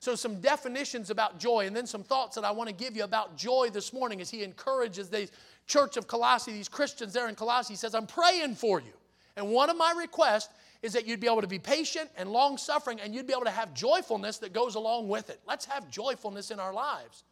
So, 0.00 0.14
some 0.14 0.40
definitions 0.40 1.10
about 1.10 1.38
joy, 1.38 1.66
and 1.66 1.76
then 1.76 1.86
some 1.86 2.02
thoughts 2.02 2.34
that 2.36 2.44
I 2.44 2.50
want 2.50 2.68
to 2.70 2.74
give 2.74 2.96
you 2.96 3.04
about 3.04 3.36
joy 3.36 3.68
this 3.70 3.92
morning 3.92 4.22
as 4.22 4.30
he 4.30 4.42
encourages 4.42 5.10
the 5.10 5.28
church 5.66 5.98
of 5.98 6.06
Colossae, 6.06 6.52
these 6.52 6.70
Christians 6.70 7.12
there 7.12 7.28
in 7.28 7.34
Colossae. 7.34 7.74
He 7.74 7.76
says, 7.76 7.94
I'm 7.94 8.06
praying 8.06 8.54
for 8.54 8.80
you. 8.80 8.92
And 9.36 9.50
one 9.50 9.68
of 9.68 9.76
my 9.76 9.92
requests 9.92 10.48
is 10.82 10.94
that 10.94 11.06
you'd 11.06 11.20
be 11.20 11.26
able 11.26 11.42
to 11.42 11.46
be 11.46 11.58
patient 11.58 12.08
and 12.16 12.32
long 12.32 12.56
suffering, 12.56 12.98
and 12.98 13.14
you'd 13.14 13.26
be 13.26 13.34
able 13.34 13.44
to 13.44 13.50
have 13.50 13.74
joyfulness 13.74 14.38
that 14.38 14.54
goes 14.54 14.74
along 14.74 15.08
with 15.08 15.28
it. 15.28 15.38
Let's 15.46 15.66
have 15.66 15.90
joyfulness 15.90 16.50
in 16.50 16.58
our 16.58 16.72
lives. 16.72 17.24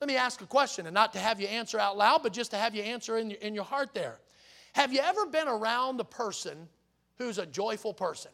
Let 0.00 0.06
me 0.06 0.16
ask 0.16 0.40
a 0.40 0.46
question, 0.46 0.86
and 0.86 0.94
not 0.94 1.12
to 1.14 1.18
have 1.18 1.40
you 1.40 1.48
answer 1.48 1.80
out 1.80 1.98
loud, 1.98 2.22
but 2.22 2.32
just 2.32 2.52
to 2.52 2.56
have 2.56 2.76
you 2.76 2.82
answer 2.84 3.18
in 3.18 3.30
your, 3.30 3.40
in 3.40 3.54
your 3.56 3.64
heart 3.64 3.92
there. 3.92 4.18
Have 4.74 4.92
you 4.92 5.00
ever 5.00 5.26
been 5.26 5.48
around 5.48 5.98
a 5.98 6.04
person 6.04 6.68
who's 7.16 7.38
a 7.38 7.46
joyful 7.46 7.92
person? 7.92 8.30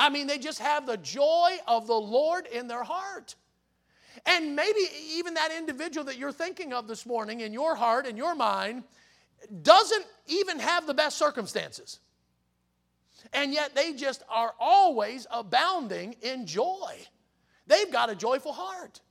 I 0.00 0.08
mean, 0.08 0.26
they 0.26 0.38
just 0.38 0.60
have 0.60 0.86
the 0.86 0.96
joy 0.96 1.58
of 1.68 1.86
the 1.86 1.92
Lord 1.92 2.46
in 2.46 2.68
their 2.68 2.82
heart. 2.82 3.34
And 4.24 4.56
maybe 4.56 4.80
even 5.12 5.34
that 5.34 5.50
individual 5.52 6.06
that 6.06 6.16
you're 6.16 6.32
thinking 6.32 6.72
of 6.72 6.88
this 6.88 7.04
morning 7.04 7.42
in 7.42 7.52
your 7.52 7.74
heart, 7.74 8.06
in 8.06 8.16
your 8.16 8.34
mind, 8.34 8.84
doesn't 9.62 10.06
even 10.26 10.58
have 10.58 10.86
the 10.86 10.94
best 10.94 11.18
circumstances. 11.18 12.00
And 13.34 13.52
yet 13.52 13.74
they 13.74 13.92
just 13.92 14.22
are 14.30 14.54
always 14.58 15.26
abounding 15.30 16.16
in 16.22 16.46
joy. 16.46 16.96
They've 17.66 17.92
got 17.92 18.08
a 18.08 18.14
joyful 18.14 18.54
heart. 18.54 19.02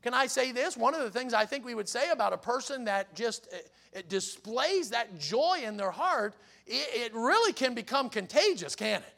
Can 0.00 0.14
I 0.14 0.26
say 0.26 0.52
this? 0.52 0.74
One 0.74 0.94
of 0.94 1.02
the 1.02 1.10
things 1.10 1.34
I 1.34 1.44
think 1.44 1.66
we 1.66 1.74
would 1.74 1.88
say 1.88 2.08
about 2.08 2.32
a 2.32 2.38
person 2.38 2.86
that 2.86 3.14
just 3.14 3.46
eh, 3.92 4.00
displays 4.08 4.88
that 4.90 5.18
joy 5.18 5.60
in 5.62 5.76
their 5.76 5.90
heart, 5.90 6.34
it, 6.66 7.12
it 7.12 7.14
really 7.14 7.52
can 7.52 7.74
become 7.74 8.08
contagious, 8.08 8.74
can 8.74 9.02
it? 9.02 9.13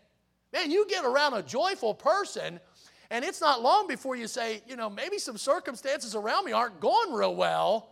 Man, 0.57 0.71
you 0.71 0.87
get 0.89 1.05
around 1.05 1.35
a 1.35 1.43
joyful 1.43 1.93
person, 1.93 2.61
and 3.11 3.23
it's 3.27 3.43
not 3.43 3.61
long 3.61 3.87
before 3.87 4.17
you 4.17 4.27
say, 4.27 4.63
you 4.67 4.75
know, 4.75 4.89
maybe 4.89 5.19
some 5.19 5.37
circumstances 5.37 6.15
around 6.15 6.47
me 6.47 6.53
aren't 6.53 6.81
going 6.81 7.13
real 7.13 7.37
well, 7.37 7.91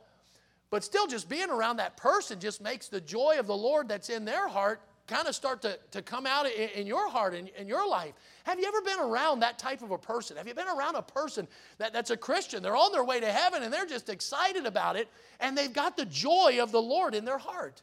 but 0.71 0.83
still 0.83 1.07
just 1.07 1.29
being 1.29 1.51
around 1.51 1.77
that 1.77 1.99
person 1.99 2.41
just 2.41 2.63
makes 2.63 2.89
the 2.89 3.03
joy 3.03 3.37
of 3.39 3.47
the 3.47 3.55
Lord 3.55 3.87
that's 3.87 4.09
in 4.09 4.25
their 4.25 4.49
heart 4.49 4.81
kind 5.07 5.29
of 5.29 5.35
start 5.35 5.61
to, 5.61 5.79
to 5.91 6.01
come 6.01 6.25
out 6.25 6.47
in, 6.47 6.71
in 6.71 6.87
your 6.87 7.11
heart, 7.11 7.35
in, 7.35 7.49
in 7.49 7.69
your 7.69 7.87
life. 7.87 8.15
Have 8.45 8.59
you 8.59 8.67
ever 8.67 8.81
been 8.81 8.99
around 8.99 9.41
that 9.41 9.59
type 9.59 9.83
of 9.83 9.91
a 9.91 9.99
person? 9.99 10.39
Have 10.39 10.49
you 10.49 10.55
been 10.55 10.67
around 10.67 10.95
a 10.95 11.03
person 11.03 11.47
that, 11.77 11.93
that's 11.93 12.09
a 12.09 12.17
Christian? 12.17 12.63
They're 12.63 12.75
on 12.75 12.93
their 12.93 13.05
way 13.05 13.21
to 13.21 13.31
heaven 13.31 13.63
and 13.63 13.71
they're 13.71 13.85
just 13.85 14.09
excited 14.09 14.65
about 14.65 14.97
it 14.97 15.11
and 15.39 15.59
they've 15.59 15.71
got 15.71 15.99
the 15.99 16.07
joy 16.07 16.61
of 16.63 16.73
the 16.73 16.81
Lord 16.81 17.15
in 17.15 17.27
their 17.27 17.37
heart. 17.37 17.83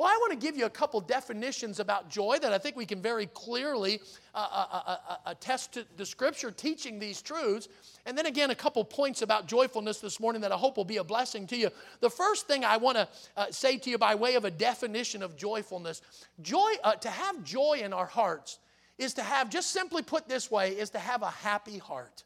Well, 0.00 0.08
I 0.08 0.16
want 0.16 0.32
to 0.32 0.38
give 0.38 0.56
you 0.56 0.64
a 0.64 0.70
couple 0.70 0.98
definitions 1.02 1.78
about 1.78 2.08
joy 2.08 2.38
that 2.40 2.54
I 2.54 2.56
think 2.56 2.74
we 2.74 2.86
can 2.86 3.02
very 3.02 3.26
clearly 3.26 4.00
uh, 4.34 4.48
uh, 4.50 4.66
uh, 4.72 4.96
uh, 5.06 5.16
attest 5.26 5.74
to 5.74 5.84
the 5.98 6.06
scripture 6.06 6.50
teaching 6.50 6.98
these 6.98 7.20
truths. 7.20 7.68
And 8.06 8.16
then 8.16 8.24
again, 8.24 8.48
a 8.48 8.54
couple 8.54 8.82
points 8.82 9.20
about 9.20 9.46
joyfulness 9.46 10.00
this 10.00 10.18
morning 10.18 10.40
that 10.40 10.52
I 10.52 10.56
hope 10.56 10.78
will 10.78 10.86
be 10.86 10.96
a 10.96 11.04
blessing 11.04 11.46
to 11.48 11.56
you. 11.58 11.68
The 12.00 12.08
first 12.08 12.46
thing 12.46 12.64
I 12.64 12.78
want 12.78 12.96
to 12.96 13.08
uh, 13.36 13.50
say 13.50 13.76
to 13.76 13.90
you 13.90 13.98
by 13.98 14.14
way 14.14 14.36
of 14.36 14.46
a 14.46 14.50
definition 14.50 15.22
of 15.22 15.36
joyfulness 15.36 16.00
joy, 16.40 16.70
uh, 16.82 16.94
to 16.94 17.10
have 17.10 17.44
joy 17.44 17.82
in 17.84 17.92
our 17.92 18.06
hearts 18.06 18.58
is 18.96 19.12
to 19.12 19.22
have, 19.22 19.50
just 19.50 19.70
simply 19.70 20.00
put 20.00 20.26
this 20.26 20.50
way, 20.50 20.70
is 20.70 20.88
to 20.90 20.98
have 20.98 21.20
a 21.20 21.30
happy 21.30 21.76
heart. 21.76 22.24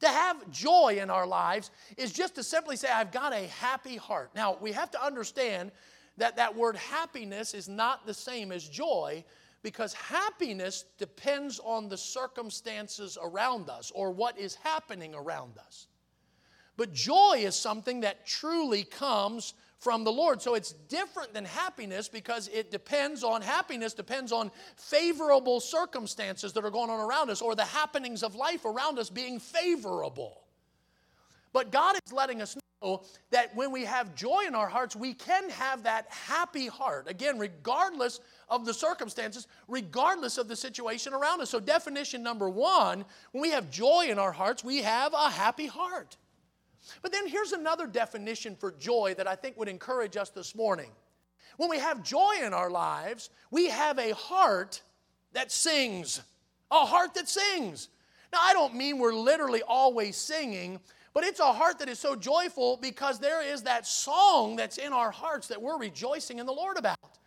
To 0.00 0.08
have 0.08 0.50
joy 0.50 0.98
in 1.00 1.08
our 1.08 1.26
lives 1.26 1.70
is 1.96 2.12
just 2.12 2.34
to 2.34 2.42
simply 2.42 2.76
say, 2.76 2.88
I've 2.88 3.12
got 3.12 3.32
a 3.32 3.46
happy 3.46 3.96
heart. 3.96 4.30
Now, 4.34 4.58
we 4.60 4.72
have 4.72 4.90
to 4.90 5.02
understand 5.02 5.72
that 6.18 6.36
that 6.36 6.54
word 6.54 6.76
happiness 6.76 7.54
is 7.54 7.68
not 7.68 8.06
the 8.06 8.14
same 8.14 8.52
as 8.52 8.68
joy 8.68 9.24
because 9.62 9.92
happiness 9.94 10.84
depends 10.98 11.60
on 11.64 11.88
the 11.88 11.96
circumstances 11.96 13.18
around 13.20 13.68
us 13.68 13.90
or 13.94 14.10
what 14.10 14.38
is 14.38 14.54
happening 14.56 15.14
around 15.14 15.58
us. 15.58 15.86
But 16.76 16.92
joy 16.92 17.38
is 17.38 17.56
something 17.56 18.00
that 18.00 18.24
truly 18.24 18.84
comes 18.84 19.54
from 19.78 20.04
the 20.04 20.12
Lord. 20.12 20.40
So 20.42 20.54
it's 20.54 20.72
different 20.72 21.34
than 21.34 21.44
happiness 21.44 22.08
because 22.08 22.48
it 22.48 22.70
depends 22.70 23.24
on 23.24 23.42
happiness 23.42 23.94
depends 23.94 24.30
on 24.32 24.50
favorable 24.76 25.60
circumstances 25.60 26.52
that 26.52 26.64
are 26.64 26.70
going 26.70 26.90
on 26.90 27.00
around 27.00 27.30
us 27.30 27.42
or 27.42 27.54
the 27.54 27.64
happenings 27.64 28.22
of 28.22 28.34
life 28.34 28.64
around 28.64 28.98
us 28.98 29.10
being 29.10 29.40
favorable. 29.40 30.42
But 31.52 31.72
God 31.72 31.96
is 32.04 32.12
letting 32.12 32.42
us 32.42 32.54
know 32.54 32.62
Oh, 32.80 33.04
that 33.30 33.56
when 33.56 33.72
we 33.72 33.84
have 33.84 34.14
joy 34.14 34.44
in 34.46 34.54
our 34.54 34.68
hearts, 34.68 34.94
we 34.94 35.12
can 35.12 35.50
have 35.50 35.82
that 35.82 36.06
happy 36.10 36.68
heart. 36.68 37.08
Again, 37.08 37.36
regardless 37.36 38.20
of 38.48 38.64
the 38.64 38.72
circumstances, 38.72 39.48
regardless 39.66 40.38
of 40.38 40.46
the 40.46 40.54
situation 40.54 41.12
around 41.12 41.40
us. 41.40 41.50
So, 41.50 41.58
definition 41.58 42.22
number 42.22 42.48
one 42.48 43.04
when 43.32 43.42
we 43.42 43.50
have 43.50 43.70
joy 43.70 44.06
in 44.08 44.18
our 44.18 44.30
hearts, 44.30 44.62
we 44.62 44.82
have 44.82 45.12
a 45.12 45.28
happy 45.28 45.66
heart. 45.66 46.16
But 47.02 47.10
then 47.10 47.26
here's 47.26 47.52
another 47.52 47.86
definition 47.86 48.54
for 48.54 48.72
joy 48.72 49.14
that 49.18 49.26
I 49.26 49.34
think 49.34 49.56
would 49.58 49.68
encourage 49.68 50.16
us 50.16 50.30
this 50.30 50.54
morning. 50.54 50.90
When 51.56 51.68
we 51.68 51.78
have 51.78 52.04
joy 52.04 52.36
in 52.42 52.54
our 52.54 52.70
lives, 52.70 53.30
we 53.50 53.68
have 53.68 53.98
a 53.98 54.14
heart 54.14 54.80
that 55.32 55.50
sings. 55.50 56.22
A 56.70 56.86
heart 56.86 57.14
that 57.14 57.28
sings. 57.28 57.88
Now, 58.32 58.38
I 58.42 58.52
don't 58.52 58.74
mean 58.74 58.98
we're 58.98 59.14
literally 59.14 59.62
always 59.66 60.16
singing, 60.16 60.80
but 61.18 61.26
it's 61.26 61.40
a 61.40 61.52
heart 61.52 61.80
that 61.80 61.88
is 61.88 61.98
so 61.98 62.14
joyful 62.14 62.76
because 62.76 63.18
there 63.18 63.44
is 63.44 63.64
that 63.64 63.88
song 63.88 64.54
that's 64.54 64.78
in 64.78 64.92
our 64.92 65.10
hearts 65.10 65.48
that 65.48 65.60
we're 65.60 65.76
rejoicing 65.76 66.38
in 66.38 66.46
the 66.46 66.52
Lord 66.52 66.76
about. 66.76 67.18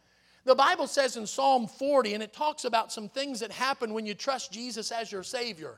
The 0.45 0.55
Bible 0.55 0.87
says 0.87 1.17
in 1.17 1.27
Psalm 1.27 1.67
40, 1.67 2.13
and 2.13 2.23
it 2.23 2.31
talks 2.31 2.63
about 2.63 2.93
some 2.93 3.09
things 3.09 3.41
that 3.41 3.51
happen 3.51 3.93
when 3.93 4.05
you 4.05 4.13
trust 4.13 4.53
Jesus 4.53 4.93
as 4.93 5.11
your 5.11 5.23
Savior. 5.23 5.77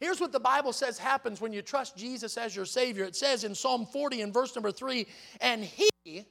Here's 0.00 0.18
what 0.18 0.32
the 0.32 0.40
Bible 0.40 0.72
says 0.72 0.96
happens 0.96 1.38
when 1.38 1.52
you 1.52 1.60
trust 1.60 1.94
Jesus 1.94 2.38
as 2.38 2.56
your 2.56 2.64
Savior. 2.64 3.04
It 3.04 3.14
says 3.14 3.44
in 3.44 3.54
Psalm 3.54 3.84
40 3.84 4.22
and 4.22 4.32
verse 4.32 4.56
number 4.56 4.72
3 4.72 5.06
And 5.42 5.62
He 5.62 6.24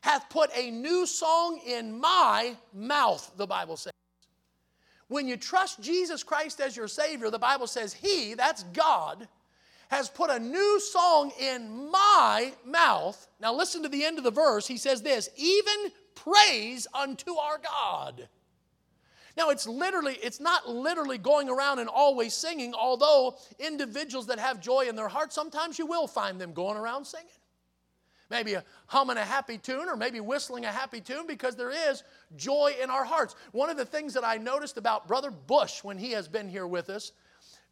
hath 0.00 0.28
put 0.28 0.50
a 0.56 0.72
new 0.72 1.06
song 1.06 1.60
in 1.64 2.00
my 2.00 2.56
mouth, 2.74 3.30
the 3.36 3.46
Bible 3.46 3.76
says. 3.76 3.92
When 5.06 5.28
you 5.28 5.36
trust 5.36 5.80
Jesus 5.80 6.24
Christ 6.24 6.60
as 6.60 6.76
your 6.76 6.88
Savior, 6.88 7.30
the 7.30 7.38
Bible 7.38 7.68
says 7.68 7.92
He, 7.92 8.34
that's 8.34 8.64
God, 8.64 9.28
has 9.88 10.08
put 10.08 10.30
a 10.30 10.38
new 10.38 10.80
song 10.80 11.32
in 11.40 11.90
my 11.90 12.52
mouth. 12.64 13.26
Now, 13.40 13.54
listen 13.54 13.82
to 13.82 13.88
the 13.88 14.04
end 14.04 14.18
of 14.18 14.24
the 14.24 14.30
verse. 14.30 14.66
He 14.66 14.76
says 14.76 15.02
this 15.02 15.30
even 15.36 15.92
praise 16.14 16.86
unto 16.94 17.34
our 17.34 17.58
God. 17.58 18.28
Now, 19.36 19.50
it's 19.50 19.68
literally, 19.68 20.18
it's 20.20 20.40
not 20.40 20.68
literally 20.68 21.16
going 21.16 21.48
around 21.48 21.78
and 21.78 21.88
always 21.88 22.34
singing, 22.34 22.74
although 22.74 23.36
individuals 23.60 24.26
that 24.26 24.38
have 24.40 24.60
joy 24.60 24.86
in 24.88 24.96
their 24.96 25.08
heart, 25.08 25.32
sometimes 25.32 25.78
you 25.78 25.86
will 25.86 26.08
find 26.08 26.40
them 26.40 26.52
going 26.52 26.76
around 26.76 27.04
singing. 27.04 27.28
Maybe 28.30 28.56
humming 28.86 29.16
a 29.16 29.24
happy 29.24 29.56
tune 29.56 29.88
or 29.88 29.96
maybe 29.96 30.20
whistling 30.20 30.66
a 30.66 30.72
happy 30.72 31.00
tune 31.00 31.26
because 31.26 31.56
there 31.56 31.70
is 31.70 32.02
joy 32.36 32.74
in 32.82 32.90
our 32.90 33.04
hearts. 33.04 33.36
One 33.52 33.70
of 33.70 33.78
the 33.78 33.86
things 33.86 34.12
that 34.14 34.24
I 34.24 34.36
noticed 34.36 34.76
about 34.76 35.08
Brother 35.08 35.30
Bush 35.30 35.82
when 35.82 35.96
he 35.96 36.10
has 36.12 36.28
been 36.28 36.48
here 36.48 36.66
with 36.66 36.90
us 36.90 37.12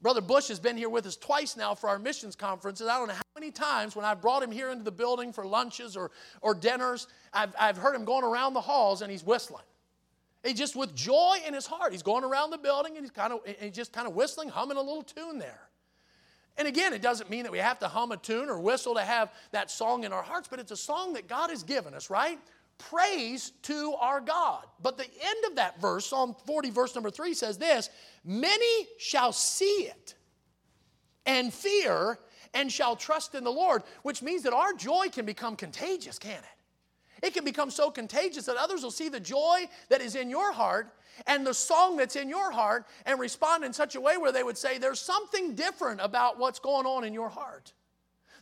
Brother 0.03 0.21
Bush 0.21 0.49
has 0.49 0.61
been 0.61 0.77
here 0.77 0.91
with 0.91 1.07
us 1.07 1.17
twice 1.17 1.57
now 1.57 1.75
for 1.75 1.89
our 1.89 1.99
missions 1.99 2.37
conferences. 2.37 2.87
I 2.87 2.99
don't 2.99 3.09
know 3.09 3.15
how 3.15 3.23
many 3.35 3.51
times 3.51 3.97
when 3.97 4.05
I've 4.05 4.21
brought 4.21 4.43
him 4.43 4.51
here 4.51 4.71
into 4.71 4.85
the 4.85 4.93
building 4.93 5.33
for 5.33 5.47
lunches 5.47 5.97
or, 5.97 6.11
or 6.43 6.55
dinners, 6.55 7.09
I've, 7.33 7.55
I've 7.59 7.79
heard 7.79 7.95
him 7.95 8.05
going 8.05 8.25
around 8.25 8.55
the 8.55 8.61
halls 8.61 9.03
and 9.03 9.11
he's 9.11 9.25
whistling. 9.25 9.65
He 10.45 10.55
just 10.55 10.77
with 10.77 10.95
joy 10.95 11.39
in 11.47 11.55
his 11.55 11.67
heart. 11.67 11.93
He's 11.93 12.03
going 12.03 12.25
around 12.25 12.51
the 12.51 12.59
building 12.59 12.97
and 12.97 13.05
he's 13.05 13.11
kind 13.11 13.33
of 13.33 13.41
he's 13.59 13.73
just 13.73 13.93
kind 13.93 14.07
of 14.07 14.15
whistling, 14.15 14.49
humming 14.49 14.77
a 14.77 14.83
little 14.83 15.03
tune 15.03 15.39
there. 15.39 15.61
And 16.59 16.69
again, 16.69 16.93
it 16.93 17.03
doesn't 17.03 17.29
mean 17.29 17.43
that 17.43 17.53
we 17.53 17.59
have 17.59 17.79
to 17.81 17.89
hum 17.89 18.13
a 18.13 18.17
tune 18.17 18.49
or 18.49 18.61
whistle 18.61 18.95
to 18.95 19.03
have 19.03 19.33
that 19.51 19.71
song 19.71 20.05
in 20.05 20.13
our 20.13 20.23
hearts, 20.23 20.49
but 20.49 20.59
it's 20.59 20.71
a 20.71 20.77
song 20.77 21.15
that 21.15 21.27
God 21.29 21.51
has 21.51 21.63
given 21.63 21.95
us, 21.95 22.09
right? 22.09 22.39
Praise 22.79 23.53
to 23.63 23.95
our 24.01 24.21
God. 24.21 24.65
But 24.83 24.97
the 24.97 25.05
end 25.05 25.45
of 25.49 25.57
that 25.57 25.81
verse, 25.81 26.07
Psalm 26.07 26.35
40, 26.47 26.71
verse 26.71 26.95
number 26.95 27.11
3 27.11 27.35
says 27.35 27.59
this 27.59 27.91
Many 28.25 28.87
shall 28.99 29.33
see 29.33 29.65
it 29.65 30.15
and 31.25 31.53
fear 31.53 32.19
and 32.55 32.71
shall 32.71 32.97
trust 32.97 33.35
in 33.35 33.45
the 33.45 33.51
Lord, 33.51 33.83
which 34.03 34.23
means 34.23 34.43
that 34.45 34.53
our 34.53 34.73
joy 34.73 35.09
can 35.11 35.27
become 35.27 35.57
contagious, 35.57 36.19
can 36.19 36.39
it? 36.39 37.27
It 37.27 37.35
can 37.35 37.45
become 37.45 37.71
so 37.71 37.91
contagious 37.91 38.47
that 38.47 38.57
others 38.57 38.83
will 38.83 38.91
see 38.91 39.09
the 39.09 39.21
joy 39.21 39.69
that 39.89 40.01
is 40.01 40.15
in 40.15 40.29
your 40.31 40.53
heart 40.53 40.93
and 41.27 41.47
the 41.47 41.55
song 41.55 41.97
that's 41.97 42.17
in 42.17 42.29
your 42.29 42.51
heart 42.51 42.87
and 43.07 43.19
respond 43.19 43.65
in 43.65 43.73
such 43.73 43.95
a 43.95 44.01
way 44.01 44.17
where 44.19 44.33
they 44.33 44.43
would 44.43 44.59
say, 44.59 44.79
There's 44.79 45.01
something 45.01 45.55
different 45.55 46.01
about 46.03 46.39
what's 46.39 46.59
going 46.59 46.87
on 46.87 47.05
in 47.05 47.15
your 47.15 47.31
heart. 47.31 47.73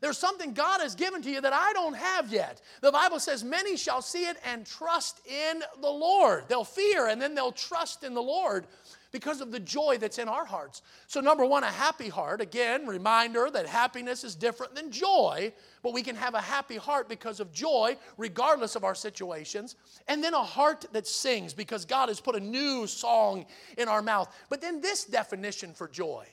There's 0.05 0.19
something 0.19 0.53
God 0.53 0.83
has 0.83 0.95
given 0.95 1.23
to 1.23 1.31
you 1.31 1.41
that 1.41 1.55
I 1.55 1.73
don't 1.73 1.97
have 1.97 2.31
yet. 2.31 2.61
The 2.83 2.93
Bible 2.93 3.19
says, 3.19 3.43
Many 3.43 3.75
shall 3.75 4.03
see 4.03 4.27
it 4.27 4.37
and 4.45 4.67
trust 4.67 5.27
in 5.27 5.63
the 5.81 5.89
Lord. 5.89 6.45
They'll 6.47 6.63
fear 6.63 7.07
and 7.07 7.23
then 7.23 7.35
they'll 7.35 7.53
trust 7.53 8.05
in 8.05 8.13
the 8.13 8.21
Lord 8.21 8.67
because 9.13 9.41
of 9.41 9.51
the 9.51 9.61
joy 9.61 9.97
that's 9.97 10.19
in 10.19 10.29
our 10.29 10.45
hearts. 10.45 10.83
So, 11.07 11.21
number 11.21 11.47
one, 11.47 11.65
a 11.65 11.71
happy 11.71 12.11
heart. 12.11 12.43
Again, 12.43 12.87
reminder 12.87 13.49
that 13.51 13.67
happiness 13.67 14.25
is 14.25 14.35
different 14.35 14.75
than 14.75 14.91
joy, 14.91 15.55
but 15.83 15.95
we 15.95 16.03
can 16.03 16.17
have 16.17 16.35
a 16.35 16.41
happy 16.43 16.77
heart 16.77 17.09
because 17.09 17.41
of 17.41 17.51
joy, 17.51 17.97
regardless 18.19 18.77
of 18.77 18.85
our 18.85 18.95
situations. 18.95 19.75
And 20.07 20.23
then 20.23 20.35
a 20.35 20.45
heart 20.45 20.85
that 20.93 21.07
sings 21.07 21.55
because 21.55 21.87
God 21.87 22.11
has 22.11 22.21
put 22.21 22.37
a 22.37 22.41
new 22.41 22.87
song 22.87 23.47
in 23.79 23.89
our 23.89 24.03
mouth. 24.03 24.31
But 24.51 24.61
then, 24.61 24.83
this 24.83 25.07
definition 25.07 25.73
for 25.73 25.89
joy 25.89 26.27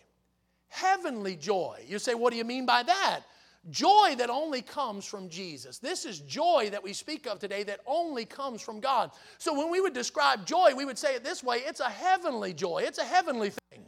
heavenly 0.72 1.36
joy. 1.36 1.84
You 1.86 2.00
say, 2.00 2.16
what 2.16 2.32
do 2.32 2.38
you 2.38 2.46
mean 2.46 2.66
by 2.66 2.82
that? 2.84 3.24
Joy 3.70 4.16
that 4.18 4.32
only 4.32 4.64
comes 4.64 5.06
from 5.06 5.30
Jesus. 5.30 5.78
This 5.78 6.04
is 6.06 6.20
joy 6.22 6.70
that 6.72 6.84
we 6.84 6.94
speak 6.94 7.28
of 7.28 7.38
today 7.38 7.62
that 7.64 7.80
only 7.86 8.26
comes 8.26 8.60
from 8.62 8.80
God. 8.80 9.12
So 9.38 9.54
when 9.54 9.70
we 9.70 9.80
would 9.80 9.94
describe 9.94 10.48
joy, 10.48 10.74
we 10.76 10.84
would 10.84 10.98
say 10.98 11.14
it 11.14 11.24
this 11.24 11.44
way 11.44 11.58
it's 11.58 11.80
a 11.80 11.90
heavenly 11.90 12.54
joy, 12.54 12.84
it's 12.86 12.98
a 12.98 13.04
heavenly 13.04 13.52
thing. 13.52 13.86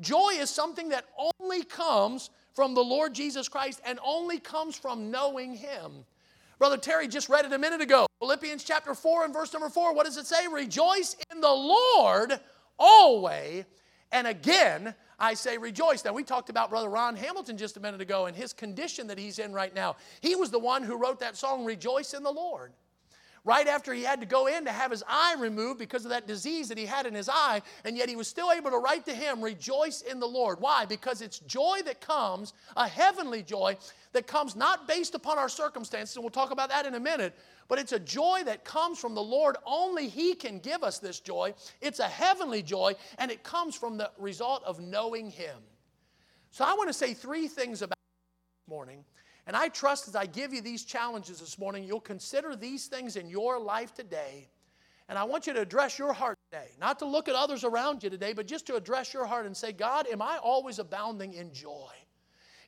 Joy 0.00 0.32
is 0.38 0.50
something 0.50 0.90
that 0.90 1.06
only 1.40 1.64
comes 1.64 2.28
from 2.52 2.74
the 2.74 2.82
Lord 2.82 3.14
Jesus 3.14 3.48
Christ 3.48 3.80
and 3.86 3.98
only 4.04 4.38
comes 4.38 4.76
from 4.76 5.10
knowing 5.10 5.54
Him. 5.54 6.04
Brother 6.58 6.76
Terry 6.76 7.08
just 7.08 7.28
read 7.28 7.46
it 7.46 7.52
a 7.52 7.58
minute 7.58 7.80
ago. 7.80 8.06
Philippians 8.20 8.64
chapter 8.64 8.94
4 8.94 9.24
and 9.24 9.34
verse 9.34 9.52
number 9.52 9.68
4. 9.68 9.94
What 9.94 10.06
does 10.06 10.16
it 10.16 10.26
say? 10.26 10.46
Rejoice 10.46 11.16
in 11.32 11.40
the 11.40 11.48
Lord 11.48 12.38
always. 12.78 13.64
And 14.12 14.26
again, 14.26 14.94
I 15.18 15.34
say 15.34 15.58
rejoice. 15.58 16.04
Now, 16.04 16.12
we 16.12 16.22
talked 16.22 16.50
about 16.50 16.70
Brother 16.70 16.88
Ron 16.88 17.16
Hamilton 17.16 17.56
just 17.56 17.76
a 17.76 17.80
minute 17.80 18.00
ago 18.00 18.26
and 18.26 18.36
his 18.36 18.52
condition 18.52 19.06
that 19.08 19.18
he's 19.18 19.38
in 19.38 19.52
right 19.52 19.74
now. 19.74 19.96
He 20.20 20.34
was 20.34 20.50
the 20.50 20.58
one 20.58 20.82
who 20.82 20.96
wrote 20.96 21.20
that 21.20 21.36
song, 21.36 21.64
Rejoice 21.64 22.14
in 22.14 22.22
the 22.22 22.32
Lord. 22.32 22.72
Right 23.46 23.68
after 23.68 23.92
he 23.92 24.02
had 24.02 24.20
to 24.20 24.26
go 24.26 24.46
in 24.46 24.64
to 24.64 24.72
have 24.72 24.90
his 24.90 25.04
eye 25.06 25.36
removed 25.38 25.78
because 25.78 26.06
of 26.06 26.10
that 26.10 26.26
disease 26.26 26.68
that 26.68 26.78
he 26.78 26.86
had 26.86 27.04
in 27.04 27.12
his 27.12 27.28
eye, 27.28 27.60
and 27.84 27.94
yet 27.94 28.08
he 28.08 28.16
was 28.16 28.26
still 28.26 28.50
able 28.50 28.70
to 28.70 28.78
write 28.78 29.04
to 29.04 29.14
him, 29.14 29.44
Rejoice 29.44 30.00
in 30.00 30.18
the 30.18 30.26
Lord. 30.26 30.60
Why? 30.60 30.86
Because 30.86 31.20
it's 31.20 31.40
joy 31.40 31.80
that 31.84 32.00
comes, 32.00 32.54
a 32.74 32.88
heavenly 32.88 33.42
joy 33.42 33.76
that 34.14 34.26
comes 34.26 34.56
not 34.56 34.88
based 34.88 35.14
upon 35.14 35.36
our 35.36 35.50
circumstances, 35.50 36.16
and 36.16 36.24
we'll 36.24 36.30
talk 36.30 36.52
about 36.52 36.70
that 36.70 36.86
in 36.86 36.94
a 36.94 37.00
minute, 37.00 37.36
but 37.68 37.78
it's 37.78 37.92
a 37.92 37.98
joy 37.98 38.40
that 38.46 38.64
comes 38.64 38.98
from 38.98 39.14
the 39.14 39.22
Lord. 39.22 39.56
Only 39.66 40.08
He 40.08 40.34
can 40.34 40.58
give 40.58 40.82
us 40.82 40.98
this 40.98 41.20
joy. 41.20 41.52
It's 41.82 41.98
a 41.98 42.08
heavenly 42.08 42.62
joy, 42.62 42.94
and 43.18 43.30
it 43.30 43.42
comes 43.42 43.74
from 43.74 43.98
the 43.98 44.10
result 44.18 44.64
of 44.64 44.80
knowing 44.80 45.30
Him. 45.30 45.56
So 46.50 46.64
I 46.64 46.72
want 46.72 46.88
to 46.88 46.94
say 46.94 47.12
three 47.12 47.48
things 47.48 47.82
about 47.82 47.98
this 47.98 48.70
morning. 48.70 49.04
And 49.46 49.56
I 49.56 49.68
trust 49.68 50.08
as 50.08 50.16
I 50.16 50.26
give 50.26 50.54
you 50.54 50.62
these 50.62 50.84
challenges 50.84 51.40
this 51.40 51.58
morning, 51.58 51.84
you'll 51.84 52.00
consider 52.00 52.56
these 52.56 52.86
things 52.86 53.16
in 53.16 53.28
your 53.28 53.58
life 53.58 53.92
today. 53.92 54.48
And 55.08 55.18
I 55.18 55.24
want 55.24 55.46
you 55.46 55.52
to 55.52 55.60
address 55.60 55.98
your 55.98 56.14
heart 56.14 56.38
today. 56.50 56.68
Not 56.80 56.98
to 57.00 57.04
look 57.04 57.28
at 57.28 57.34
others 57.34 57.62
around 57.62 58.02
you 58.02 58.08
today, 58.08 58.32
but 58.32 58.46
just 58.46 58.66
to 58.68 58.76
address 58.76 59.12
your 59.12 59.26
heart 59.26 59.44
and 59.44 59.54
say, 59.54 59.72
God, 59.72 60.06
am 60.10 60.22
I 60.22 60.38
always 60.42 60.78
abounding 60.78 61.34
in 61.34 61.52
joy? 61.52 61.90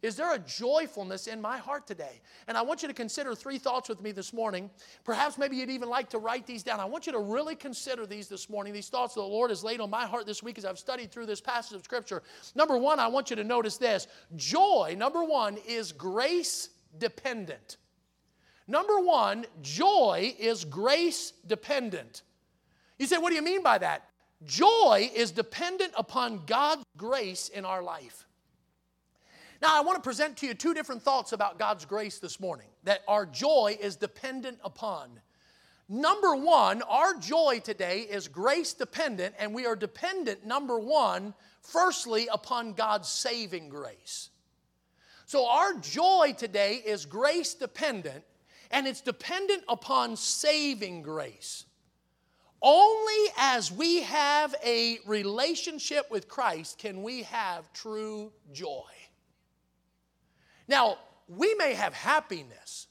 Is 0.07 0.15
there 0.15 0.33
a 0.33 0.39
joyfulness 0.39 1.27
in 1.27 1.41
my 1.41 1.59
heart 1.59 1.85
today? 1.85 2.21
And 2.47 2.57
I 2.57 2.63
want 2.63 2.81
you 2.81 2.87
to 2.87 2.95
consider 2.95 3.35
three 3.35 3.59
thoughts 3.59 3.89
with 3.89 4.01
me 4.01 4.13
this 4.13 4.33
morning. 4.33 4.71
Perhaps 5.03 5.37
maybe 5.37 5.57
you'd 5.57 5.69
even 5.69 5.89
like 5.89 6.09
to 6.11 6.19
write 6.19 6.47
these 6.47 6.63
down. 6.63 6.79
I 6.79 6.85
want 6.85 7.07
you 7.07 7.13
to 7.13 7.19
really 7.19 7.57
consider 7.57 8.07
these 8.07 8.29
this 8.29 8.49
morning, 8.49 8.73
these 8.73 8.89
thoughts 8.89 9.15
that 9.15 9.21
the 9.23 9.27
Lord 9.27 9.51
has 9.51 9.65
laid 9.65 9.81
on 9.81 9.91
my 9.91 10.07
heart 10.07 10.25
this 10.25 10.45
week 10.45 10.59
as 10.59 10.65
I've 10.65 10.79
studied 10.79 11.11
through 11.11 11.27
this 11.27 11.41
passage 11.41 11.75
of 11.75 11.83
Scripture. 11.83 12.23
Number 12.55 12.79
one, 12.79 13.01
I 13.01 13.09
want 13.09 13.31
you 13.31 13.37
to 13.37 13.43
notice 13.43 13.79
this 13.79 14.07
joy, 14.37 14.95
number 14.97 15.25
one, 15.25 15.59
is 15.67 15.91
grace 15.91 16.69
dependent. 16.99 17.77
Number 18.69 19.01
one, 19.01 19.45
joy 19.61 20.37
is 20.39 20.65
grace 20.65 21.33
dependent. 21.49 22.23
You 23.01 23.07
say, 23.07 23.19
what 23.19 23.31
do 23.31 23.35
you 23.35 23.43
mean 23.43 23.65
by 23.65 23.79
that? 23.79 24.09
Joy 24.45 25.11
is 25.13 25.33
dependent 25.33 25.95
upon 25.97 26.45
God's 26.47 26.85
grace 26.97 27.49
in 27.49 27.65
our 27.65 27.83
life. 27.83 28.26
Now, 29.63 29.77
I 29.77 29.81
want 29.81 29.97
to 29.97 30.03
present 30.03 30.37
to 30.39 30.47
you 30.47 30.55
two 30.55 30.75
different 30.75 31.03
thoughts 31.03 31.33
about 31.33 31.59
God's 31.59 31.85
grace 31.85 32.19
this 32.19 32.39
morning 32.39 32.69
that 32.85 33.01
our 33.09 33.25
joy 33.25 33.77
is 33.81 33.97
dependent 33.97 34.59
upon. 34.63 35.21
Number 35.89 36.35
one, 36.35 36.83
our 36.83 37.15
joy 37.15 37.61
today 37.63 38.01
is 38.01 38.29
grace 38.29 38.75
dependent, 38.75 39.35
and 39.39 39.55
we 39.55 39.67
are 39.67 39.77
dependent, 39.77 40.45
number 40.45 40.79
one, 40.79 41.33
firstly, 41.63 42.29
upon 42.33 42.75
God's 42.75 43.09
saving 43.09 43.69
grace. 43.69 44.31
So, 45.27 45.49
our 45.49 45.75
joy 45.75 46.35
today 46.37 46.83
is 46.85 47.07
grace 47.07 47.55
dependent, 47.55 48.25
and 48.71 48.87
it's 48.87 49.01
dependent 49.01 49.63
upon 49.69 50.17
saving 50.17 51.03
grace. 51.03 51.65
Only 52.61 53.31
as 53.39 53.71
we 53.71 54.03
have 54.03 54.55
a 54.65 54.99
relationship 55.07 56.11
with 56.11 56.29
Christ 56.29 56.79
can 56.79 57.03
we 57.03 57.23
have 57.25 57.73
true 57.73 58.33
joy. 58.53 58.96
Now, 60.69 60.99
we 61.29 61.55
may 61.55 61.75
have 61.75 61.95
happiness, 61.95 62.87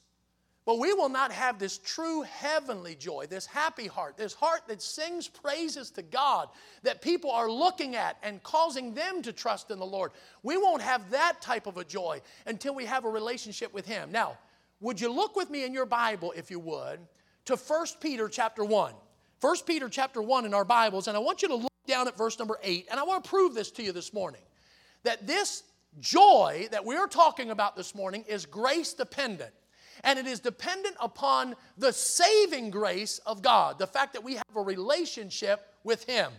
but 0.64 0.78
we 0.78 0.92
will 0.92 1.08
not 1.08 1.30
have 1.30 1.58
this 1.58 1.78
true 1.78 2.22
heavenly 2.22 2.94
joy, 2.94 3.26
this 3.28 3.46
happy 3.46 3.86
heart, 3.86 4.16
this 4.16 4.34
heart 4.34 4.62
that 4.66 4.82
sings 4.82 5.28
praises 5.28 5.90
to 5.92 6.02
God, 6.02 6.48
that 6.82 7.00
people 7.00 7.30
are 7.30 7.50
looking 7.50 7.94
at 7.94 8.16
and 8.22 8.42
causing 8.42 8.92
them 8.92 9.22
to 9.22 9.32
trust 9.32 9.70
in 9.70 9.78
the 9.78 9.86
Lord. 9.86 10.10
We 10.42 10.56
won't 10.56 10.82
have 10.82 11.10
that 11.10 11.40
type 11.40 11.66
of 11.66 11.76
a 11.76 11.84
joy 11.84 12.20
until 12.46 12.74
we 12.74 12.84
have 12.86 13.04
a 13.04 13.10
relationship 13.10 13.72
with 13.72 13.86
Him. 13.86 14.10
Now, 14.10 14.36
would 14.80 15.00
you 15.00 15.12
look 15.12 15.36
with 15.36 15.50
me 15.50 15.64
in 15.64 15.72
your 15.72 15.86
Bible, 15.86 16.32
if 16.36 16.50
you 16.50 16.58
would, 16.58 16.98
to 17.46 17.56
1 17.56 17.86
Peter 18.00 18.28
chapter 18.28 18.64
1. 18.64 18.92
1 19.40 19.56
Peter 19.66 19.88
chapter 19.88 20.20
1 20.20 20.44
in 20.44 20.54
our 20.54 20.64
Bibles, 20.64 21.08
and 21.08 21.16
I 21.16 21.20
want 21.20 21.42
you 21.42 21.48
to 21.48 21.54
look 21.54 21.72
down 21.86 22.08
at 22.08 22.16
verse 22.16 22.38
number 22.38 22.58
8, 22.62 22.88
and 22.90 22.98
I 22.98 23.04
want 23.04 23.22
to 23.22 23.30
prove 23.30 23.54
this 23.54 23.70
to 23.72 23.82
you 23.82 23.92
this 23.92 24.12
morning. 24.12 24.40
That 25.04 25.26
this 25.26 25.62
joy 26.00 26.68
that 26.70 26.84
we're 26.84 27.06
talking 27.06 27.50
about 27.50 27.76
this 27.76 27.94
morning 27.94 28.24
is 28.28 28.46
grace 28.46 28.92
dependent. 28.92 29.52
And 30.04 30.18
it 30.18 30.26
is 30.26 30.40
dependent 30.40 30.96
upon 31.00 31.54
the 31.78 31.92
saving 31.92 32.70
grace 32.70 33.18
of 33.26 33.42
God, 33.42 33.78
the 33.78 33.86
fact 33.86 34.12
that 34.12 34.22
we 34.22 34.34
have 34.34 34.44
a 34.54 34.60
relationship 34.60 35.66
with 35.84 36.04
Him. 36.04 36.30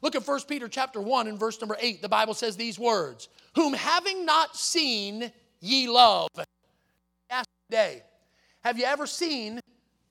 Look 0.00 0.16
at 0.16 0.26
1 0.26 0.40
Peter 0.48 0.66
chapter 0.66 1.00
1 1.00 1.28
and 1.28 1.38
verse 1.38 1.60
number 1.60 1.76
8. 1.78 2.02
The 2.02 2.08
Bible 2.08 2.34
says 2.34 2.56
these 2.56 2.78
words, 2.78 3.28
whom 3.54 3.74
having 3.74 4.24
not 4.24 4.56
seen 4.56 5.30
ye 5.60 5.88
love. 5.88 6.28
Ask 7.30 7.48
today, 7.70 8.02
have 8.64 8.78
you 8.78 8.84
ever 8.84 9.06
seen 9.06 9.60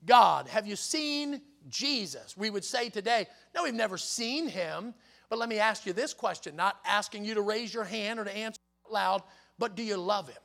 God? 0.05 0.47
Have 0.47 0.65
you 0.65 0.75
seen 0.75 1.41
Jesus? 1.69 2.37
We 2.37 2.49
would 2.49 2.63
say 2.63 2.89
today, 2.89 3.27
no, 3.53 3.63
we've 3.63 3.73
never 3.73 3.97
seen 3.97 4.47
him. 4.47 4.93
But 5.29 5.39
let 5.39 5.49
me 5.49 5.59
ask 5.59 5.85
you 5.85 5.93
this 5.93 6.13
question, 6.13 6.55
not 6.55 6.77
asking 6.85 7.25
you 7.25 7.33
to 7.35 7.41
raise 7.41 7.73
your 7.73 7.85
hand 7.85 8.19
or 8.19 8.25
to 8.25 8.35
answer 8.35 8.60
loud, 8.91 9.23
but 9.57 9.75
do 9.75 9.83
you 9.83 9.97
love 9.97 10.27
him? 10.27 10.41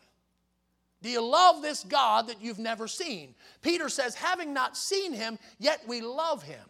Do 1.02 1.10
you 1.10 1.20
love 1.20 1.62
this 1.62 1.84
God 1.84 2.28
that 2.28 2.43
you've 2.43 2.58
never 2.58 2.88
seen? 2.88 3.34
Peter 3.62 3.88
says, 3.88 4.14
having 4.14 4.52
not 4.54 4.76
seen 4.76 5.12
him, 5.12 5.38
yet 5.58 5.81
we 5.87 6.00
love 6.00 6.43
him. 6.43 6.64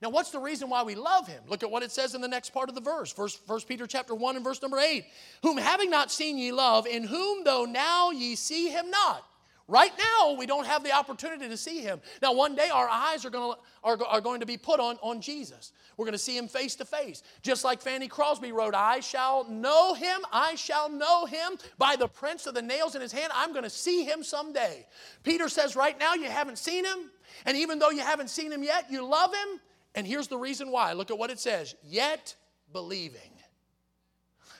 Now, 0.00 0.10
what's 0.10 0.30
the 0.30 0.40
reason 0.40 0.68
why 0.68 0.82
we 0.82 0.96
love 0.96 1.28
him? 1.28 1.42
Look 1.46 1.62
at 1.62 1.70
what 1.70 1.84
it 1.84 1.92
says 1.92 2.14
in 2.14 2.20
the 2.20 2.28
next 2.28 2.50
part 2.50 2.68
of 2.68 2.74
the 2.74 2.80
verse. 2.80 3.12
First, 3.12 3.46
First 3.46 3.68
Peter 3.68 3.86
chapter 3.86 4.16
1 4.16 4.34
and 4.34 4.44
verse 4.44 4.60
number 4.60 4.78
8. 4.78 5.04
Whom 5.42 5.58
having 5.58 5.90
not 5.90 6.10
seen 6.10 6.38
ye 6.38 6.50
love, 6.50 6.86
in 6.86 7.04
whom 7.04 7.44
though 7.44 7.64
now 7.64 8.10
ye 8.10 8.34
see 8.34 8.68
him 8.68 8.90
not. 8.90 9.24
Right 9.68 9.92
now, 9.96 10.34
we 10.34 10.46
don't 10.46 10.66
have 10.66 10.82
the 10.82 10.92
opportunity 10.92 11.48
to 11.48 11.56
see 11.56 11.80
him. 11.80 12.00
Now, 12.20 12.32
one 12.32 12.54
day 12.54 12.68
our 12.68 12.88
eyes 12.88 13.24
are 13.24 13.30
going 13.30 13.54
to, 13.54 13.60
are, 13.84 13.98
are 14.06 14.20
going 14.20 14.40
to 14.40 14.46
be 14.46 14.56
put 14.56 14.80
on, 14.80 14.98
on 15.02 15.20
Jesus. 15.20 15.72
We're 15.96 16.04
going 16.04 16.12
to 16.12 16.18
see 16.18 16.36
him 16.36 16.48
face 16.48 16.74
to 16.76 16.84
face. 16.84 17.22
Just 17.42 17.64
like 17.64 17.80
Fanny 17.80 18.08
Crosby 18.08 18.52
wrote, 18.52 18.74
I 18.74 19.00
shall 19.00 19.44
know 19.48 19.94
him, 19.94 20.20
I 20.32 20.56
shall 20.56 20.88
know 20.88 21.26
him 21.26 21.58
by 21.78 21.96
the 21.96 22.08
prints 22.08 22.46
of 22.46 22.54
the 22.54 22.62
nails 22.62 22.94
in 22.94 23.00
his 23.00 23.12
hand. 23.12 23.32
I'm 23.34 23.52
going 23.52 23.64
to 23.64 23.70
see 23.70 24.04
him 24.04 24.24
someday. 24.24 24.86
Peter 25.22 25.48
says, 25.48 25.76
right 25.76 25.98
now 25.98 26.14
you 26.14 26.28
haven't 26.28 26.58
seen 26.58 26.84
him. 26.84 27.10
And 27.46 27.56
even 27.56 27.78
though 27.78 27.90
you 27.90 28.00
haven't 28.00 28.30
seen 28.30 28.50
him 28.50 28.62
yet, 28.62 28.90
you 28.90 29.06
love 29.06 29.32
him. 29.32 29.60
And 29.94 30.06
here's 30.06 30.28
the 30.28 30.38
reason 30.38 30.70
why. 30.70 30.92
Look 30.92 31.10
at 31.10 31.18
what 31.18 31.30
it 31.30 31.38
says 31.38 31.74
yet 31.84 32.34
believing. 32.72 33.20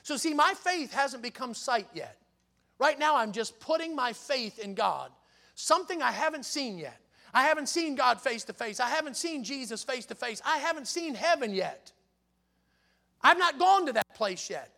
So, 0.02 0.16
see, 0.16 0.34
my 0.34 0.54
faith 0.54 0.92
hasn't 0.92 1.22
become 1.22 1.54
sight 1.54 1.86
yet. 1.94 2.18
Right 2.82 2.98
now, 2.98 3.14
I'm 3.14 3.30
just 3.30 3.60
putting 3.60 3.94
my 3.94 4.12
faith 4.12 4.58
in 4.58 4.74
God, 4.74 5.12
something 5.54 6.02
I 6.02 6.10
haven't 6.10 6.44
seen 6.44 6.78
yet. 6.78 7.00
I 7.32 7.44
haven't 7.44 7.68
seen 7.68 7.94
God 7.94 8.20
face 8.20 8.42
to 8.46 8.52
face. 8.52 8.80
I 8.80 8.88
haven't 8.88 9.16
seen 9.16 9.44
Jesus 9.44 9.84
face 9.84 10.04
to 10.06 10.16
face. 10.16 10.42
I 10.44 10.58
haven't 10.58 10.88
seen 10.88 11.14
heaven 11.14 11.54
yet. 11.54 11.92
I've 13.22 13.38
not 13.38 13.60
gone 13.60 13.86
to 13.86 13.92
that 13.92 14.12
place 14.16 14.50
yet. 14.50 14.68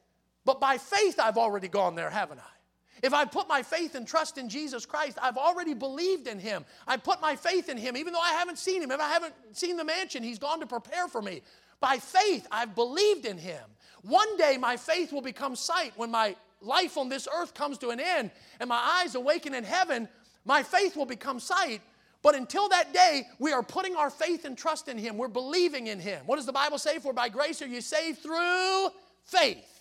But 0.45 0.61
by 0.61 0.77
faith, 0.77 1.19
I've 1.19 1.39
already 1.39 1.67
gone 1.67 1.95
there, 1.95 2.11
haven't 2.11 2.41
I? 2.41 3.07
If 3.07 3.15
I 3.15 3.25
put 3.25 3.49
my 3.49 3.63
faith 3.63 3.95
and 3.95 4.07
trust 4.07 4.37
in 4.37 4.51
Jesus 4.51 4.85
Christ, 4.85 5.17
I've 5.23 5.39
already 5.39 5.73
believed 5.73 6.29
in 6.29 6.39
Him. 6.39 6.67
I 6.87 6.99
put 6.99 7.23
my 7.23 7.37
faith 7.37 7.71
in 7.71 7.79
Him, 7.79 7.97
even 7.97 8.13
though 8.13 8.21
I 8.21 8.33
haven't 8.33 8.59
seen 8.59 8.83
Him. 8.83 8.91
If 8.91 9.01
I 9.01 9.09
haven't 9.09 9.35
seen 9.53 9.79
the 9.79 9.85
mansion, 9.85 10.23
He's 10.23 10.39
gone 10.39 10.61
to 10.61 10.67
prepare 10.67 11.09
for 11.09 11.23
me. 11.23 11.41
By 11.81 11.97
faith, 11.97 12.47
I've 12.53 12.75
believed 12.75 13.25
in 13.25 13.39
Him. 13.39 13.65
One 14.03 14.37
day, 14.37 14.59
my 14.61 14.77
faith 14.77 15.11
will 15.11 15.23
become 15.23 15.57
sight 15.57 15.95
when 15.97 16.11
my 16.11 16.37
life 16.65 16.97
on 16.97 17.09
this 17.09 17.29
earth 17.33 17.55
comes 17.55 17.79
to 17.79 17.91
an 17.91 18.01
end 18.01 18.31
and 18.61 18.69
my 18.69 19.01
eyes 19.03 19.15
awaken 19.15 19.55
in 19.55 19.65
heaven, 19.65 20.09
my 20.45 20.63
faith 20.63 20.97
will 20.97 21.07
become 21.07 21.41
sight. 21.41 21.81
But 22.23 22.35
until 22.35 22.71
that 22.71 22.95
day, 22.95 23.27
we 23.39 23.53
are 23.53 23.63
putting 23.63 23.97
our 23.97 24.09
faith 24.09 24.47
and 24.47 24.57
trust 24.57 24.89
in 24.89 24.97
Him. 24.97 25.19
We're 25.19 25.29
believing 25.29 25.89
in 25.89 26.01
Him. 26.01 26.23
What 26.27 26.37
does 26.37 26.47
the 26.47 26.53
Bible 26.53 26.79
say? 26.79 26.99
For 26.99 27.13
by 27.13 27.29
grace 27.29 27.61
are 27.61 27.67
you 27.67 27.83
saved 27.83 28.21
through 28.21 28.89
faith. 29.25 29.75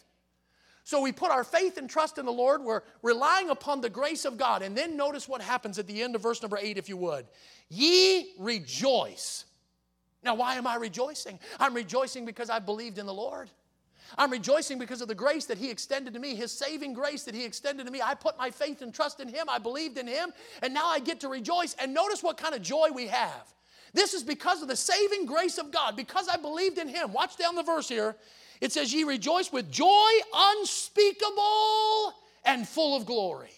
So 0.83 0.99
we 0.99 1.13
put 1.13 1.31
our 1.31 1.45
faith 1.45 1.77
and 1.77 1.89
trust 1.89 2.17
in 2.17 2.25
the 2.25 2.33
Lord. 2.33 2.61
We're 2.61 2.81
relying 3.01 3.49
upon 3.49 3.79
the 3.79 3.89
grace 3.89 4.25
of 4.25 4.37
God. 4.37 4.61
And 4.61 4.77
then 4.77 4.97
notice 4.97 5.29
what 5.29 5.41
happens 5.41 5.79
at 5.79 5.87
the 5.87 6.03
end 6.03 6.15
of 6.15 6.21
verse 6.21 6.41
number 6.41 6.57
eight, 6.61 6.77
if 6.77 6.89
you 6.89 6.97
would. 6.97 7.25
Ye 7.69 8.33
rejoice. 8.37 9.45
Now, 10.21 10.35
why 10.35 10.55
am 10.55 10.67
I 10.67 10.75
rejoicing? 10.75 11.39
I'm 11.59 11.73
rejoicing 11.73 12.25
because 12.25 12.49
I 12.49 12.59
believed 12.59 12.97
in 12.97 13.05
the 13.05 13.13
Lord. 13.13 13.49
I'm 14.17 14.31
rejoicing 14.31 14.79
because 14.79 15.01
of 15.01 15.07
the 15.07 15.15
grace 15.15 15.45
that 15.45 15.57
He 15.57 15.69
extended 15.69 16.13
to 16.13 16.19
me, 16.19 16.35
His 16.35 16.51
saving 16.51 16.93
grace 16.93 17.23
that 17.23 17.35
He 17.35 17.45
extended 17.45 17.85
to 17.85 17.91
me. 17.91 18.01
I 18.01 18.13
put 18.13 18.37
my 18.37 18.49
faith 18.49 18.81
and 18.81 18.93
trust 18.93 19.19
in 19.19 19.27
Him. 19.27 19.47
I 19.49 19.59
believed 19.59 19.97
in 19.97 20.07
Him, 20.07 20.31
and 20.61 20.73
now 20.73 20.87
I 20.87 20.99
get 20.99 21.19
to 21.21 21.27
rejoice. 21.27 21.75
And 21.79 21.93
notice 21.93 22.23
what 22.23 22.37
kind 22.37 22.55
of 22.55 22.61
joy 22.61 22.89
we 22.93 23.07
have. 23.07 23.53
This 23.93 24.13
is 24.13 24.23
because 24.23 24.61
of 24.61 24.67
the 24.67 24.75
saving 24.75 25.25
grace 25.25 25.57
of 25.57 25.71
God, 25.71 25.95
because 25.95 26.27
I 26.27 26.37
believed 26.37 26.77
in 26.77 26.87
Him. 26.87 27.13
Watch 27.13 27.37
down 27.37 27.55
the 27.55 27.63
verse 27.63 27.87
here. 27.87 28.15
It 28.61 28.71
says, 28.71 28.93
Ye 28.93 29.03
rejoice 29.03 29.51
with 29.51 29.71
joy 29.71 30.09
unspeakable 30.33 32.13
and 32.45 32.67
full 32.67 32.95
of 32.95 33.05
glory. 33.05 33.51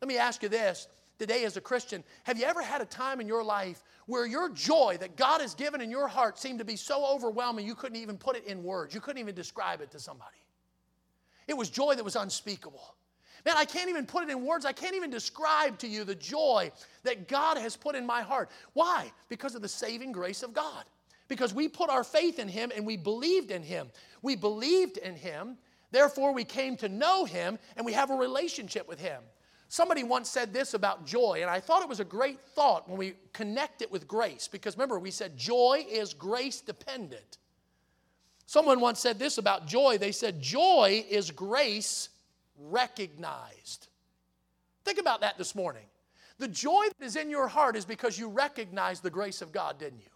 Let 0.00 0.08
me 0.08 0.18
ask 0.18 0.42
you 0.42 0.48
this 0.48 0.88
today 1.18 1.44
as 1.44 1.56
a 1.56 1.60
Christian 1.60 2.04
have 2.24 2.38
you 2.38 2.44
ever 2.44 2.62
had 2.62 2.80
a 2.80 2.84
time 2.84 3.20
in 3.20 3.26
your 3.26 3.42
life 3.44 3.82
where 4.06 4.26
your 4.26 4.50
joy 4.50 4.96
that 5.00 5.16
God 5.16 5.40
has 5.40 5.54
given 5.54 5.80
in 5.80 5.90
your 5.90 6.08
heart 6.08 6.38
seemed 6.38 6.58
to 6.58 6.64
be 6.64 6.76
so 6.76 7.06
overwhelming 7.06 7.66
you 7.66 7.74
couldn't 7.74 7.96
even 7.96 8.18
put 8.18 8.36
it 8.36 8.44
in 8.44 8.62
words? 8.62 8.94
You 8.94 9.00
couldn't 9.00 9.20
even 9.20 9.34
describe 9.34 9.80
it 9.80 9.90
to 9.92 9.98
somebody. 9.98 10.36
It 11.46 11.56
was 11.56 11.70
joy 11.70 11.94
that 11.94 12.04
was 12.04 12.16
unspeakable. 12.16 12.94
Man, 13.44 13.56
I 13.58 13.64
can't 13.66 13.90
even 13.90 14.06
put 14.06 14.24
it 14.24 14.30
in 14.30 14.44
words. 14.46 14.64
I 14.64 14.72
can't 14.72 14.94
even 14.94 15.10
describe 15.10 15.78
to 15.78 15.86
you 15.86 16.04
the 16.04 16.14
joy 16.14 16.72
that 17.02 17.28
God 17.28 17.58
has 17.58 17.76
put 17.76 17.94
in 17.94 18.06
my 18.06 18.22
heart. 18.22 18.50
Why? 18.72 19.12
Because 19.28 19.54
of 19.54 19.60
the 19.60 19.68
saving 19.68 20.12
grace 20.12 20.42
of 20.42 20.54
God 20.54 20.84
because 21.28 21.54
we 21.54 21.68
put 21.68 21.90
our 21.90 22.04
faith 22.04 22.38
in 22.38 22.48
him 22.48 22.70
and 22.74 22.86
we 22.86 22.96
believed 22.96 23.50
in 23.50 23.62
him. 23.62 23.88
We 24.22 24.36
believed 24.36 24.98
in 24.98 25.16
him, 25.16 25.56
therefore, 25.90 26.32
we 26.32 26.44
came 26.44 26.76
to 26.78 26.88
know 26.88 27.24
him 27.24 27.58
and 27.76 27.84
we 27.86 27.92
have 27.92 28.10
a 28.10 28.14
relationship 28.14 28.88
with 28.88 29.00
him. 29.00 29.22
Somebody 29.68 30.04
once 30.04 30.28
said 30.28 30.52
this 30.52 30.74
about 30.74 31.04
joy, 31.06 31.38
and 31.40 31.50
I 31.50 31.58
thought 31.58 31.82
it 31.82 31.88
was 31.88 32.00
a 32.00 32.04
great 32.04 32.40
thought 32.40 32.88
when 32.88 32.98
we 32.98 33.14
connect 33.32 33.82
it 33.82 33.90
with 33.90 34.06
grace, 34.06 34.46
because 34.46 34.76
remember, 34.76 34.98
we 34.98 35.10
said 35.10 35.36
joy 35.36 35.84
is 35.90 36.14
grace 36.14 36.60
dependent. 36.60 37.38
Someone 38.46 38.80
once 38.80 39.00
said 39.00 39.18
this 39.18 39.38
about 39.38 39.66
joy. 39.66 39.98
They 39.98 40.12
said, 40.12 40.40
Joy 40.40 41.04
is 41.08 41.30
grace 41.30 42.10
recognized. 42.58 43.88
Think 44.84 44.98
about 44.98 45.22
that 45.22 45.38
this 45.38 45.54
morning. 45.54 45.84
The 46.38 46.48
joy 46.48 46.84
that 46.98 47.04
is 47.04 47.16
in 47.16 47.30
your 47.30 47.48
heart 47.48 47.76
is 47.76 47.84
because 47.84 48.18
you 48.18 48.28
recognize 48.28 49.00
the 49.00 49.10
grace 49.10 49.40
of 49.40 49.52
God, 49.52 49.78
didn't 49.78 50.00
you? 50.00 50.10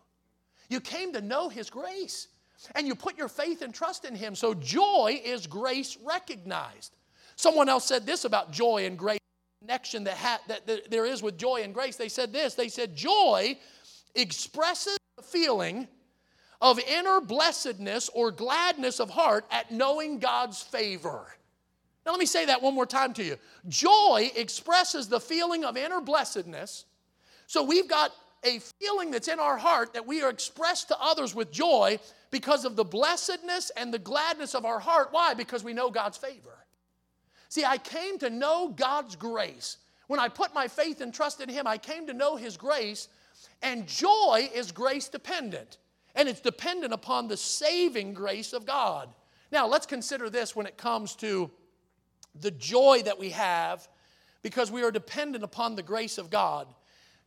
You 0.69 0.81
came 0.81 1.13
to 1.15 1.21
know 1.21 1.49
His 1.49 1.71
grace 1.71 2.29
and 2.75 2.87
you 2.87 2.95
put 2.95 3.17
your 3.17 3.29
faith 3.29 3.63
and 3.63 3.73
trust 3.73 4.05
in 4.05 4.15
Him. 4.15 4.35
So 4.35 4.53
joy 4.53 5.21
is 5.25 5.47
grace 5.47 5.97
recognized. 6.05 6.97
Someone 7.37 7.69
else 7.69 7.87
said 7.87 8.05
this 8.05 8.25
about 8.25 8.53
joy 8.53 8.85
and 8.85 8.99
grace 8.99 9.18
connection 9.61 10.05
that, 10.05 10.17
ha- 10.17 10.41
that, 10.49 10.67
that 10.67 10.91
there 10.91 11.07
is 11.07 11.23
with 11.23 11.37
joy 11.37 11.63
and 11.63 11.75
grace. 11.75 11.97
They 11.97 12.09
said 12.09 12.33
this 12.33 12.55
they 12.55 12.69
said, 12.69 12.95
Joy 12.95 13.59
expresses 14.15 14.99
the 15.17 15.23
feeling 15.23 15.89
of 16.61 16.79
inner 16.81 17.21
blessedness 17.21 18.11
or 18.15 18.31
gladness 18.31 19.01
of 19.01 19.11
heart 19.11 19.45
at 19.51 19.71
knowing 19.71 20.19
God's 20.19 20.63
favor. 20.63 21.27
Now, 22.05 22.13
let 22.13 22.21
me 22.21 22.27
say 22.27 22.47
that 22.47 22.63
one 22.63 22.75
more 22.75 22.87
time 22.87 23.13
to 23.15 23.25
you. 23.25 23.37
Joy 23.69 24.31
expresses 24.35 25.09
the 25.09 25.21
feeling 25.21 25.65
of 25.65 25.77
inner 25.77 26.01
blessedness. 26.01 26.85
So, 27.47 27.63
we've 27.63 27.89
got 27.89 28.13
a 28.45 28.61
feeling 28.81 29.11
that's 29.11 29.29
in 29.29 29.41
our 29.41 29.57
heart 29.57 29.93
that 29.95 30.07
we 30.07 30.23
are 30.23 30.31
expressed 30.31 30.89
to 30.89 30.97
others 31.01 31.35
with 31.35 31.51
joy 31.51 31.99
because 32.31 32.65
of 32.65 32.77
the 32.77 32.85
blessedness 32.85 33.71
and 33.77 33.93
the 33.93 33.99
gladness 33.99 34.55
of 34.55 34.65
our 34.65 34.79
heart. 34.79 35.09
Why? 35.11 35.35
Because 35.35 35.65
we 35.65 35.73
know 35.73 35.91
God's 35.91 36.17
favor. 36.17 36.57
See, 37.49 37.65
I 37.65 37.79
came 37.79 38.19
to 38.19 38.31
know 38.31 38.69
God's 38.69 39.17
grace. 39.17 39.79
When 40.07 40.21
I 40.21 40.29
put 40.29 40.55
my 40.55 40.69
faith 40.69 41.01
and 41.01 41.13
trust 41.13 41.41
in 41.41 41.49
Him, 41.49 41.67
I 41.67 41.79
came 41.79 42.07
to 42.07 42.15
know 42.15 42.37
His 42.37 42.57
grace, 42.57 43.09
and 43.63 43.87
joy 43.87 44.49
is 44.55 44.73
grace 44.73 45.09
dependent. 45.09 45.79
And 46.15 46.29
it's 46.29 46.41
dependent 46.41 46.93
upon 46.93 47.29
the 47.29 47.37
saving 47.37 48.15
grace 48.15 48.53
of 48.53 48.67
God. 48.67 49.09
Now, 49.53 49.67
let's 49.67 49.87
consider 49.87 50.29
this 50.29 50.57
when 50.57 50.67
it 50.67 50.77
comes 50.77 51.15
to 51.17 51.51
the 52.35 52.51
joy 52.51 53.03
that 53.05 53.19
we 53.19 53.31
have 53.31 53.89
because 54.43 54.71
we 54.71 54.83
are 54.83 54.91
dependent 54.91 55.45
upon 55.45 55.75
the 55.75 55.83
grace 55.83 56.19
of 56.19 56.31
God. 56.31 56.69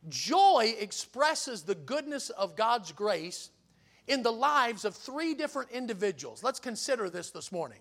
Joy 0.08 0.74
expresses 0.78 1.62
the 1.62 1.74
goodness 1.74 2.30
of 2.30 2.56
God's 2.56 2.92
grace 2.92 3.50
in 4.08 4.22
the 4.22 4.32
lives 4.32 4.84
of 4.84 4.94
three 4.94 5.34
different 5.34 5.70
individuals. 5.70 6.42
Let's 6.42 6.60
consider 6.60 7.08
this 7.08 7.30
this 7.30 7.52
morning. 7.52 7.78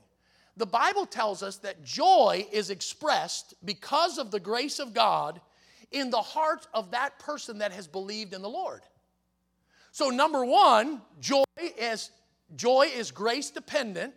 The 0.62 0.68
Bible 0.68 1.08
tells 1.08 1.42
us 1.42 1.58
that 1.58 1.84
joy 1.84 2.46
is 2.52 2.70
expressed 2.70 3.56
because 3.66 4.20
of 4.20 4.30
the 4.30 4.40
grace 4.40 4.78
of 4.78 4.94
God 4.94 5.42
in 5.90 6.12
the 6.12 6.22
heart 6.22 6.68
of 6.72 6.92
that 6.92 7.18
person 7.18 7.58
that 7.58 7.72
has 7.72 7.88
believed 7.88 8.32
in 8.32 8.44
the 8.44 8.48
Lord. 8.48 8.82
So 9.92 10.12
number 10.12 10.46
1, 10.46 11.02
joy 11.20 11.44
is 11.58 12.12
joy 12.56 12.92
is 12.96 13.10
grace 13.10 13.50
dependent 13.50 14.14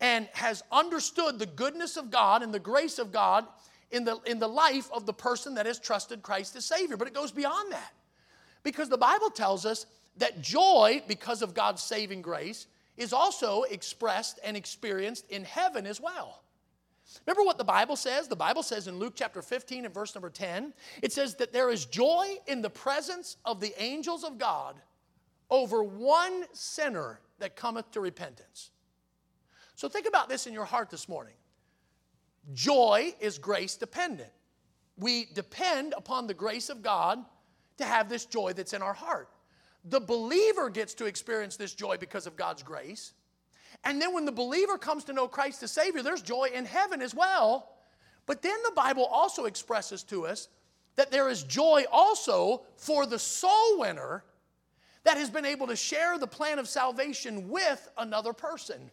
and 0.00 0.28
has 0.32 0.64
understood 0.72 1.38
the 1.38 1.46
goodness 1.46 1.96
of 1.96 2.10
God 2.10 2.42
and 2.42 2.52
the 2.52 2.58
grace 2.58 2.98
of 2.98 3.12
God 3.12 3.46
in 3.92 4.04
the, 4.04 4.18
in 4.26 4.40
the 4.40 4.48
life 4.48 4.90
of 4.92 5.06
the 5.06 5.12
person 5.12 5.54
that 5.54 5.66
has 5.66 5.78
trusted 5.78 6.24
Christ 6.24 6.56
as 6.56 6.64
Savior. 6.64 6.96
But 6.96 7.06
it 7.06 7.14
goes 7.14 7.30
beyond 7.30 7.70
that. 7.70 7.92
Because 8.64 8.88
the 8.88 8.98
Bible 8.98 9.30
tells 9.30 9.64
us 9.64 9.86
that 10.16 10.40
joy, 10.40 11.04
because 11.06 11.40
of 11.40 11.54
God's 11.54 11.84
saving 11.84 12.22
grace, 12.22 12.66
is 12.98 13.12
also 13.12 13.62
expressed 13.62 14.40
and 14.44 14.56
experienced 14.56 15.24
in 15.30 15.44
heaven 15.44 15.86
as 15.86 16.00
well. 16.00 16.42
Remember 17.26 17.44
what 17.44 17.56
the 17.56 17.64
Bible 17.64 17.96
says? 17.96 18.28
The 18.28 18.36
Bible 18.36 18.62
says 18.62 18.86
in 18.86 18.98
Luke 18.98 19.14
chapter 19.16 19.40
15 19.40 19.86
and 19.86 19.94
verse 19.94 20.14
number 20.14 20.28
10, 20.28 20.74
it 21.02 21.12
says 21.12 21.36
that 21.36 21.52
there 21.52 21.70
is 21.70 21.86
joy 21.86 22.36
in 22.46 22.60
the 22.60 22.68
presence 22.68 23.38
of 23.46 23.60
the 23.60 23.72
angels 23.82 24.24
of 24.24 24.36
God 24.36 24.76
over 25.48 25.82
one 25.82 26.44
sinner 26.52 27.20
that 27.38 27.56
cometh 27.56 27.90
to 27.92 28.00
repentance. 28.00 28.72
So 29.74 29.88
think 29.88 30.06
about 30.06 30.28
this 30.28 30.46
in 30.46 30.52
your 30.52 30.64
heart 30.64 30.90
this 30.90 31.08
morning. 31.08 31.34
Joy 32.52 33.14
is 33.20 33.38
grace 33.38 33.76
dependent. 33.76 34.30
We 34.98 35.26
depend 35.34 35.94
upon 35.96 36.26
the 36.26 36.34
grace 36.34 36.68
of 36.68 36.82
God 36.82 37.24
to 37.78 37.84
have 37.84 38.08
this 38.08 38.26
joy 38.26 38.52
that's 38.52 38.72
in 38.72 38.82
our 38.82 38.92
heart. 38.92 39.28
The 39.84 40.00
believer 40.00 40.70
gets 40.70 40.94
to 40.94 41.06
experience 41.06 41.56
this 41.56 41.74
joy 41.74 41.96
because 41.98 42.26
of 42.26 42.36
God's 42.36 42.62
grace. 42.62 43.12
And 43.84 44.00
then 44.02 44.12
when 44.12 44.24
the 44.24 44.32
believer 44.32 44.76
comes 44.76 45.04
to 45.04 45.12
know 45.12 45.28
Christ 45.28 45.62
as 45.62 45.70
Savior, 45.70 46.02
there's 46.02 46.22
joy 46.22 46.50
in 46.52 46.64
heaven 46.64 47.00
as 47.00 47.14
well. 47.14 47.76
But 48.26 48.42
then 48.42 48.56
the 48.64 48.72
Bible 48.72 49.04
also 49.04 49.44
expresses 49.44 50.02
to 50.04 50.26
us 50.26 50.48
that 50.96 51.10
there 51.10 51.28
is 51.28 51.44
joy 51.44 51.84
also 51.92 52.62
for 52.76 53.06
the 53.06 53.18
soul 53.18 53.78
winner 53.78 54.24
that 55.04 55.16
has 55.16 55.30
been 55.30 55.44
able 55.44 55.68
to 55.68 55.76
share 55.76 56.18
the 56.18 56.26
plan 56.26 56.58
of 56.58 56.68
salvation 56.68 57.48
with 57.48 57.88
another 57.96 58.32
person. 58.32 58.90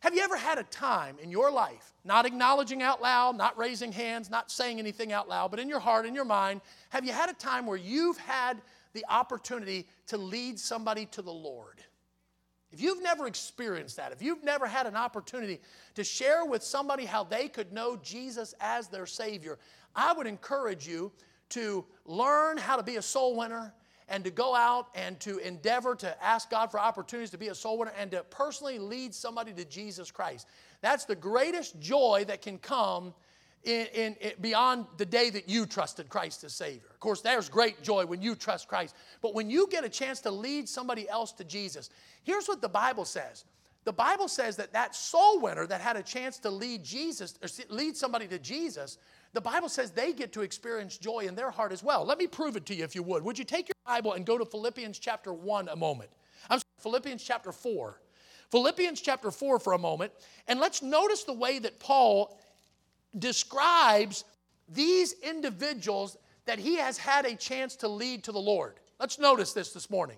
Have 0.00 0.14
you 0.14 0.22
ever 0.22 0.36
had 0.36 0.58
a 0.58 0.64
time 0.64 1.18
in 1.22 1.30
your 1.30 1.50
life, 1.50 1.92
not 2.04 2.24
acknowledging 2.24 2.82
out 2.82 3.02
loud, 3.02 3.36
not 3.36 3.58
raising 3.58 3.92
hands, 3.92 4.30
not 4.30 4.50
saying 4.50 4.78
anything 4.78 5.12
out 5.12 5.28
loud, 5.28 5.50
but 5.50 5.60
in 5.60 5.68
your 5.68 5.78
heart, 5.78 6.06
in 6.06 6.14
your 6.14 6.24
mind, 6.24 6.62
have 6.88 7.04
you 7.04 7.12
had 7.12 7.28
a 7.28 7.34
time 7.34 7.66
where 7.66 7.76
you've 7.76 8.16
had 8.16 8.62
the 8.92 9.04
opportunity 9.08 9.86
to 10.08 10.16
lead 10.16 10.58
somebody 10.58 11.06
to 11.06 11.22
the 11.22 11.32
Lord? 11.32 11.82
If 12.72 12.80
you've 12.80 13.02
never 13.02 13.26
experienced 13.26 13.96
that, 13.96 14.12
if 14.12 14.22
you've 14.22 14.44
never 14.44 14.66
had 14.66 14.86
an 14.86 14.96
opportunity 14.96 15.60
to 15.96 16.04
share 16.04 16.44
with 16.44 16.62
somebody 16.62 17.04
how 17.04 17.24
they 17.24 17.48
could 17.48 17.72
know 17.72 17.96
Jesus 17.96 18.54
as 18.60 18.88
their 18.88 19.06
Savior, 19.06 19.58
I 19.94 20.12
would 20.12 20.26
encourage 20.26 20.86
you 20.86 21.10
to 21.50 21.84
learn 22.04 22.58
how 22.58 22.76
to 22.76 22.82
be 22.82 22.96
a 22.96 23.02
soul 23.02 23.36
winner, 23.36 23.74
and 24.10 24.24
to 24.24 24.30
go 24.30 24.54
out 24.54 24.88
and 24.94 25.18
to 25.20 25.38
endeavor 25.38 25.94
to 25.94 26.22
ask 26.22 26.50
God 26.50 26.70
for 26.70 26.80
opportunities 26.80 27.30
to 27.30 27.38
be 27.38 27.48
a 27.48 27.54
soul 27.54 27.78
winner 27.78 27.92
and 27.96 28.10
to 28.10 28.24
personally 28.24 28.78
lead 28.78 29.14
somebody 29.14 29.52
to 29.52 29.64
Jesus 29.64 30.10
Christ. 30.10 30.48
That's 30.82 31.04
the 31.04 31.14
greatest 31.14 31.80
joy 31.80 32.24
that 32.26 32.42
can 32.42 32.58
come 32.58 33.14
in, 33.64 33.86
in, 33.94 34.14
in, 34.20 34.32
beyond 34.40 34.86
the 34.96 35.06
day 35.06 35.30
that 35.30 35.48
you 35.48 35.66
trusted 35.66 36.08
Christ 36.08 36.44
as 36.44 36.54
Savior. 36.54 36.88
Of 36.90 37.00
course, 37.00 37.20
there's 37.20 37.48
great 37.48 37.82
joy 37.82 38.06
when 38.06 38.22
you 38.22 38.34
trust 38.34 38.68
Christ. 38.68 38.94
But 39.20 39.34
when 39.34 39.50
you 39.50 39.68
get 39.68 39.84
a 39.84 39.88
chance 39.88 40.20
to 40.20 40.30
lead 40.30 40.68
somebody 40.68 41.08
else 41.08 41.32
to 41.32 41.44
Jesus, 41.44 41.90
here's 42.22 42.48
what 42.48 42.62
the 42.62 42.68
Bible 42.68 43.04
says. 43.04 43.44
The 43.84 43.92
Bible 43.92 44.28
says 44.28 44.56
that 44.56 44.72
that 44.74 44.94
soul 44.94 45.40
winner 45.40 45.66
that 45.66 45.80
had 45.80 45.96
a 45.96 46.02
chance 46.02 46.38
to 46.40 46.50
lead 46.50 46.84
Jesus 46.84 47.38
or 47.42 47.48
lead 47.70 47.96
somebody 47.96 48.26
to 48.28 48.38
Jesus 48.38 48.98
the 49.32 49.40
Bible 49.40 49.68
says 49.68 49.90
they 49.92 50.12
get 50.12 50.32
to 50.32 50.42
experience 50.42 50.98
joy 50.98 51.20
in 51.20 51.34
their 51.34 51.50
heart 51.50 51.72
as 51.72 51.82
well. 51.82 52.04
Let 52.04 52.18
me 52.18 52.26
prove 52.26 52.56
it 52.56 52.66
to 52.66 52.74
you 52.74 52.84
if 52.84 52.94
you 52.94 53.02
would. 53.04 53.22
Would 53.22 53.38
you 53.38 53.44
take 53.44 53.68
your 53.68 53.74
Bible 53.86 54.14
and 54.14 54.26
go 54.26 54.36
to 54.36 54.44
Philippians 54.44 54.98
chapter 54.98 55.32
1 55.32 55.68
a 55.68 55.76
moment? 55.76 56.10
I'm 56.48 56.58
sorry, 56.58 56.64
Philippians 56.80 57.22
chapter 57.22 57.52
4. 57.52 58.00
Philippians 58.50 59.00
chapter 59.00 59.30
4 59.30 59.60
for 59.60 59.74
a 59.74 59.78
moment, 59.78 60.10
and 60.48 60.58
let's 60.58 60.82
notice 60.82 61.22
the 61.22 61.32
way 61.32 61.60
that 61.60 61.78
Paul 61.78 62.36
describes 63.18 64.24
these 64.68 65.14
individuals 65.22 66.16
that 66.46 66.58
he 66.58 66.76
has 66.76 66.98
had 66.98 67.24
a 67.24 67.34
chance 67.34 67.76
to 67.76 67.88
lead 67.88 68.24
to 68.24 68.32
the 68.32 68.38
Lord. 68.38 68.74
Let's 68.98 69.18
notice 69.18 69.52
this 69.52 69.72
this 69.72 69.90
morning. 69.90 70.16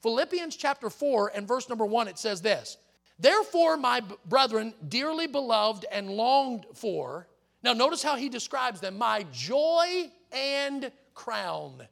Philippians 0.00 0.56
chapter 0.56 0.90
4 0.90 1.32
and 1.34 1.46
verse 1.46 1.68
number 1.68 1.84
1, 1.84 2.08
it 2.08 2.18
says 2.18 2.40
this 2.40 2.78
Therefore, 3.18 3.76
my 3.76 4.02
brethren, 4.26 4.74
dearly 4.88 5.26
beloved 5.26 5.84
and 5.90 6.10
longed 6.10 6.66
for, 6.74 7.26
now, 7.62 7.72
notice 7.72 8.02
how 8.02 8.16
he 8.16 8.28
describes 8.28 8.80
them 8.80 8.98
my 8.98 9.24
joy 9.32 10.10
and 10.32 10.92
crown. 11.14 11.86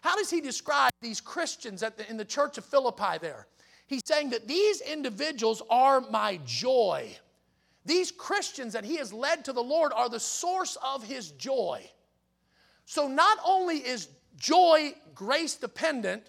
How 0.00 0.16
does 0.16 0.30
he 0.30 0.40
describe 0.40 0.92
these 1.00 1.20
Christians 1.20 1.80
the, 1.80 2.10
in 2.10 2.16
the 2.16 2.24
church 2.24 2.58
of 2.58 2.64
Philippi 2.64 3.18
there? 3.20 3.46
He's 3.86 4.02
saying 4.04 4.30
that 4.30 4.48
these 4.48 4.80
individuals 4.80 5.62
are 5.70 6.00
my 6.00 6.40
joy. 6.44 7.16
These 7.84 8.12
Christians 8.12 8.72
that 8.72 8.84
he 8.84 8.96
has 8.96 9.12
led 9.12 9.44
to 9.44 9.52
the 9.52 9.62
Lord 9.62 9.92
are 9.94 10.08
the 10.08 10.20
source 10.20 10.76
of 10.82 11.04
his 11.04 11.30
joy. 11.32 11.88
So 12.86 13.08
not 13.08 13.38
only 13.46 13.76
is 13.76 14.08
joy 14.36 14.94
grace 15.14 15.56
dependent 15.56 16.22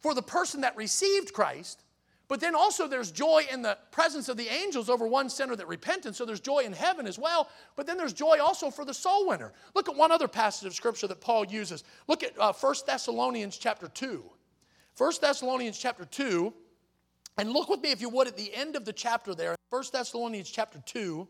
for 0.00 0.14
the 0.14 0.22
person 0.22 0.60
that 0.62 0.76
received 0.76 1.32
Christ, 1.32 1.82
but 2.28 2.40
then 2.40 2.54
also 2.56 2.88
there's 2.88 3.12
joy 3.12 3.44
in 3.52 3.62
the 3.62 3.78
presence 3.92 4.28
of 4.28 4.36
the 4.36 4.48
angels 4.48 4.90
over 4.90 5.06
one 5.06 5.30
sinner 5.30 5.54
that 5.54 5.68
repented. 5.68 6.16
So 6.16 6.24
there's 6.24 6.40
joy 6.40 6.60
in 6.60 6.72
heaven 6.72 7.06
as 7.06 7.18
well. 7.18 7.48
But 7.76 7.86
then 7.86 7.96
there's 7.96 8.12
joy 8.12 8.38
also 8.40 8.70
for 8.70 8.84
the 8.84 8.94
soul 8.94 9.28
winner. 9.28 9.52
Look 9.74 9.88
at 9.88 9.94
one 9.94 10.10
other 10.10 10.26
passage 10.26 10.66
of 10.66 10.74
scripture 10.74 11.06
that 11.06 11.20
Paul 11.20 11.46
uses. 11.46 11.84
Look 12.08 12.24
at 12.24 12.38
uh, 12.38 12.52
1 12.52 12.74
Thessalonians 12.84 13.56
chapter 13.58 13.86
2. 13.86 14.24
1 14.98 15.12
Thessalonians 15.20 15.78
chapter 15.78 16.04
2. 16.04 16.52
And 17.38 17.52
look 17.52 17.68
with 17.68 17.82
me, 17.82 17.90
if 17.90 18.00
you 18.00 18.08
would, 18.08 18.28
at 18.28 18.36
the 18.36 18.54
end 18.54 18.76
of 18.76 18.84
the 18.84 18.92
chapter 18.92 19.34
there, 19.34 19.56
1 19.70 19.84
Thessalonians 19.92 20.50
chapter 20.50 20.82
2, 20.86 21.28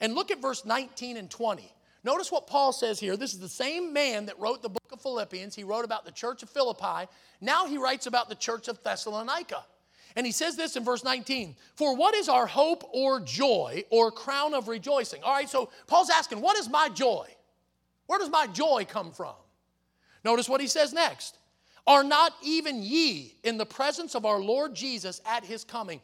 and 0.00 0.14
look 0.14 0.30
at 0.30 0.40
verse 0.40 0.64
19 0.64 1.16
and 1.16 1.30
20. 1.30 1.72
Notice 2.04 2.30
what 2.30 2.46
Paul 2.46 2.72
says 2.72 3.00
here. 3.00 3.16
This 3.16 3.34
is 3.34 3.40
the 3.40 3.48
same 3.48 3.92
man 3.92 4.26
that 4.26 4.38
wrote 4.38 4.62
the 4.62 4.68
book 4.68 4.92
of 4.92 5.00
Philippians. 5.00 5.54
He 5.54 5.64
wrote 5.64 5.84
about 5.84 6.04
the 6.04 6.12
church 6.12 6.42
of 6.42 6.50
Philippi. 6.50 7.10
Now 7.40 7.66
he 7.66 7.76
writes 7.76 8.06
about 8.06 8.28
the 8.28 8.36
church 8.36 8.68
of 8.68 8.82
Thessalonica. 8.84 9.64
And 10.14 10.24
he 10.24 10.32
says 10.32 10.56
this 10.56 10.76
in 10.76 10.84
verse 10.84 11.04
19 11.04 11.56
For 11.74 11.96
what 11.96 12.14
is 12.14 12.28
our 12.28 12.46
hope 12.46 12.88
or 12.92 13.20
joy 13.20 13.84
or 13.90 14.10
crown 14.10 14.54
of 14.54 14.68
rejoicing? 14.68 15.22
All 15.22 15.34
right, 15.34 15.48
so 15.48 15.70
Paul's 15.86 16.10
asking, 16.10 16.40
What 16.40 16.56
is 16.56 16.68
my 16.68 16.88
joy? 16.88 17.26
Where 18.06 18.18
does 18.18 18.30
my 18.30 18.46
joy 18.46 18.86
come 18.88 19.12
from? 19.12 19.34
Notice 20.24 20.48
what 20.48 20.60
he 20.60 20.66
says 20.66 20.92
next. 20.92 21.36
Are 21.88 22.04
not 22.04 22.34
even 22.42 22.82
ye 22.82 23.34
in 23.42 23.56
the 23.56 23.64
presence 23.64 24.14
of 24.14 24.26
our 24.26 24.38
Lord 24.38 24.74
Jesus 24.74 25.22
at 25.24 25.42
his 25.42 25.64
coming? 25.64 26.02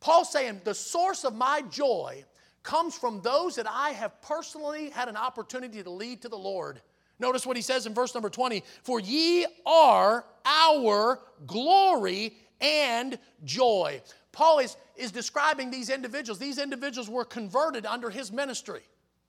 Paul 0.00 0.24
saying, 0.24 0.62
The 0.64 0.74
source 0.74 1.24
of 1.24 1.36
my 1.36 1.62
joy 1.70 2.24
comes 2.64 2.98
from 2.98 3.22
those 3.22 3.54
that 3.54 3.68
I 3.70 3.90
have 3.90 4.20
personally 4.22 4.90
had 4.90 5.08
an 5.08 5.16
opportunity 5.16 5.84
to 5.84 5.88
lead 5.88 6.22
to 6.22 6.28
the 6.28 6.36
Lord. 6.36 6.82
Notice 7.20 7.46
what 7.46 7.56
he 7.56 7.62
says 7.62 7.86
in 7.86 7.94
verse 7.94 8.12
number 8.12 8.28
20 8.28 8.64
For 8.82 8.98
ye 8.98 9.46
are 9.64 10.24
our 10.44 11.20
glory 11.46 12.34
and 12.60 13.16
joy. 13.44 14.02
Paul 14.32 14.58
is, 14.58 14.76
is 14.96 15.12
describing 15.12 15.70
these 15.70 15.90
individuals. 15.90 16.40
These 16.40 16.58
individuals 16.58 17.08
were 17.08 17.24
converted 17.24 17.86
under 17.86 18.10
his 18.10 18.32
ministry. 18.32 18.82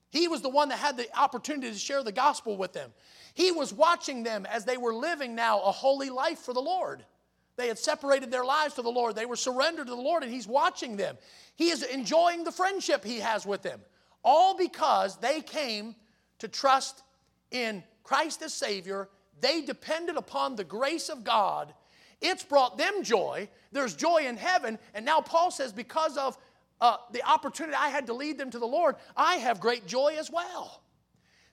He 0.09 0.27
was 0.27 0.41
the 0.41 0.49
one 0.49 0.69
that 0.69 0.79
had 0.79 0.97
the 0.97 1.07
opportunity 1.15 1.71
to 1.71 1.77
share 1.77 2.03
the 2.03 2.11
gospel 2.11 2.57
with 2.57 2.73
them. 2.73 2.91
He 3.33 3.51
was 3.51 3.73
watching 3.73 4.23
them 4.23 4.45
as 4.45 4.65
they 4.65 4.77
were 4.77 4.93
living 4.93 5.35
now 5.35 5.61
a 5.61 5.71
holy 5.71 6.09
life 6.09 6.39
for 6.39 6.53
the 6.53 6.61
Lord. 6.61 7.05
They 7.57 7.67
had 7.67 7.77
separated 7.79 8.31
their 8.31 8.45
lives 8.45 8.75
to 8.75 8.81
the 8.81 8.89
Lord. 8.89 9.15
They 9.15 9.25
were 9.25 9.35
surrendered 9.35 9.87
to 9.87 9.95
the 9.95 10.01
Lord, 10.01 10.23
and 10.23 10.31
He's 10.31 10.47
watching 10.47 10.97
them. 10.97 11.17
He 11.55 11.69
is 11.69 11.83
enjoying 11.83 12.43
the 12.43 12.51
friendship 12.51 13.03
He 13.03 13.19
has 13.19 13.45
with 13.45 13.61
them, 13.61 13.81
all 14.23 14.57
because 14.57 15.17
they 15.17 15.41
came 15.41 15.95
to 16.39 16.47
trust 16.47 17.03
in 17.51 17.83
Christ 18.03 18.41
as 18.41 18.53
Savior. 18.53 19.09
They 19.39 19.61
depended 19.61 20.17
upon 20.17 20.55
the 20.55 20.63
grace 20.63 21.09
of 21.09 21.23
God 21.23 21.73
it's 22.21 22.43
brought 22.43 22.77
them 22.77 23.03
joy. 23.03 23.49
There's 23.71 23.95
joy 23.95 24.25
in 24.27 24.37
heaven. 24.37 24.77
And 24.93 25.05
now 25.05 25.21
Paul 25.21 25.49
says, 25.51 25.73
because 25.73 26.17
of 26.17 26.37
uh, 26.79 26.97
the 27.11 27.23
opportunity 27.23 27.75
I 27.75 27.89
had 27.89 28.07
to 28.07 28.13
lead 28.13 28.37
them 28.37 28.51
to 28.51 28.59
the 28.59 28.67
Lord, 28.67 28.95
I 29.17 29.35
have 29.35 29.59
great 29.59 29.87
joy 29.87 30.15
as 30.19 30.31
well. 30.31 30.81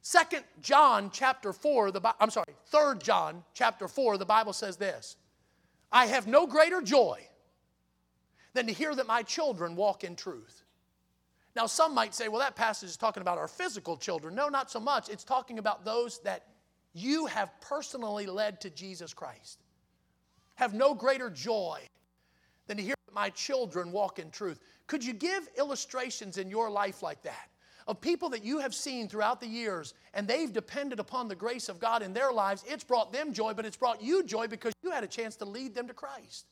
Second 0.09 0.45
John 0.63 1.11
chapter 1.13 1.53
4, 1.53 1.91
the, 1.91 2.15
I'm 2.19 2.31
sorry, 2.31 2.55
Third 2.69 2.99
John 2.99 3.45
chapter 3.53 3.87
4, 3.87 4.17
the 4.17 4.25
Bible 4.25 4.55
says 4.55 4.79
this 4.79 5.17
I 5.93 6.07
have 6.07 6.27
no 6.27 6.47
greater 6.47 6.81
joy 6.81 7.21
than 8.55 8.67
to 8.69 8.73
hear 8.73 8.95
that 8.95 9.07
my 9.07 9.23
children 9.23 9.77
walk 9.77 10.05
in 10.05 10.17
truth. 10.17 10.63
Now, 11.55 11.67
some 11.67 11.93
might 11.93 12.15
say, 12.15 12.29
well, 12.29 12.41
that 12.41 12.57
passage 12.57 12.89
is 12.89 12.97
talking 12.97 13.21
about 13.21 13.37
our 13.37 13.49
physical 13.49 13.99
children. 13.99 14.35
No, 14.35 14.49
not 14.49 14.71
so 14.71 14.81
much. 14.81 15.11
It's 15.11 15.25
talking 15.25 15.59
about 15.59 15.85
those 15.85 16.21
that 16.21 16.47
you 16.95 17.27
have 17.27 17.51
personally 17.61 18.25
led 18.25 18.63
to 18.63 18.71
Jesus 18.71 19.13
Christ 19.13 19.59
have 20.55 20.73
no 20.73 20.95
greater 20.95 21.29
joy 21.29 21.83
than 22.67 22.79
to 22.79 22.83
hear 22.83 22.95
that 23.05 23.15
my 23.15 23.29
children 23.29 23.93
walk 23.93 24.19
in 24.19 24.31
truth. 24.31 24.59
Could 24.87 25.05
you 25.05 25.13
give 25.13 25.51
illustrations 25.59 26.39
in 26.39 26.49
your 26.49 26.71
life 26.71 27.03
like 27.03 27.21
that? 27.25 27.48
Of 27.89 28.01
people 28.01 28.29
that 28.29 28.45
you 28.45 28.59
have 28.59 28.75
seen 28.75 29.09
throughout 29.09 29.41
the 29.41 29.49
years 29.49 29.95
and 30.15 30.29
they've 30.29 30.53
depended 30.53 31.01
upon 31.01 31.27
the 31.27 31.35
grace 31.35 31.69
of 31.69 31.81
God 31.81 32.03
in 32.03 32.13
their 32.13 32.31
lives. 32.31 32.63
It's 32.69 32.85
brought 32.85 33.13
them 33.13 33.33
joy, 33.33 33.55
but 33.55 33.65
it's 33.65 33.79
brought 33.79 34.03
you 34.03 34.23
joy 34.23 34.47
because 34.47 34.75
you 34.83 34.91
had 34.91 35.05
a 35.05 35.09
chance 35.09 35.37
to 35.37 35.47
lead 35.47 35.75
them 35.75 35.89
to 35.89 35.95
Christ. 35.95 36.47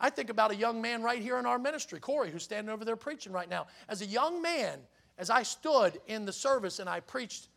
I 0.00 0.10
think 0.10 0.30
about 0.30 0.50
a 0.50 0.56
young 0.56 0.82
man 0.82 1.02
right 1.02 1.22
here 1.22 1.38
in 1.38 1.46
our 1.46 1.58
ministry, 1.58 2.00
Corey, 2.00 2.30
who's 2.30 2.42
standing 2.42 2.72
over 2.72 2.84
there 2.84 2.96
preaching 2.96 3.32
right 3.32 3.48
now. 3.48 3.66
As 3.88 4.02
a 4.02 4.06
young 4.06 4.42
man, 4.42 4.80
as 5.18 5.30
I 5.30 5.44
stood 5.44 6.00
in 6.08 6.24
the 6.24 6.32
service 6.32 6.80
and 6.80 6.88
I 6.88 7.00
preached, 7.00 7.48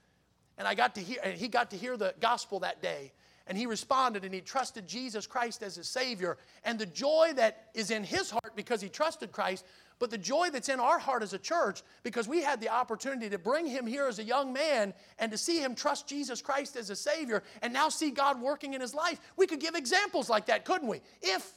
and 0.57 0.67
I 0.67 0.75
got 0.75 0.95
to 0.95 1.01
hear, 1.01 1.17
and 1.23 1.35
he 1.35 1.47
got 1.47 1.71
to 1.71 1.77
hear 1.77 1.97
the 1.97 2.13
gospel 2.19 2.59
that 2.59 2.81
day, 2.83 3.13
and 3.47 3.57
he 3.57 3.65
responded 3.65 4.25
and 4.25 4.33
he 4.33 4.41
trusted 4.41 4.87
Jesus 4.87 5.27
Christ 5.27 5.63
as 5.63 5.75
his 5.75 5.87
Savior. 5.87 6.37
And 6.63 6.79
the 6.79 6.85
joy 6.85 7.31
that 7.35 7.69
is 7.73 7.91
in 7.91 8.03
his 8.03 8.31
heart 8.31 8.55
because 8.55 8.81
he 8.81 8.89
trusted 8.89 9.31
Christ, 9.31 9.65
but 9.99 10.11
the 10.11 10.17
joy 10.17 10.49
that's 10.49 10.69
in 10.69 10.79
our 10.79 10.99
heart 10.99 11.23
as 11.23 11.33
a 11.33 11.37
church 11.37 11.81
because 12.03 12.27
we 12.27 12.41
had 12.41 12.59
the 12.59 12.69
opportunity 12.69 13.29
to 13.29 13.37
bring 13.37 13.65
him 13.65 13.87
here 13.87 14.07
as 14.07 14.19
a 14.19 14.23
young 14.23 14.51
man 14.51 14.93
and 15.19 15.31
to 15.31 15.37
see 15.37 15.59
him 15.59 15.75
trust 15.75 16.07
Jesus 16.07 16.41
Christ 16.41 16.75
as 16.75 16.89
a 16.89 16.95
Savior 16.95 17.43
and 17.61 17.71
now 17.71 17.89
see 17.89 18.11
God 18.11 18.41
working 18.41 18.73
in 18.73 18.81
his 18.81 18.93
life. 18.93 19.19
We 19.37 19.47
could 19.47 19.59
give 19.59 19.75
examples 19.75 20.29
like 20.29 20.47
that, 20.47 20.65
couldn't 20.65 20.87
we? 20.87 21.01
If 21.21 21.49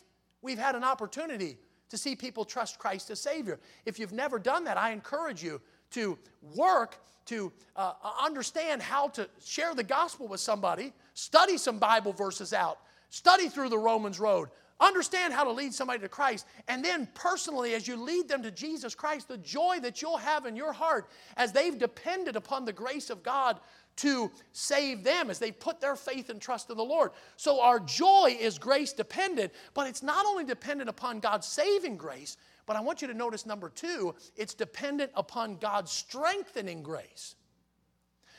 we've 0.42 0.58
had 0.58 0.74
an 0.74 0.84
opportunity 0.84 1.58
to 1.90 1.98
see 1.98 2.14
people 2.14 2.44
trust 2.44 2.78
Christ 2.78 3.10
as 3.10 3.20
Savior. 3.20 3.58
If 3.86 3.98
you've 3.98 4.12
never 4.12 4.38
done 4.38 4.64
that, 4.64 4.76
I 4.76 4.90
encourage 4.90 5.42
you 5.42 5.60
to 5.92 6.18
work 6.54 6.98
to 7.26 7.52
uh, 7.76 7.92
understand 8.22 8.82
how 8.82 9.08
to 9.08 9.28
share 9.44 9.74
the 9.74 9.82
gospel 9.82 10.28
with 10.28 10.40
somebody, 10.40 10.92
study 11.14 11.58
some 11.58 11.78
Bible 11.78 12.12
verses 12.12 12.52
out, 12.52 12.78
study 13.10 13.48
through 13.48 13.68
the 13.68 13.78
Romans 13.78 14.18
road, 14.18 14.48
understand 14.80 15.32
how 15.32 15.44
to 15.44 15.50
lead 15.50 15.74
somebody 15.74 16.00
to 16.00 16.08
Christ, 16.08 16.46
and 16.68 16.84
then 16.84 17.08
personally, 17.14 17.74
as 17.74 17.88
you 17.88 17.96
lead 17.96 18.28
them 18.28 18.42
to 18.42 18.50
Jesus 18.50 18.94
Christ, 18.94 19.28
the 19.28 19.38
joy 19.38 19.78
that 19.82 20.00
you'll 20.02 20.16
have 20.16 20.46
in 20.46 20.56
your 20.56 20.72
heart 20.72 21.08
as 21.36 21.52
they've 21.52 21.78
depended 21.78 22.36
upon 22.36 22.64
the 22.64 22.72
grace 22.72 23.10
of 23.10 23.22
God 23.22 23.58
to 23.96 24.30
save 24.52 25.02
them 25.02 25.28
as 25.28 25.40
they 25.40 25.50
put 25.50 25.80
their 25.80 25.96
faith 25.96 26.30
and 26.30 26.40
trust 26.40 26.70
in 26.70 26.76
the 26.76 26.84
Lord. 26.84 27.10
So 27.36 27.60
our 27.60 27.80
joy 27.80 28.36
is 28.38 28.56
grace 28.56 28.92
dependent, 28.92 29.52
but 29.74 29.88
it's 29.88 30.04
not 30.04 30.24
only 30.24 30.44
dependent 30.44 30.88
upon 30.88 31.18
God's 31.18 31.48
saving 31.48 31.96
grace, 31.96 32.36
but 32.64 32.76
I 32.76 32.80
want 32.80 33.02
you 33.02 33.08
to 33.08 33.14
notice 33.14 33.44
number 33.44 33.68
two, 33.70 34.14
it's 34.36 34.54
dependent 34.54 35.10
upon 35.14 35.56
God's 35.56 35.90
strengthening 35.90 36.82
grace. 36.82 37.34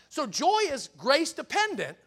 So 0.07 0.25
joy 0.25 0.61
is 0.71 0.89
grace 0.97 1.33
dependent, 1.33 1.97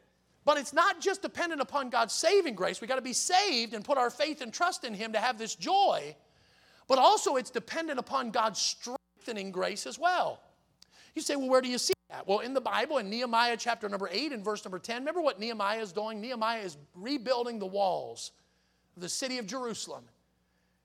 but 0.44 0.59
it's 0.59 0.72
not 0.72 1.00
just 1.00 1.22
dependent 1.22 1.61
upon 1.61 1.90
God's 1.90 2.14
saving 2.14 2.55
grace. 2.55 2.81
We 2.81 2.87
got 2.87 2.96
to 2.96 3.02
be 3.02 3.12
saved 3.12 3.74
and 3.74 3.85
put 3.85 3.98
our 3.98 4.11
faith 4.11 4.40
and 4.40 4.52
trust 4.52 4.85
in 4.85 4.94
Him 4.94 5.12
to 5.12 5.18
have 5.18 5.38
this 5.38 5.55
joy, 5.55 6.16
but 6.88 6.98
also 6.98 7.37
it's 7.37 7.50
dependent 7.50 7.98
upon 7.98 8.31
God's 8.31 8.61
strengthening 8.61 9.52
grace 9.52 9.87
as 9.87 9.98
well. 9.98 10.40
You 11.14 11.22
say, 11.22 11.37
well, 11.37 11.48
where 11.48 11.61
do 11.61 11.68
you 11.68 11.78
see 11.78 11.94
that? 12.11 12.26
Well, 12.26 12.40
in 12.40 12.55
the 12.55 12.61
Bible, 12.61 12.98
in 12.98 13.11
Nehemiah 13.11 13.57
chapter 13.57 13.88
number 13.88 14.09
8 14.11 14.33
and 14.33 14.44
verse 14.44 14.64
number 14.64 14.78
10, 14.78 14.98
remember 14.98 15.20
what 15.20 15.38
Nehemiah 15.38 15.81
is 15.81 15.92
doing? 15.92 16.20
Nehemiah 16.20 16.61
is 16.61 16.76
rebuilding 16.94 17.59
the 17.59 17.66
walls 17.66 18.33
of 18.96 19.02
the 19.02 19.09
city 19.09 19.38
of 19.38 19.46
Jerusalem. 19.46 20.05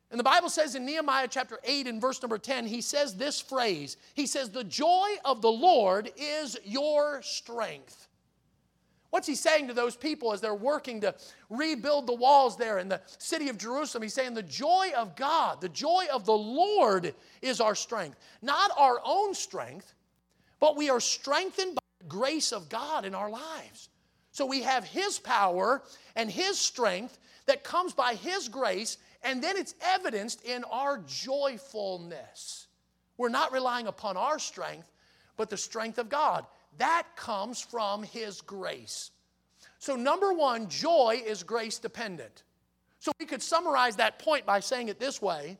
And 0.09 0.19
the 0.19 0.23
Bible 0.23 0.49
says 0.49 0.75
in 0.75 0.85
Nehemiah 0.85 1.27
chapter 1.29 1.59
8 1.63 1.87
and 1.87 1.99
verse 1.99 2.21
number 2.21 2.37
10, 2.37 2.65
he 2.65 2.79
says 2.79 3.15
this 3.15 3.41
phrase. 3.41 3.97
He 4.13 4.25
says, 4.25 4.49
The 4.49 4.63
joy 4.63 5.07
of 5.25 5.41
the 5.41 5.51
Lord 5.51 6.11
is 6.17 6.57
your 6.63 7.21
strength. 7.21 8.07
What's 9.09 9.27
he 9.27 9.35
saying 9.35 9.67
to 9.67 9.73
those 9.73 9.95
people 9.95 10.33
as 10.33 10.41
they're 10.41 10.53
working 10.53 11.01
to 11.01 11.15
rebuild 11.49 12.07
the 12.07 12.13
walls 12.13 12.57
there 12.57 12.79
in 12.79 12.89
the 12.89 13.01
city 13.17 13.49
of 13.49 13.57
Jerusalem? 13.57 14.03
He's 14.03 14.13
saying, 14.13 14.33
The 14.33 14.43
joy 14.43 14.91
of 14.97 15.15
God, 15.15 15.61
the 15.61 15.69
joy 15.69 16.05
of 16.11 16.25
the 16.25 16.37
Lord 16.37 17.15
is 17.41 17.61
our 17.61 17.75
strength. 17.75 18.17
Not 18.41 18.71
our 18.77 18.99
own 19.05 19.33
strength, 19.33 19.93
but 20.59 20.75
we 20.75 20.89
are 20.89 20.99
strengthened 20.99 21.75
by 21.75 21.81
the 21.99 22.07
grace 22.07 22.51
of 22.51 22.67
God 22.69 23.05
in 23.05 23.15
our 23.15 23.29
lives. 23.29 23.89
So 24.31 24.45
we 24.45 24.61
have 24.63 24.83
His 24.83 25.19
power 25.19 25.81
and 26.15 26.29
His 26.29 26.59
strength 26.59 27.17
that 27.45 27.63
comes 27.63 27.93
by 27.93 28.15
His 28.15 28.49
grace 28.49 28.97
and 29.23 29.43
then 29.43 29.57
it's 29.57 29.75
evidenced 29.81 30.43
in 30.43 30.63
our 30.65 30.99
joyfulness. 30.99 32.67
We're 33.17 33.29
not 33.29 33.51
relying 33.51 33.87
upon 33.87 34.15
our 34.15 34.39
strength, 34.39 34.91
but 35.37 35.49
the 35.49 35.57
strength 35.57 35.97
of 35.97 36.09
God. 36.09 36.45
That 36.77 37.07
comes 37.15 37.61
from 37.61 38.03
His 38.03 38.41
grace. 38.41 39.11
So, 39.79 39.95
number 39.95 40.33
one, 40.33 40.69
joy 40.69 41.21
is 41.25 41.43
grace 41.43 41.79
dependent. 41.79 42.43
So, 42.99 43.11
we 43.19 43.25
could 43.25 43.41
summarize 43.43 43.95
that 43.97 44.19
point 44.19 44.45
by 44.45 44.59
saying 44.59 44.87
it 44.89 44.99
this 44.99 45.21
way. 45.21 45.57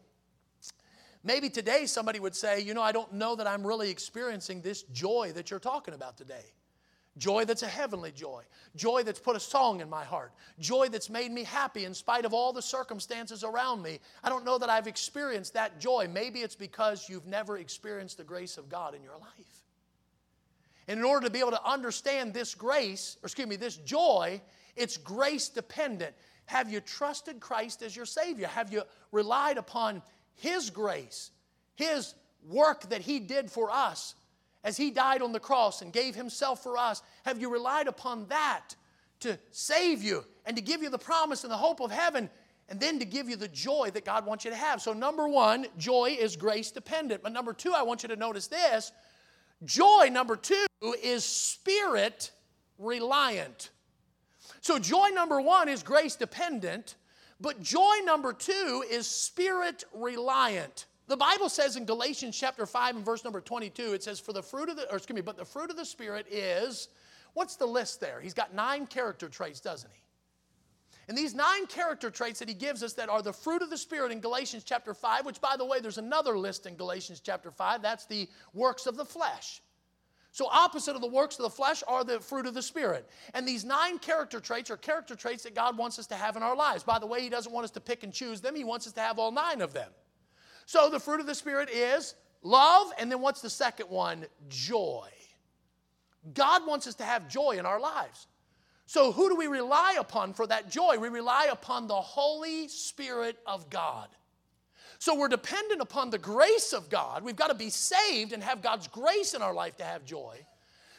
Maybe 1.24 1.50
today 1.50 1.86
somebody 1.86 2.20
would 2.20 2.36
say, 2.36 2.62
You 2.62 2.74
know, 2.74 2.82
I 2.82 2.92
don't 2.92 3.14
know 3.14 3.36
that 3.36 3.48
I'm 3.48 3.66
really 3.66 3.90
experiencing 3.90 4.62
this 4.62 4.84
joy 4.84 5.32
that 5.36 5.52
you're 5.52 5.60
talking 5.60 5.94
about 5.94 6.18
today. 6.18 6.54
Joy 7.18 7.46
that's 7.46 7.64
a 7.64 7.68
heavenly 7.68 8.12
joy. 8.12 8.44
Joy 8.76 9.04
that's 9.04 9.20
put 9.20 9.36
a 9.36 9.40
song 9.40 9.82
in 9.82 9.90
my 9.90 10.04
heart. 10.04 10.32
Joy 10.60 10.88
that's 10.90 11.10
made 11.10 11.32
me 11.32 11.44
happy 11.44 11.86
in 11.86 11.94
spite 11.94 12.26
of 12.26 12.34
all 12.34 12.54
the 12.54 12.62
circumstances 12.62 13.44
around 13.44 13.82
me. 13.82 14.00
I 14.24 14.30
don't 14.30 14.46
know 14.46 14.58
that 14.60 14.70
I've 14.70 14.88
experienced 14.88 15.56
that 15.56 15.80
joy. 15.80 16.08
Maybe 16.12 16.42
it's 16.42 16.56
because 16.56 17.10
you've 17.10 17.26
never 17.26 17.58
experienced 17.58 18.18
the 18.18 18.24
grace 18.24 18.58
of 18.58 18.70
God 18.70 18.94
in 18.94 19.02
your 19.02 19.18
life. 19.18 19.57
And 20.88 21.00
in 21.00 21.06
order 21.06 21.26
to 21.28 21.32
be 21.32 21.40
able 21.40 21.52
to 21.52 21.66
understand 21.66 22.34
this 22.34 22.56
grace, 22.56 23.18
or 23.22 23.28
excuse 23.28 23.48
me, 23.48 23.58
this 23.58 23.76
joy, 23.78 24.42
it's 24.76 24.98
grace 24.98 25.50
dependent. 25.50 26.16
Have 26.46 26.72
you 26.72 26.80
trusted 26.80 27.40
Christ 27.42 27.82
as 27.82 27.96
your 27.96 28.06
Savior? 28.06 28.48
Have 28.48 28.72
you 28.72 28.84
relied 29.12 29.58
upon 29.58 30.02
His 30.36 30.70
grace, 30.70 31.32
His 31.76 32.16
work 32.48 32.90
that 32.90 33.02
He 33.02 33.20
did 33.20 33.52
for 33.52 33.70
us 33.70 34.16
as 34.64 34.78
He 34.78 34.92
died 34.92 35.22
on 35.22 35.34
the 35.34 35.40
cross 35.40 35.82
and 35.82 35.92
gave 35.92 36.16
Himself 36.16 36.64
for 36.64 36.78
us? 36.78 37.02
Have 37.26 37.42
you 37.42 37.52
relied 37.52 37.88
upon 37.88 38.28
that 38.28 38.76
to 39.20 39.38
save 39.52 40.02
you 40.02 40.24
and 40.46 40.56
to 40.56 40.64
give 40.64 40.82
you 40.82 40.90
the 40.90 40.98
promise 40.98 41.44
and 41.44 41.52
the 41.52 41.58
hope 41.58 41.82
of 41.82 41.92
heaven? 41.92 42.30
And 42.70 42.82
then 42.82 43.00
to 43.00 43.06
give 43.06 43.30
you 43.30 43.38
the 43.38 43.48
joy 43.48 43.92
that 43.94 44.04
God 44.04 44.26
wants 44.26 44.44
you 44.44 44.52
to 44.52 44.58
have. 44.58 44.82
So, 44.82 44.92
number 44.92 45.26
one, 45.26 45.68
joy 45.78 46.18
is 46.20 46.36
grace 46.36 46.70
dependent. 46.70 47.24
But 47.24 47.32
number 47.32 47.54
two, 47.54 47.72
I 47.74 47.82
want 47.82 48.04
you 48.04 48.10
to 48.10 48.18
notice 48.18 48.48
this 48.48 48.92
joy, 49.66 50.10
number 50.12 50.36
two, 50.36 50.66
is 51.04 51.24
spirit 51.24 52.32
reliant. 52.78 53.70
So, 54.62 54.80
joy 54.80 55.10
number 55.14 55.42
one 55.42 55.70
is 55.70 55.84
grace 55.84 56.16
dependent, 56.16 56.96
but 57.40 57.62
joy 57.62 57.98
number 58.04 58.34
two 58.34 58.84
is 58.90 59.08
spirit 59.08 59.84
reliant. 59.94 60.86
The 61.08 61.18
Bible 61.18 61.48
says 61.48 61.78
in 61.78 61.86
Galatians 61.86 62.38
chapter 62.38 62.66
5 62.66 62.98
and 62.98 63.06
verse 63.06 63.24
number 63.24 63.40
22, 63.40 63.94
it 63.94 64.04
says, 64.04 64.20
For 64.20 64.34
the 64.34 64.44
fruit 64.44 64.68
of 64.70 64.76
the, 64.76 64.92
or 64.92 64.98
excuse 64.98 65.16
me, 65.16 65.22
but 65.22 65.38
the 65.38 65.46
fruit 65.46 65.70
of 65.70 65.78
the 65.78 65.86
Spirit 65.86 66.28
is, 66.30 66.90
what's 67.34 67.56
the 67.56 67.66
list 67.66 68.02
there? 68.02 68.20
He's 68.20 68.34
got 68.34 68.54
nine 68.54 68.86
character 68.86 69.30
traits, 69.30 69.62
doesn't 69.62 69.90
he? 69.94 70.02
And 71.08 71.18
these 71.18 71.34
nine 71.34 71.68
character 71.68 72.10
traits 72.10 72.40
that 72.40 72.50
he 72.50 72.54
gives 72.54 72.84
us 72.84 72.94
that 72.94 73.08
are 73.08 73.22
the 73.22 73.32
fruit 73.32 73.62
of 73.62 73.70
the 73.70 73.78
Spirit 73.78 74.12
in 74.12 74.20
Galatians 74.20 74.64
chapter 74.66 74.94
5, 74.94 75.26
which 75.26 75.40
by 75.40 75.56
the 75.58 75.64
way, 75.64 75.80
there's 75.80 75.98
another 75.98 76.38
list 76.38 76.66
in 76.66 76.76
Galatians 76.76 77.22
chapter 77.22 77.50
5, 77.50 77.82
that's 77.82 78.06
the 78.06 78.28
works 78.54 78.88
of 78.88 78.98
the 78.98 79.06
flesh. 79.06 79.62
So, 80.34 80.48
opposite 80.52 80.96
of 80.96 81.02
the 81.02 81.08
works 81.08 81.40
of 81.40 81.44
the 81.44 81.50
flesh 81.50 81.82
are 81.88 82.04
the 82.04 82.20
fruit 82.20 82.46
of 82.46 82.54
the 82.54 82.62
Spirit. 82.62 83.10
And 83.34 83.48
these 83.48 83.66
nine 83.66 83.98
character 83.98 84.40
traits 84.40 84.70
are 84.70 84.78
character 84.78 85.16
traits 85.16 85.44
that 85.44 85.56
God 85.56 85.78
wants 85.78 85.98
us 85.98 86.06
to 86.08 86.16
have 86.16 86.36
in 86.36 86.44
our 86.44 86.56
lives. 86.56 86.84
By 86.84 87.00
the 87.00 87.08
way, 87.08 87.22
He 87.22 87.30
doesn't 87.30 87.52
want 87.52 87.64
us 87.64 87.72
to 87.72 87.80
pick 87.80 88.04
and 88.04 88.14
choose 88.14 88.42
them, 88.42 88.56
He 88.56 88.64
wants 88.64 88.86
us 88.86 88.94
to 88.94 89.00
have 89.00 89.18
all 89.18 89.32
nine 89.32 89.62
of 89.62 89.74
them. 89.74 89.90
So, 90.68 90.90
the 90.90 91.00
fruit 91.00 91.22
of 91.22 91.26
the 91.26 91.34
Spirit 91.34 91.70
is 91.70 92.14
love, 92.44 92.92
and 93.00 93.10
then 93.12 93.22
what's 93.22 93.42
the 93.42 93.50
second 93.50 93.90
one? 93.90 94.26
Joy. 94.48 95.08
God 96.34 96.68
wants 96.68 96.86
us 96.86 96.96
to 96.96 97.04
have 97.04 97.28
joy 97.30 97.54
in 97.58 97.66
our 97.66 97.80
lives. 97.80 98.28
So, 98.88 99.12
who 99.12 99.30
do 99.30 99.36
we 99.36 99.48
rely 99.48 99.98
upon 100.00 100.34
for 100.34 100.48
that 100.48 100.72
joy? 100.72 100.98
We 100.98 101.10
rely 101.10 101.50
upon 101.52 101.88
the 101.88 101.96
Holy 101.96 102.68
Spirit 102.70 103.38
of 103.46 103.70
God. 103.70 104.08
So 105.00 105.16
we're 105.16 105.28
dependent 105.28 105.82
upon 105.82 106.10
the 106.10 106.18
grace 106.18 106.74
of 106.74 106.90
God. 106.90 107.24
We've 107.24 107.36
got 107.36 107.50
to 107.50 107.54
be 107.54 107.70
saved 107.70 108.34
and 108.34 108.44
have 108.44 108.62
God's 108.64 108.88
grace 108.88 109.34
in 109.34 109.42
our 109.42 109.54
life 109.54 109.78
to 109.78 109.84
have 109.84 110.06
joy. 110.06 110.38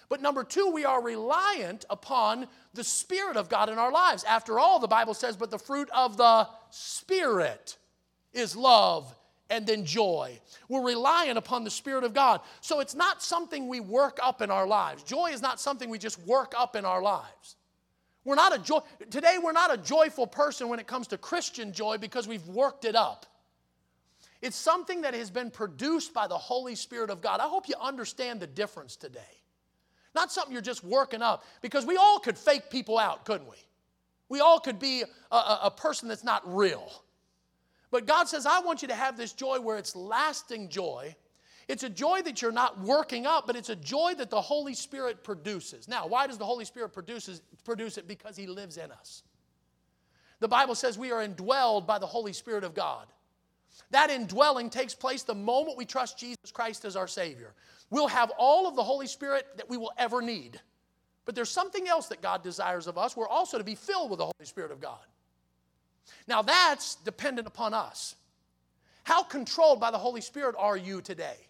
But 0.08 0.22
number 0.22 0.44
two, 0.44 0.70
we 0.70 0.84
are 0.84 1.02
reliant 1.02 1.84
upon 1.90 2.46
the 2.74 2.84
Spirit 2.84 3.36
of 3.36 3.48
God 3.48 3.68
in 3.68 3.78
our 3.78 3.90
lives. 3.90 4.22
After 4.24 4.58
all, 4.58 4.78
the 4.78 4.86
Bible 4.86 5.14
says, 5.14 5.36
but 5.36 5.50
the 5.50 5.58
fruit 5.58 5.88
of 5.92 6.16
the 6.16 6.48
Spirit 6.70 7.76
is 8.32 8.54
love 8.54 9.12
and 9.50 9.66
then 9.66 9.84
joy. 9.84 10.38
We're 10.68 10.84
reliant 10.84 11.38
upon 11.38 11.64
the 11.64 11.70
Spirit 11.70 12.04
of 12.04 12.14
God. 12.14 12.40
So 12.60 12.80
it's 12.80 12.94
not 12.94 13.22
something 13.22 13.66
we 13.66 13.80
work 13.80 14.18
up 14.22 14.40
in 14.40 14.50
our 14.50 14.66
lives. 14.66 15.02
Joy 15.02 15.30
is 15.32 15.42
not 15.42 15.58
something 15.60 15.90
we 15.90 15.98
just 15.98 16.20
work 16.26 16.54
up 16.56 16.76
in 16.76 16.84
our 16.84 17.02
lives. 17.02 17.56
We're 18.24 18.34
not 18.34 18.54
a 18.54 18.58
joy, 18.58 18.80
today 19.10 19.36
we're 19.42 19.52
not 19.52 19.72
a 19.72 19.76
joyful 19.78 20.26
person 20.26 20.68
when 20.68 20.78
it 20.78 20.86
comes 20.86 21.06
to 21.08 21.18
Christian 21.18 21.72
joy 21.72 21.98
because 21.98 22.28
we've 22.28 22.46
worked 22.48 22.84
it 22.84 22.94
up. 22.94 23.26
It's 24.40 24.56
something 24.56 25.02
that 25.02 25.14
has 25.14 25.30
been 25.30 25.50
produced 25.50 26.14
by 26.14 26.26
the 26.26 26.38
Holy 26.38 26.74
Spirit 26.74 27.10
of 27.10 27.20
God. 27.20 27.40
I 27.40 27.48
hope 27.48 27.68
you 27.68 27.74
understand 27.80 28.40
the 28.40 28.46
difference 28.46 28.96
today. 28.96 29.20
Not 30.14 30.30
something 30.32 30.52
you're 30.52 30.62
just 30.62 30.84
working 30.84 31.22
up, 31.22 31.44
because 31.62 31.84
we 31.86 31.96
all 31.96 32.18
could 32.18 32.38
fake 32.38 32.70
people 32.70 32.98
out, 32.98 33.24
couldn't 33.24 33.48
we? 33.48 33.56
We 34.28 34.40
all 34.40 34.60
could 34.60 34.78
be 34.78 35.04
a, 35.30 35.36
a, 35.36 35.60
a 35.64 35.70
person 35.70 36.08
that's 36.08 36.24
not 36.24 36.42
real. 36.54 36.90
But 37.90 38.06
God 38.06 38.28
says, 38.28 38.46
I 38.46 38.60
want 38.60 38.82
you 38.82 38.88
to 38.88 38.94
have 38.94 39.16
this 39.16 39.32
joy 39.32 39.60
where 39.60 39.78
it's 39.78 39.96
lasting 39.96 40.68
joy. 40.68 41.16
It's 41.68 41.82
a 41.82 41.90
joy 41.90 42.22
that 42.22 42.40
you're 42.40 42.50
not 42.50 42.80
working 42.80 43.26
up, 43.26 43.46
but 43.46 43.54
it's 43.54 43.68
a 43.68 43.76
joy 43.76 44.14
that 44.16 44.30
the 44.30 44.40
Holy 44.40 44.72
Spirit 44.72 45.22
produces. 45.22 45.86
Now, 45.86 46.06
why 46.06 46.26
does 46.26 46.38
the 46.38 46.46
Holy 46.46 46.64
Spirit 46.64 46.94
produces, 46.94 47.42
produce 47.64 47.98
it? 47.98 48.08
Because 48.08 48.36
He 48.36 48.46
lives 48.46 48.78
in 48.78 48.90
us. 48.90 49.22
The 50.40 50.48
Bible 50.48 50.74
says 50.74 50.96
we 50.96 51.12
are 51.12 51.26
indwelled 51.26 51.86
by 51.86 51.98
the 51.98 52.06
Holy 52.06 52.32
Spirit 52.32 52.64
of 52.64 52.74
God. 52.74 53.06
That 53.90 54.10
indwelling 54.10 54.70
takes 54.70 54.94
place 54.94 55.22
the 55.22 55.34
moment 55.34 55.76
we 55.76 55.84
trust 55.84 56.18
Jesus 56.18 56.50
Christ 56.52 56.86
as 56.86 56.96
our 56.96 57.06
Savior. 57.06 57.52
We'll 57.90 58.08
have 58.08 58.32
all 58.38 58.66
of 58.66 58.74
the 58.74 58.82
Holy 58.82 59.06
Spirit 59.06 59.46
that 59.56 59.68
we 59.68 59.76
will 59.76 59.92
ever 59.98 60.22
need. 60.22 60.60
But 61.26 61.34
there's 61.34 61.50
something 61.50 61.86
else 61.86 62.06
that 62.08 62.22
God 62.22 62.42
desires 62.42 62.86
of 62.86 62.96
us. 62.96 63.14
We're 63.14 63.28
also 63.28 63.58
to 63.58 63.64
be 63.64 63.74
filled 63.74 64.10
with 64.10 64.18
the 64.18 64.24
Holy 64.24 64.44
Spirit 64.44 64.72
of 64.72 64.80
God. 64.80 65.04
Now, 66.26 66.40
that's 66.40 66.94
dependent 66.96 67.46
upon 67.46 67.74
us. 67.74 68.14
How 69.04 69.22
controlled 69.22 69.80
by 69.80 69.90
the 69.90 69.98
Holy 69.98 70.22
Spirit 70.22 70.54
are 70.58 70.76
you 70.76 71.02
today? 71.02 71.47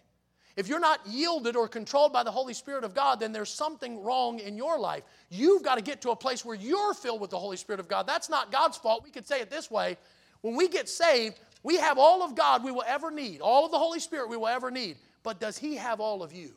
If 0.59 0.67
you're 0.67 0.81
not 0.81 0.99
yielded 1.07 1.55
or 1.55 1.69
controlled 1.69 2.11
by 2.11 2.21
the 2.21 2.31
Holy 2.31 2.53
Spirit 2.53 2.83
of 2.83 2.93
God, 2.93 3.21
then 3.21 3.31
there's 3.31 3.49
something 3.49 4.03
wrong 4.03 4.39
in 4.39 4.57
your 4.57 4.77
life. 4.77 5.03
You've 5.29 5.63
got 5.63 5.75
to 5.75 5.81
get 5.81 6.01
to 6.01 6.09
a 6.09 6.15
place 6.17 6.43
where 6.43 6.53
you're 6.53 6.93
filled 6.93 7.21
with 7.21 7.29
the 7.29 7.39
Holy 7.39 7.55
Spirit 7.55 7.79
of 7.79 7.87
God. 7.87 8.05
That's 8.05 8.29
not 8.29 8.51
God's 8.51 8.75
fault. 8.75 9.05
We 9.05 9.09
could 9.09 9.25
say 9.25 9.39
it 9.39 9.49
this 9.49 9.71
way 9.71 9.95
when 10.41 10.57
we 10.57 10.67
get 10.67 10.89
saved, 10.89 11.39
we 11.63 11.77
have 11.77 11.97
all 11.97 12.21
of 12.23 12.35
God 12.35 12.61
we 12.61 12.73
will 12.73 12.83
ever 12.85 13.09
need, 13.09 13.39
all 13.39 13.63
of 13.63 13.71
the 13.71 13.77
Holy 13.77 14.01
Spirit 14.01 14.27
we 14.27 14.35
will 14.35 14.49
ever 14.49 14.69
need. 14.69 14.97
But 15.23 15.39
does 15.39 15.57
He 15.57 15.77
have 15.77 16.01
all 16.01 16.21
of 16.21 16.33
you? 16.33 16.51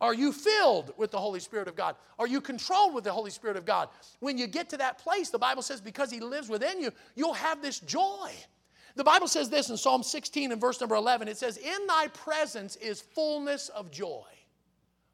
Are 0.00 0.14
you 0.14 0.32
filled 0.32 0.92
with 0.96 1.10
the 1.10 1.18
Holy 1.18 1.40
Spirit 1.40 1.66
of 1.66 1.74
God? 1.74 1.96
Are 2.20 2.28
you 2.28 2.40
controlled 2.40 2.94
with 2.94 3.02
the 3.02 3.12
Holy 3.12 3.32
Spirit 3.32 3.56
of 3.56 3.64
God? 3.64 3.88
When 4.20 4.38
you 4.38 4.46
get 4.46 4.68
to 4.68 4.76
that 4.76 4.98
place, 4.98 5.30
the 5.30 5.40
Bible 5.40 5.62
says 5.62 5.80
because 5.80 6.12
He 6.12 6.20
lives 6.20 6.48
within 6.48 6.80
you, 6.80 6.92
you'll 7.16 7.32
have 7.32 7.62
this 7.62 7.80
joy. 7.80 8.30
The 8.96 9.04
Bible 9.04 9.28
says 9.28 9.48
this 9.48 9.70
in 9.70 9.76
Psalm 9.76 10.02
16 10.02 10.52
and 10.52 10.60
verse 10.60 10.80
number 10.80 10.96
11 10.96 11.28
it 11.28 11.36
says, 11.36 11.56
In 11.56 11.86
thy 11.86 12.08
presence 12.08 12.76
is 12.76 13.00
fullness 13.00 13.68
of 13.70 13.90
joy. 13.90 14.24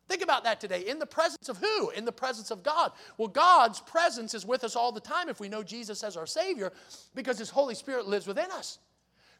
Think 0.08 0.22
about 0.22 0.44
that 0.44 0.60
today. 0.60 0.86
In 0.86 0.98
the 0.98 1.06
presence 1.06 1.48
of 1.48 1.58
who? 1.58 1.90
In 1.90 2.04
the 2.04 2.12
presence 2.12 2.50
of 2.50 2.62
God. 2.62 2.92
Well, 3.18 3.28
God's 3.28 3.80
presence 3.80 4.34
is 4.34 4.46
with 4.46 4.62
us 4.62 4.76
all 4.76 4.92
the 4.92 5.00
time 5.00 5.28
if 5.28 5.40
we 5.40 5.48
know 5.48 5.64
Jesus 5.64 6.04
as 6.04 6.16
our 6.16 6.26
Savior 6.26 6.72
because 7.14 7.38
His 7.38 7.50
Holy 7.50 7.74
Spirit 7.74 8.06
lives 8.06 8.26
within 8.26 8.50
us. 8.52 8.78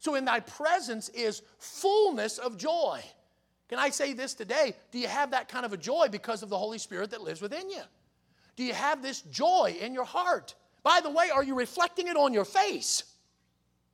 So, 0.01 0.17
in 0.17 0.25
thy 0.25 0.41
presence 0.41 1.09
is 1.11 1.43
fullness 1.59 2.39
of 2.39 2.59
joy. 2.59 3.01
Can 3.69 3.79
I 3.79 3.91
say 3.91 4.13
this 4.13 4.35
today? 4.35 4.75
Do 4.91 4.99
you 4.99 5.09
have 5.09 5.31
that 5.31 5.49
kind 5.49 5.65
of 5.65 5.73
a 5.73 5.77
joy 5.77 6.09
because 6.11 6.43
of 6.43 6.49
the 6.49 6.59
Holy 6.59 6.79
Spirit 6.79 7.11
that 7.11 7.23
lives 7.23 7.41
within 7.41 7.71
you? 7.71 7.83
Do 8.57 8.65
you 8.65 8.75
have 8.75 9.03
this 9.03 9.23
joy 9.23 9.77
in 9.81 9.95
your 9.95 10.05
heart? 10.05 10.55
By 10.83 11.01
the 11.01 11.11
way, 11.11 11.31
are 11.31 11.43
you 11.45 11.55
reflecting 11.55 12.09
it 12.09 12.17
on 12.17 12.33
your 12.33 12.45
face? 12.45 13.05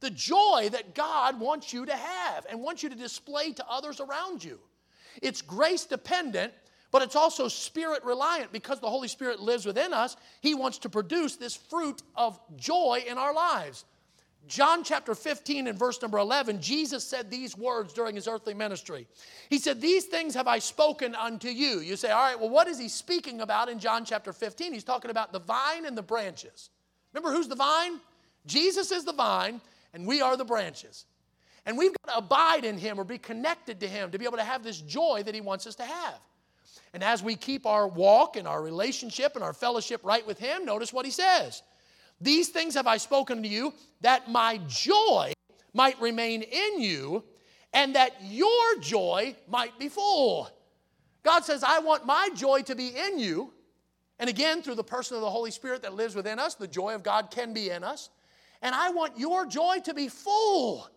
The 0.02 0.10
joy 0.10 0.68
that 0.72 0.96
God 0.96 1.38
wants 1.38 1.72
you 1.72 1.86
to 1.86 1.94
have 1.94 2.44
and 2.50 2.60
wants 2.60 2.82
you 2.82 2.88
to 2.88 2.96
display 2.96 3.52
to 3.52 3.64
others 3.70 4.00
around 4.00 4.42
you. 4.42 4.58
It's 5.22 5.40
grace 5.42 5.84
dependent, 5.84 6.52
but 6.90 7.02
it's 7.02 7.14
also 7.14 7.46
spirit 7.46 8.02
reliant 8.04 8.52
because 8.52 8.80
the 8.80 8.90
Holy 8.90 9.06
Spirit 9.06 9.38
lives 9.38 9.64
within 9.64 9.92
us. 9.92 10.16
He 10.40 10.56
wants 10.56 10.78
to 10.78 10.88
produce 10.88 11.36
this 11.36 11.54
fruit 11.54 12.02
of 12.16 12.40
joy 12.56 13.04
in 13.06 13.16
our 13.16 13.32
lives. 13.32 13.84
John 14.48 14.82
chapter 14.82 15.14
15 15.14 15.68
and 15.68 15.78
verse 15.78 16.02
number 16.02 16.18
11, 16.18 16.60
Jesus 16.60 17.04
said 17.04 17.30
these 17.30 17.56
words 17.56 17.92
during 17.92 18.16
his 18.16 18.26
earthly 18.26 18.54
ministry. 18.54 19.06
He 19.50 19.58
said, 19.58 19.80
These 19.80 20.06
things 20.06 20.34
have 20.34 20.48
I 20.48 20.58
spoken 20.58 21.14
unto 21.14 21.46
you. 21.46 21.78
You 21.78 21.94
say, 21.94 22.10
All 22.10 22.24
right, 22.24 22.40
well, 22.40 22.50
what 22.50 22.66
is 22.66 22.76
he 22.76 22.88
speaking 22.88 23.40
about 23.40 23.68
in 23.68 23.78
John 23.78 24.04
chapter 24.04 24.32
15? 24.32 24.72
He's 24.72 24.82
talking 24.82 25.12
about 25.12 25.32
the 25.32 25.38
vine 25.38 25.86
and 25.86 25.96
the 25.96 26.02
branches. 26.02 26.70
Remember 27.12 27.32
who's 27.34 27.46
the 27.46 27.54
vine? 27.54 28.00
Jesus 28.44 28.90
is 28.90 29.04
the 29.04 29.12
vine, 29.12 29.60
and 29.92 30.06
we 30.06 30.20
are 30.20 30.36
the 30.36 30.44
branches. 30.44 31.06
And 31.64 31.78
we've 31.78 31.92
got 32.04 32.12
to 32.12 32.18
abide 32.18 32.64
in 32.64 32.76
him 32.76 32.98
or 32.98 33.04
be 33.04 33.18
connected 33.18 33.80
to 33.80 33.88
him 33.88 34.10
to 34.10 34.18
be 34.18 34.24
able 34.24 34.38
to 34.38 34.44
have 34.44 34.64
this 34.64 34.80
joy 34.80 35.22
that 35.24 35.34
he 35.34 35.40
wants 35.40 35.66
us 35.66 35.76
to 35.76 35.84
have. 35.84 36.18
And 36.92 37.02
as 37.02 37.22
we 37.22 37.36
keep 37.36 37.66
our 37.66 37.86
walk 37.86 38.36
and 38.36 38.46
our 38.46 38.62
relationship 38.62 39.34
and 39.34 39.44
our 39.44 39.52
fellowship 39.52 40.00
right 40.04 40.26
with 40.26 40.38
him, 40.38 40.64
notice 40.64 40.92
what 40.92 41.04
he 41.04 41.10
says. 41.10 41.62
These 42.20 42.50
things 42.50 42.74
have 42.74 42.86
I 42.86 42.98
spoken 42.98 43.42
to 43.42 43.48
you, 43.48 43.72
that 44.00 44.30
my 44.30 44.60
joy 44.68 45.32
might 45.72 46.00
remain 46.00 46.42
in 46.42 46.80
you, 46.80 47.24
and 47.72 47.94
that 47.94 48.12
your 48.22 48.78
joy 48.80 49.34
might 49.48 49.78
be 49.78 49.88
full. 49.88 50.50
God 51.22 51.44
says, 51.44 51.64
I 51.64 51.78
want 51.78 52.04
my 52.04 52.28
joy 52.34 52.62
to 52.62 52.74
be 52.74 52.88
in 52.88 53.18
you. 53.18 53.52
And 54.18 54.28
again, 54.28 54.62
through 54.62 54.74
the 54.74 54.84
person 54.84 55.16
of 55.16 55.22
the 55.22 55.30
Holy 55.30 55.50
Spirit 55.50 55.82
that 55.82 55.94
lives 55.94 56.14
within 56.14 56.38
us, 56.38 56.54
the 56.54 56.68
joy 56.68 56.94
of 56.94 57.02
God 57.02 57.30
can 57.30 57.54
be 57.54 57.70
in 57.70 57.82
us. 57.82 58.10
And 58.62 58.74
I 58.74 58.90
want 58.90 59.18
your 59.18 59.44
joy 59.44 59.78
to 59.84 59.92
be 59.92 60.08
full. 60.08 60.88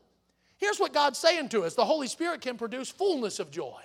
Here's 0.58 0.80
what 0.80 0.94
God's 0.94 1.18
saying 1.18 1.50
to 1.50 1.64
us 1.64 1.76
the 1.76 1.86
Holy 1.86 2.08
Spirit 2.08 2.42
can 2.42 2.58
produce 2.58 2.90
fullness 2.90 3.40
of 3.40 3.52
joy. 3.52 3.82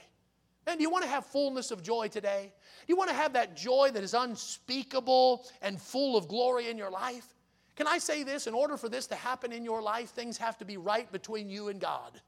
And 0.66 0.78
do 0.78 0.82
you 0.82 0.90
want 0.90 1.04
to 1.04 1.10
have 1.10 1.26
fullness 1.26 1.70
of 1.70 1.82
joy 1.82 2.08
today? 2.08 2.52
Do 2.52 2.84
you 2.86 2.96
want 2.96 3.10
to 3.10 3.16
have 3.16 3.32
that 3.32 3.56
joy 3.56 3.90
that 3.92 4.04
is 4.04 4.14
unspeakable 4.14 5.46
and 5.62 5.80
full 5.80 6.16
of 6.16 6.28
glory 6.28 6.68
in 6.68 6.78
your 6.78 6.90
life? 6.90 7.26
Can 7.74 7.86
I 7.86 7.98
say 7.98 8.22
this? 8.22 8.46
In 8.46 8.54
order 8.54 8.76
for 8.76 8.88
this 8.88 9.06
to 9.08 9.14
happen 9.14 9.52
in 9.52 9.64
your 9.64 9.80
life, 9.80 10.10
things 10.10 10.36
have 10.36 10.58
to 10.58 10.64
be 10.64 10.76
right 10.76 11.10
between 11.10 11.48
you 11.48 11.68
and 11.68 11.80
God. 11.80 12.20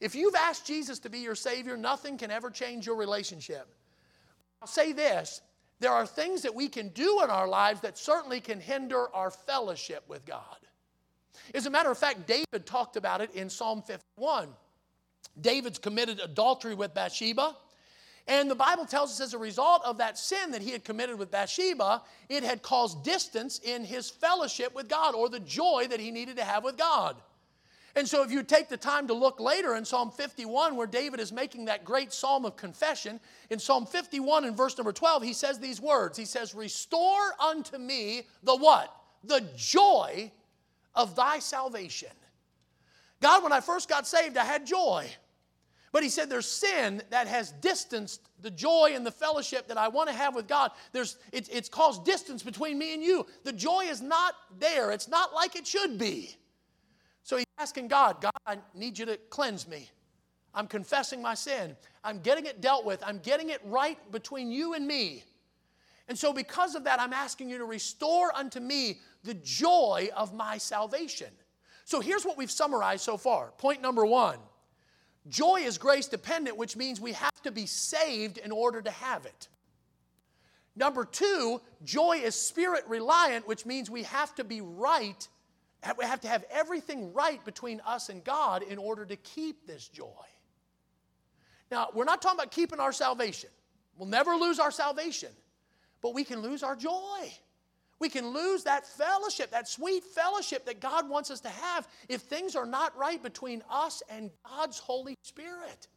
If 0.00 0.14
you've 0.14 0.34
asked 0.34 0.66
Jesus 0.66 0.98
to 1.00 1.10
be 1.10 1.20
your 1.20 1.36
Savior, 1.36 1.76
nothing 1.76 2.18
can 2.18 2.30
ever 2.30 2.50
change 2.50 2.86
your 2.86 2.96
relationship. 2.96 3.68
I'll 4.60 4.68
say 4.68 4.92
this 4.92 5.40
there 5.82 5.92
are 5.92 6.06
things 6.06 6.42
that 6.42 6.54
we 6.54 6.68
can 6.68 6.88
do 6.90 7.22
in 7.22 7.30
our 7.30 7.48
lives 7.48 7.80
that 7.80 7.98
certainly 7.98 8.40
can 8.40 8.60
hinder 8.60 9.12
our 9.14 9.30
fellowship 9.30 10.04
with 10.08 10.24
God. 10.24 10.56
As 11.54 11.66
a 11.66 11.70
matter 11.70 11.90
of 11.90 11.98
fact, 11.98 12.26
David 12.26 12.64
talked 12.64 12.96
about 12.96 13.20
it 13.20 13.32
in 13.34 13.50
Psalm 13.50 13.82
51. 13.82 14.48
David's 15.40 15.78
committed 15.78 16.20
adultery 16.20 16.74
with 16.74 16.94
Bathsheba. 16.94 17.56
And 18.28 18.48
the 18.48 18.54
Bible 18.54 18.86
tells 18.86 19.10
us 19.10 19.20
as 19.20 19.34
a 19.34 19.38
result 19.38 19.82
of 19.84 19.98
that 19.98 20.16
sin 20.16 20.52
that 20.52 20.62
he 20.62 20.70
had 20.70 20.84
committed 20.84 21.18
with 21.18 21.32
Bathsheba, 21.32 22.02
it 22.28 22.44
had 22.44 22.62
caused 22.62 23.02
distance 23.02 23.58
in 23.58 23.84
his 23.84 24.08
fellowship 24.08 24.74
with 24.74 24.88
God 24.88 25.16
or 25.16 25.28
the 25.28 25.40
joy 25.40 25.86
that 25.90 25.98
he 25.98 26.12
needed 26.12 26.36
to 26.36 26.44
have 26.44 26.62
with 26.62 26.78
God. 26.78 27.16
And 27.94 28.08
so, 28.08 28.22
if 28.22 28.30
you 28.30 28.42
take 28.42 28.68
the 28.68 28.76
time 28.76 29.06
to 29.08 29.14
look 29.14 29.38
later 29.38 29.74
in 29.74 29.84
Psalm 29.84 30.10
51, 30.10 30.76
where 30.76 30.86
David 30.86 31.20
is 31.20 31.30
making 31.30 31.66
that 31.66 31.84
great 31.84 32.12
psalm 32.12 32.46
of 32.46 32.56
confession, 32.56 33.20
in 33.50 33.58
Psalm 33.58 33.84
51 33.84 34.46
in 34.46 34.56
verse 34.56 34.78
number 34.78 34.92
12, 34.92 35.22
he 35.22 35.34
says 35.34 35.58
these 35.58 35.80
words 35.80 36.16
He 36.16 36.24
says, 36.24 36.54
Restore 36.54 37.34
unto 37.38 37.76
me 37.76 38.22
the 38.42 38.56
what? 38.56 38.94
The 39.24 39.46
joy 39.56 40.32
of 40.94 41.14
thy 41.14 41.38
salvation. 41.38 42.08
God, 43.20 43.42
when 43.42 43.52
I 43.52 43.60
first 43.60 43.88
got 43.88 44.06
saved, 44.06 44.36
I 44.36 44.44
had 44.44 44.66
joy. 44.66 45.08
But 45.92 46.02
he 46.02 46.08
said 46.08 46.30
there's 46.30 46.46
sin 46.46 47.02
that 47.10 47.28
has 47.28 47.52
distanced 47.52 48.22
the 48.40 48.50
joy 48.50 48.92
and 48.94 49.04
the 49.04 49.10
fellowship 49.10 49.68
that 49.68 49.76
I 49.76 49.88
want 49.88 50.08
to 50.08 50.14
have 50.14 50.34
with 50.34 50.48
God. 50.48 50.70
There's, 50.92 51.18
it, 51.32 51.48
it's 51.52 51.68
caused 51.68 52.04
distance 52.04 52.42
between 52.42 52.78
me 52.78 52.94
and 52.94 53.02
you. 53.02 53.26
The 53.44 53.52
joy 53.52 53.84
is 53.84 54.00
not 54.00 54.34
there, 54.58 54.90
it's 54.90 55.08
not 55.08 55.34
like 55.34 55.54
it 55.54 55.66
should 55.66 55.98
be. 55.98 56.34
Asking 57.62 57.86
God, 57.86 58.20
God, 58.20 58.32
I 58.44 58.58
need 58.74 58.98
you 58.98 59.06
to 59.06 59.16
cleanse 59.30 59.68
me. 59.68 59.88
I'm 60.52 60.66
confessing 60.66 61.22
my 61.22 61.34
sin. 61.34 61.76
I'm 62.02 62.18
getting 62.18 62.46
it 62.46 62.60
dealt 62.60 62.84
with. 62.84 63.00
I'm 63.06 63.20
getting 63.20 63.50
it 63.50 63.60
right 63.64 63.96
between 64.10 64.50
you 64.50 64.74
and 64.74 64.84
me. 64.84 65.22
And 66.08 66.18
so, 66.18 66.32
because 66.32 66.74
of 66.74 66.82
that, 66.82 67.00
I'm 67.00 67.12
asking 67.12 67.50
you 67.50 67.58
to 67.58 67.64
restore 67.64 68.36
unto 68.36 68.58
me 68.58 68.98
the 69.22 69.34
joy 69.34 70.08
of 70.16 70.34
my 70.34 70.58
salvation. 70.58 71.28
So, 71.84 72.00
here's 72.00 72.24
what 72.24 72.36
we've 72.36 72.50
summarized 72.50 73.04
so 73.04 73.16
far. 73.16 73.52
Point 73.58 73.80
number 73.80 74.04
one 74.04 74.40
joy 75.28 75.60
is 75.60 75.78
grace 75.78 76.08
dependent, 76.08 76.56
which 76.56 76.76
means 76.76 77.00
we 77.00 77.12
have 77.12 77.42
to 77.44 77.52
be 77.52 77.66
saved 77.66 78.38
in 78.38 78.50
order 78.50 78.82
to 78.82 78.90
have 78.90 79.24
it. 79.24 79.46
Number 80.74 81.04
two, 81.04 81.60
joy 81.84 82.22
is 82.24 82.34
spirit 82.34 82.82
reliant, 82.88 83.46
which 83.46 83.64
means 83.64 83.88
we 83.88 84.02
have 84.02 84.34
to 84.34 84.42
be 84.42 84.60
right 84.60 85.28
we 85.98 86.04
have 86.04 86.20
to 86.20 86.28
have 86.28 86.44
everything 86.50 87.12
right 87.12 87.44
between 87.44 87.80
us 87.86 88.08
and 88.08 88.22
God 88.22 88.62
in 88.62 88.78
order 88.78 89.04
to 89.04 89.16
keep 89.16 89.66
this 89.66 89.88
joy. 89.88 90.06
Now, 91.70 91.88
we're 91.94 92.04
not 92.04 92.20
talking 92.22 92.38
about 92.38 92.52
keeping 92.52 92.80
our 92.80 92.92
salvation. 92.92 93.50
We'll 93.96 94.08
never 94.08 94.34
lose 94.34 94.58
our 94.58 94.70
salvation, 94.70 95.30
but 96.00 96.14
we 96.14 96.24
can 96.24 96.40
lose 96.40 96.62
our 96.62 96.76
joy. 96.76 97.32
We 97.98 98.08
can 98.08 98.28
lose 98.28 98.64
that 98.64 98.86
fellowship, 98.86 99.52
that 99.52 99.68
sweet 99.68 100.02
fellowship 100.02 100.66
that 100.66 100.80
God 100.80 101.08
wants 101.08 101.30
us 101.30 101.40
to 101.40 101.48
have 101.48 101.86
if 102.08 102.22
things 102.22 102.56
are 102.56 102.66
not 102.66 102.96
right 102.96 103.22
between 103.22 103.62
us 103.70 104.02
and 104.10 104.30
God's 104.44 104.78
Holy 104.78 105.16
Spirit. 105.22 105.88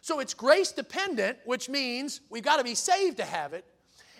So 0.00 0.20
it's 0.20 0.34
grace 0.34 0.72
dependent, 0.72 1.38
which 1.44 1.68
means 1.68 2.20
we've 2.30 2.44
got 2.44 2.58
to 2.58 2.64
be 2.64 2.74
saved 2.74 3.16
to 3.16 3.24
have 3.24 3.54
it, 3.54 3.64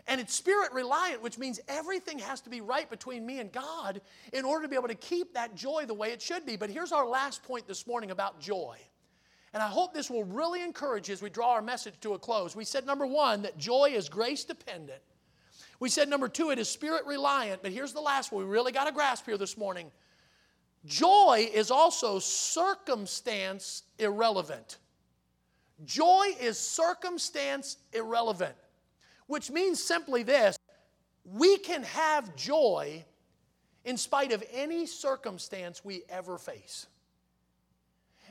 and 0.08 0.22
it's 0.22 0.34
spirit 0.34 0.72
reliant, 0.72 1.22
which 1.22 1.36
means 1.36 1.60
everything 1.68 2.18
has 2.18 2.40
to 2.40 2.50
be 2.50 2.62
right 2.62 2.88
between 2.88 3.26
me 3.26 3.40
and 3.40 3.52
God 3.52 4.00
in 4.32 4.46
order 4.46 4.62
to 4.62 4.68
be 4.68 4.74
able 4.74 4.88
to 4.88 4.94
keep 4.94 5.34
that 5.34 5.54
joy 5.54 5.84
the 5.86 5.94
way 5.94 6.12
it 6.12 6.22
should 6.22 6.46
be. 6.46 6.56
But 6.56 6.70
here's 6.70 6.92
our 6.92 7.06
last 7.06 7.42
point 7.42 7.68
this 7.68 7.86
morning 7.86 8.10
about 8.10 8.40
joy. 8.40 8.78
And 9.52 9.62
I 9.62 9.68
hope 9.68 9.92
this 9.92 10.10
will 10.10 10.24
really 10.24 10.62
encourage 10.62 11.08
you 11.08 11.12
as 11.12 11.20
we 11.20 11.28
draw 11.28 11.52
our 11.52 11.62
message 11.62 11.94
to 12.00 12.14
a 12.14 12.18
close. 12.18 12.56
We 12.56 12.64
said, 12.64 12.86
number 12.86 13.06
one, 13.06 13.42
that 13.42 13.58
joy 13.58 13.90
is 13.94 14.08
grace 14.08 14.44
dependent. 14.44 15.02
We 15.78 15.90
said, 15.90 16.08
number 16.08 16.28
two, 16.28 16.50
it 16.50 16.58
is 16.58 16.70
spirit 16.70 17.04
reliant. 17.06 17.62
But 17.62 17.72
here's 17.72 17.92
the 17.92 18.00
last 18.00 18.32
one 18.32 18.42
we 18.42 18.50
really 18.50 18.72
got 18.72 18.86
to 18.86 18.92
grasp 18.92 19.26
here 19.26 19.38
this 19.38 19.58
morning 19.58 19.90
joy 20.86 21.50
is 21.52 21.70
also 21.70 22.18
circumstance 22.18 23.82
irrelevant. 23.98 24.78
Joy 25.84 26.28
is 26.40 26.58
circumstance 26.58 27.76
irrelevant 27.92 28.54
which 29.28 29.50
means 29.50 29.82
simply 29.82 30.24
this 30.24 30.58
we 31.24 31.58
can 31.58 31.84
have 31.84 32.34
joy 32.34 33.04
in 33.84 33.96
spite 33.96 34.32
of 34.32 34.42
any 34.52 34.86
circumstance 34.86 35.84
we 35.84 36.02
ever 36.08 36.38
face. 36.38 36.86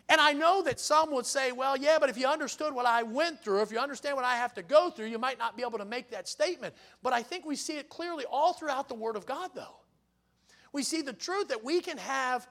And 0.09 0.21
I 0.21 0.33
know 0.33 0.61
that 0.63 0.79
some 0.79 1.11
would 1.11 1.25
say, 1.25 1.51
well, 1.51 1.75
yeah, 1.75 1.97
but 1.99 2.09
if 2.09 2.17
you 2.17 2.27
understood 2.27 2.73
what 2.73 2.85
I 2.85 3.03
went 3.03 3.43
through, 3.43 3.61
if 3.61 3.71
you 3.71 3.79
understand 3.79 4.15
what 4.15 4.23
I 4.23 4.35
have 4.35 4.53
to 4.53 4.63
go 4.63 4.89
through, 4.89 5.07
you 5.07 5.19
might 5.19 5.37
not 5.37 5.57
be 5.57 5.63
able 5.63 5.77
to 5.79 5.85
make 5.85 6.09
that 6.11 6.27
statement. 6.27 6.73
But 7.03 7.13
I 7.13 7.21
think 7.21 7.45
we 7.45 7.55
see 7.55 7.77
it 7.77 7.89
clearly 7.89 8.23
all 8.29 8.53
throughout 8.53 8.87
the 8.87 8.95
Word 8.95 9.15
of 9.17 9.25
God, 9.25 9.51
though. 9.53 9.75
We 10.71 10.83
see 10.83 11.01
the 11.01 11.13
truth 11.13 11.49
that 11.49 11.63
we 11.63 11.81
can 11.81 11.97
have 11.97 12.47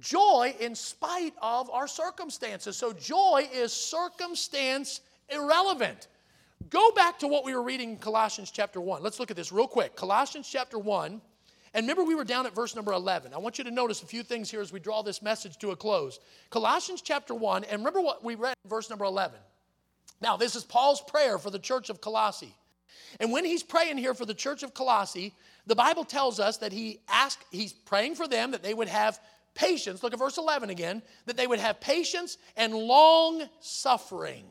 joy 0.00 0.54
in 0.60 0.74
spite 0.74 1.34
of 1.42 1.70
our 1.70 1.86
circumstances. 1.86 2.76
So 2.76 2.92
joy 2.92 3.48
is 3.52 3.72
circumstance 3.72 5.02
irrelevant. 5.28 6.08
Go 6.70 6.92
back 6.92 7.18
to 7.18 7.28
what 7.28 7.44
we 7.44 7.54
were 7.54 7.62
reading 7.62 7.90
in 7.90 7.96
Colossians 7.98 8.50
chapter 8.50 8.80
1. 8.80 9.02
Let's 9.02 9.20
look 9.20 9.30
at 9.30 9.36
this 9.36 9.52
real 9.52 9.66
quick. 9.66 9.96
Colossians 9.96 10.48
chapter 10.48 10.78
1. 10.78 11.20
And 11.74 11.84
remember, 11.84 12.04
we 12.04 12.14
were 12.14 12.24
down 12.24 12.46
at 12.46 12.54
verse 12.54 12.76
number 12.76 12.92
11. 12.92 13.34
I 13.34 13.38
want 13.38 13.58
you 13.58 13.64
to 13.64 13.70
notice 13.70 14.02
a 14.02 14.06
few 14.06 14.22
things 14.22 14.50
here 14.50 14.60
as 14.60 14.72
we 14.72 14.78
draw 14.78 15.02
this 15.02 15.20
message 15.20 15.58
to 15.58 15.72
a 15.72 15.76
close. 15.76 16.20
Colossians 16.50 17.02
chapter 17.02 17.34
1, 17.34 17.64
and 17.64 17.80
remember 17.80 18.00
what 18.00 18.22
we 18.22 18.36
read 18.36 18.54
in 18.64 18.70
verse 18.70 18.88
number 18.88 19.04
11. 19.04 19.38
Now, 20.20 20.36
this 20.36 20.54
is 20.54 20.62
Paul's 20.62 21.00
prayer 21.02 21.36
for 21.36 21.50
the 21.50 21.58
church 21.58 21.90
of 21.90 22.00
Colossae. 22.00 22.54
And 23.18 23.32
when 23.32 23.44
he's 23.44 23.64
praying 23.64 23.98
here 23.98 24.14
for 24.14 24.24
the 24.24 24.34
church 24.34 24.62
of 24.62 24.72
Colossae, 24.72 25.34
the 25.66 25.74
Bible 25.74 26.04
tells 26.04 26.38
us 26.38 26.58
that 26.58 26.72
he 26.72 27.00
asked, 27.08 27.44
he's 27.50 27.72
praying 27.72 28.14
for 28.14 28.28
them 28.28 28.52
that 28.52 28.62
they 28.62 28.72
would 28.72 28.88
have 28.88 29.18
patience. 29.54 30.02
Look 30.02 30.12
at 30.12 30.18
verse 30.18 30.38
11 30.38 30.70
again, 30.70 31.02
that 31.26 31.36
they 31.36 31.48
would 31.48 31.58
have 31.58 31.80
patience 31.80 32.38
and 32.56 32.72
long 32.72 33.42
suffering 33.60 34.46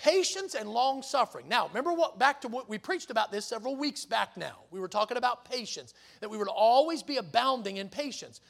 patience 0.00 0.54
and 0.54 0.66
long 0.66 1.02
suffering. 1.02 1.46
Now, 1.46 1.68
remember 1.68 1.92
what 1.92 2.18
back 2.18 2.40
to 2.40 2.48
what 2.48 2.70
we 2.70 2.78
preached 2.78 3.10
about 3.10 3.30
this 3.30 3.44
several 3.44 3.76
weeks 3.76 4.06
back 4.06 4.34
now. 4.34 4.60
We 4.70 4.80
were 4.80 4.88
talking 4.88 5.18
about 5.18 5.44
patience, 5.44 5.92
that 6.20 6.30
we 6.30 6.38
would 6.38 6.48
always 6.48 7.02
be 7.02 7.18
abounding 7.18 7.76
in 7.76 7.90
patience. 7.90 8.40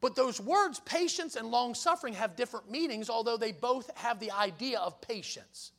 But 0.00 0.14
those 0.14 0.40
words, 0.40 0.78
patience 0.80 1.34
and 1.34 1.50
long 1.50 1.74
suffering, 1.74 2.14
have 2.14 2.36
different 2.36 2.70
meanings, 2.70 3.10
although 3.10 3.36
they 3.36 3.50
both 3.50 3.90
have 3.96 4.20
the 4.20 4.30
idea 4.30 4.78
of 4.78 5.00
patience. 5.00 5.72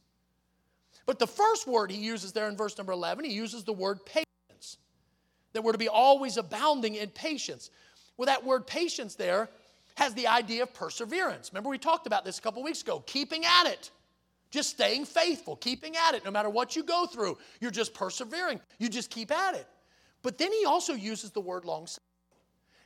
But 1.05 1.17
the 1.17 1.27
first 1.27 1.65
word 1.65 1.91
he 1.91 1.97
uses 1.97 2.33
there 2.33 2.49
in 2.49 2.57
verse 2.57 2.77
number 2.77 2.91
11, 2.91 3.23
he 3.23 3.31
uses 3.33 3.63
the 3.63 3.73
word 3.73 4.05
patience, 4.05 4.77
that 5.53 5.63
we're 5.63 5.71
to 5.71 5.77
be 5.77 5.87
always 5.87 6.35
abounding 6.35 6.95
in 6.95 7.09
patience. 7.09 7.71
Well, 8.17 8.25
that 8.25 8.43
word 8.43 8.67
patience 8.67 9.15
there 9.15 9.49
has 9.95 10.13
the 10.13 10.27
idea 10.27 10.63
of 10.63 10.73
perseverance. 10.73 11.51
Remember, 11.53 11.69
we 11.69 11.77
talked 11.77 12.05
about 12.05 12.25
this 12.25 12.37
a 12.37 12.41
couple 12.41 12.61
weeks 12.63 12.81
ago, 12.81 13.01
keeping 13.07 13.45
at 13.45 13.67
it. 13.67 13.91
Just 14.51 14.69
staying 14.69 15.05
faithful, 15.05 15.55
keeping 15.55 15.95
at 15.95 16.13
it. 16.13 16.25
No 16.25 16.31
matter 16.31 16.49
what 16.49 16.75
you 16.75 16.83
go 16.83 17.05
through, 17.05 17.37
you're 17.61 17.71
just 17.71 17.93
persevering. 17.93 18.59
You 18.79 18.89
just 18.89 19.09
keep 19.09 19.31
at 19.31 19.55
it. 19.55 19.65
But 20.21 20.37
then 20.37 20.51
he 20.51 20.65
also 20.65 20.93
uses 20.93 21.31
the 21.31 21.41
word 21.41 21.65
long 21.65 21.87
suffering. 21.87 22.05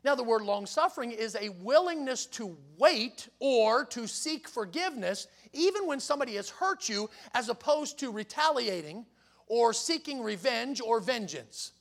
Now, 0.04 0.13
the 0.13 0.23
word 0.23 0.43
long 0.43 0.67
suffering 0.67 1.12
is 1.12 1.36
a 1.36 1.49
willingness 1.49 2.28
to 2.28 2.56
wait 2.78 3.28
or 3.39 3.86
to 3.86 4.06
seek 4.06 4.47
forgiveness, 4.47 5.25
even 5.51 5.88
when 5.88 5.99
somebody 5.99 6.36
has 6.36 6.47
hurt 6.47 6.88
you, 6.88 7.10
as 7.34 7.49
opposed 7.49 7.97
to 7.99 8.12
retaliating 8.12 9.08
or 9.47 9.73
seeking 9.73 10.21
revenge 10.21 10.80
or 10.80 10.99
vengeance. 10.99 11.71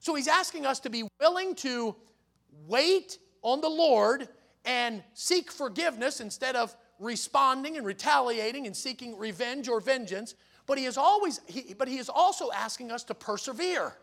So 0.00 0.14
he's 0.14 0.28
asking 0.28 0.66
us 0.66 0.78
to 0.80 0.90
be 0.90 1.08
willing 1.20 1.54
to 1.56 1.96
wait 2.66 3.16
on 3.40 3.62
the 3.62 3.68
Lord 3.68 4.28
and 4.66 5.02
seek 5.14 5.50
forgiveness 5.50 6.20
instead 6.20 6.54
of 6.54 6.76
responding 7.02 7.76
and 7.76 7.84
retaliating 7.84 8.66
and 8.66 8.76
seeking 8.76 9.18
revenge 9.18 9.68
or 9.68 9.80
vengeance, 9.80 10.34
but 10.66 10.78
he 10.78 10.84
is 10.84 10.96
always 10.96 11.40
he, 11.46 11.74
but 11.74 11.88
he 11.88 11.98
is 11.98 12.08
also 12.08 12.50
asking 12.52 12.90
us 12.90 13.04
to 13.04 13.14
persevere, 13.14 13.94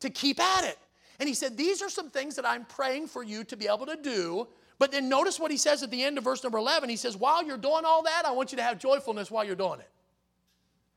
to 0.00 0.10
keep 0.10 0.40
at 0.40 0.64
it. 0.64 0.78
And 1.18 1.28
he 1.28 1.34
said, 1.34 1.56
These 1.56 1.82
are 1.82 1.90
some 1.90 2.10
things 2.10 2.36
that 2.36 2.46
I'm 2.46 2.64
praying 2.64 3.08
for 3.08 3.22
you 3.22 3.44
to 3.44 3.56
be 3.56 3.66
able 3.66 3.86
to 3.86 3.96
do. 3.96 4.48
But 4.78 4.92
then 4.92 5.08
notice 5.08 5.40
what 5.40 5.50
he 5.50 5.56
says 5.56 5.82
at 5.82 5.90
the 5.90 6.02
end 6.02 6.18
of 6.18 6.24
verse 6.24 6.42
number 6.42 6.58
11. 6.58 6.88
He 6.88 6.96
says, 6.96 7.16
While 7.16 7.44
you're 7.44 7.56
doing 7.56 7.84
all 7.84 8.02
that, 8.04 8.22
I 8.24 8.32
want 8.32 8.52
you 8.52 8.56
to 8.56 8.62
have 8.62 8.78
joyfulness 8.78 9.30
while 9.30 9.44
you're 9.44 9.56
doing 9.56 9.80
it. 9.80 9.90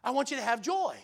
I 0.04 0.12
want 0.12 0.32
you 0.32 0.38
to 0.38 0.44
have 0.44 0.62
joy. 0.62 0.96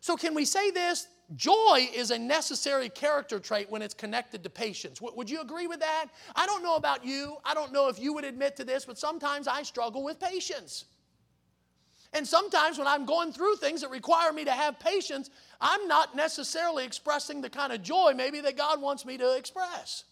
So, 0.00 0.16
can 0.16 0.34
we 0.34 0.44
say 0.44 0.70
this? 0.70 1.08
Joy 1.34 1.88
is 1.92 2.12
a 2.12 2.18
necessary 2.18 2.88
character 2.88 3.40
trait 3.40 3.68
when 3.68 3.82
it's 3.82 3.94
connected 3.94 4.44
to 4.44 4.50
patience. 4.50 5.00
Would 5.00 5.28
you 5.28 5.40
agree 5.40 5.66
with 5.66 5.80
that? 5.80 6.06
I 6.36 6.46
don't 6.46 6.62
know 6.62 6.76
about 6.76 7.04
you. 7.04 7.38
I 7.44 7.52
don't 7.52 7.72
know 7.72 7.88
if 7.88 7.98
you 7.98 8.12
would 8.12 8.24
admit 8.24 8.54
to 8.56 8.64
this, 8.64 8.84
but 8.84 8.96
sometimes 8.96 9.48
I 9.48 9.62
struggle 9.62 10.04
with 10.04 10.20
patience. 10.20 10.84
And 12.12 12.26
sometimes 12.26 12.78
when 12.78 12.86
I'm 12.86 13.04
going 13.04 13.32
through 13.32 13.56
things 13.56 13.80
that 13.80 13.90
require 13.90 14.32
me 14.32 14.44
to 14.44 14.52
have 14.52 14.78
patience, 14.78 15.30
I'm 15.60 15.88
not 15.88 16.14
necessarily 16.14 16.84
expressing 16.84 17.40
the 17.40 17.50
kind 17.50 17.72
of 17.72 17.82
joy 17.82 18.12
maybe 18.14 18.40
that 18.42 18.56
God 18.56 18.80
wants 18.80 19.04
me 19.04 19.18
to 19.18 19.36
express. 19.36 20.04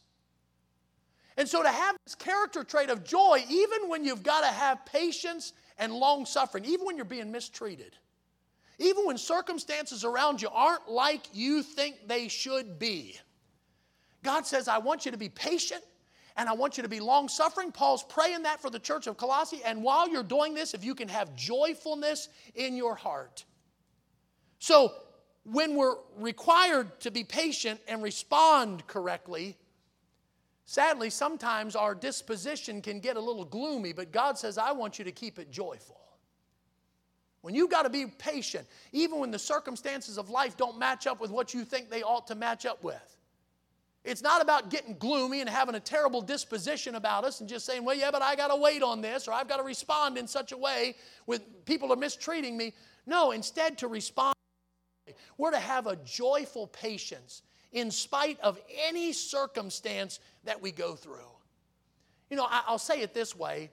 And 1.36 1.48
so 1.48 1.62
to 1.62 1.68
have 1.68 1.96
this 2.04 2.14
character 2.14 2.64
trait 2.64 2.90
of 2.90 3.04
joy, 3.04 3.44
even 3.48 3.88
when 3.88 4.04
you've 4.04 4.22
got 4.22 4.40
to 4.40 4.48
have 4.48 4.84
patience 4.84 5.52
and 5.78 5.92
long 5.92 6.26
suffering, 6.26 6.64
even 6.64 6.84
when 6.84 6.96
you're 6.96 7.04
being 7.04 7.30
mistreated, 7.30 7.96
even 8.78 9.06
when 9.06 9.18
circumstances 9.18 10.04
around 10.04 10.42
you 10.42 10.48
aren't 10.52 10.88
like 10.88 11.22
you 11.32 11.62
think 11.62 12.08
they 12.08 12.28
should 12.28 12.78
be, 12.78 13.18
God 14.22 14.46
says, 14.46 14.68
I 14.68 14.78
want 14.78 15.04
you 15.04 15.12
to 15.12 15.18
be 15.18 15.28
patient 15.28 15.82
and 16.36 16.48
I 16.48 16.52
want 16.52 16.76
you 16.76 16.82
to 16.82 16.88
be 16.88 16.98
long 16.98 17.28
suffering. 17.28 17.70
Paul's 17.70 18.02
praying 18.02 18.42
that 18.42 18.60
for 18.60 18.70
the 18.70 18.78
church 18.78 19.06
of 19.06 19.16
Colossae. 19.16 19.60
And 19.64 19.82
while 19.82 20.08
you're 20.08 20.24
doing 20.24 20.54
this, 20.54 20.74
if 20.74 20.84
you 20.84 20.94
can 20.94 21.08
have 21.08 21.36
joyfulness 21.36 22.28
in 22.54 22.76
your 22.76 22.96
heart. 22.96 23.44
So, 24.58 24.92
when 25.44 25.76
we're 25.76 25.96
required 26.16 26.98
to 27.00 27.10
be 27.10 27.22
patient 27.22 27.78
and 27.86 28.02
respond 28.02 28.86
correctly, 28.86 29.58
sadly, 30.64 31.10
sometimes 31.10 31.76
our 31.76 31.94
disposition 31.94 32.80
can 32.80 32.98
get 32.98 33.18
a 33.18 33.20
little 33.20 33.44
gloomy, 33.44 33.92
but 33.92 34.10
God 34.10 34.38
says, 34.38 34.56
I 34.56 34.72
want 34.72 34.98
you 34.98 35.04
to 35.04 35.12
keep 35.12 35.38
it 35.38 35.50
joyful. 35.50 36.00
When 37.44 37.54
you've 37.54 37.68
got 37.68 37.82
to 37.82 37.90
be 37.90 38.06
patient, 38.06 38.66
even 38.92 39.18
when 39.18 39.30
the 39.30 39.38
circumstances 39.38 40.16
of 40.16 40.30
life 40.30 40.56
don't 40.56 40.78
match 40.78 41.06
up 41.06 41.20
with 41.20 41.30
what 41.30 41.52
you 41.52 41.62
think 41.62 41.90
they 41.90 42.02
ought 42.02 42.26
to 42.28 42.34
match 42.34 42.64
up 42.64 42.82
with. 42.82 43.18
It's 44.02 44.22
not 44.22 44.40
about 44.40 44.70
getting 44.70 44.96
gloomy 44.96 45.42
and 45.42 45.50
having 45.50 45.74
a 45.74 45.80
terrible 45.80 46.22
disposition 46.22 46.94
about 46.94 47.22
us 47.22 47.40
and 47.40 47.48
just 47.48 47.66
saying, 47.66 47.84
well, 47.84 47.94
yeah, 47.94 48.10
but 48.10 48.22
I 48.22 48.34
got 48.34 48.48
to 48.48 48.56
wait 48.56 48.82
on 48.82 49.02
this 49.02 49.28
or 49.28 49.32
I've 49.32 49.46
got 49.46 49.58
to 49.58 49.62
respond 49.62 50.16
in 50.16 50.26
such 50.26 50.52
a 50.52 50.56
way 50.56 50.94
with 51.26 51.66
people 51.66 51.92
are 51.92 51.96
mistreating 51.96 52.56
me. 52.56 52.72
No, 53.04 53.32
instead 53.32 53.76
to 53.76 53.88
respond, 53.88 54.34
we're 55.36 55.50
to 55.50 55.58
have 55.58 55.86
a 55.86 55.96
joyful 55.96 56.68
patience 56.68 57.42
in 57.72 57.90
spite 57.90 58.40
of 58.40 58.58
any 58.86 59.12
circumstance 59.12 60.18
that 60.44 60.62
we 60.62 60.72
go 60.72 60.94
through. 60.94 61.30
You 62.30 62.38
know, 62.38 62.46
I'll 62.48 62.78
say 62.78 63.02
it 63.02 63.12
this 63.12 63.36
way 63.36 63.68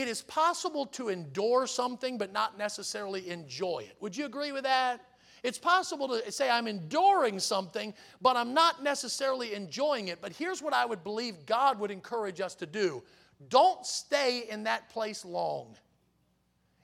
it 0.00 0.08
is 0.08 0.22
possible 0.22 0.86
to 0.86 1.08
endure 1.08 1.66
something 1.66 2.18
but 2.18 2.32
not 2.32 2.56
necessarily 2.56 3.30
enjoy 3.30 3.84
it. 3.88 3.96
Would 4.00 4.16
you 4.16 4.26
agree 4.26 4.52
with 4.52 4.64
that? 4.64 5.00
It's 5.42 5.58
possible 5.58 6.08
to 6.08 6.32
say, 6.32 6.50
I'm 6.50 6.66
enduring 6.66 7.38
something, 7.38 7.94
but 8.20 8.36
I'm 8.36 8.54
not 8.54 8.82
necessarily 8.82 9.54
enjoying 9.54 10.08
it. 10.08 10.20
But 10.20 10.32
here's 10.32 10.60
what 10.62 10.74
I 10.74 10.84
would 10.84 11.04
believe 11.04 11.46
God 11.46 11.78
would 11.78 11.90
encourage 11.90 12.40
us 12.40 12.54
to 12.56 12.66
do 12.66 13.02
don't 13.48 13.86
stay 13.86 14.44
in 14.50 14.64
that 14.64 14.88
place 14.88 15.24
long. 15.24 15.76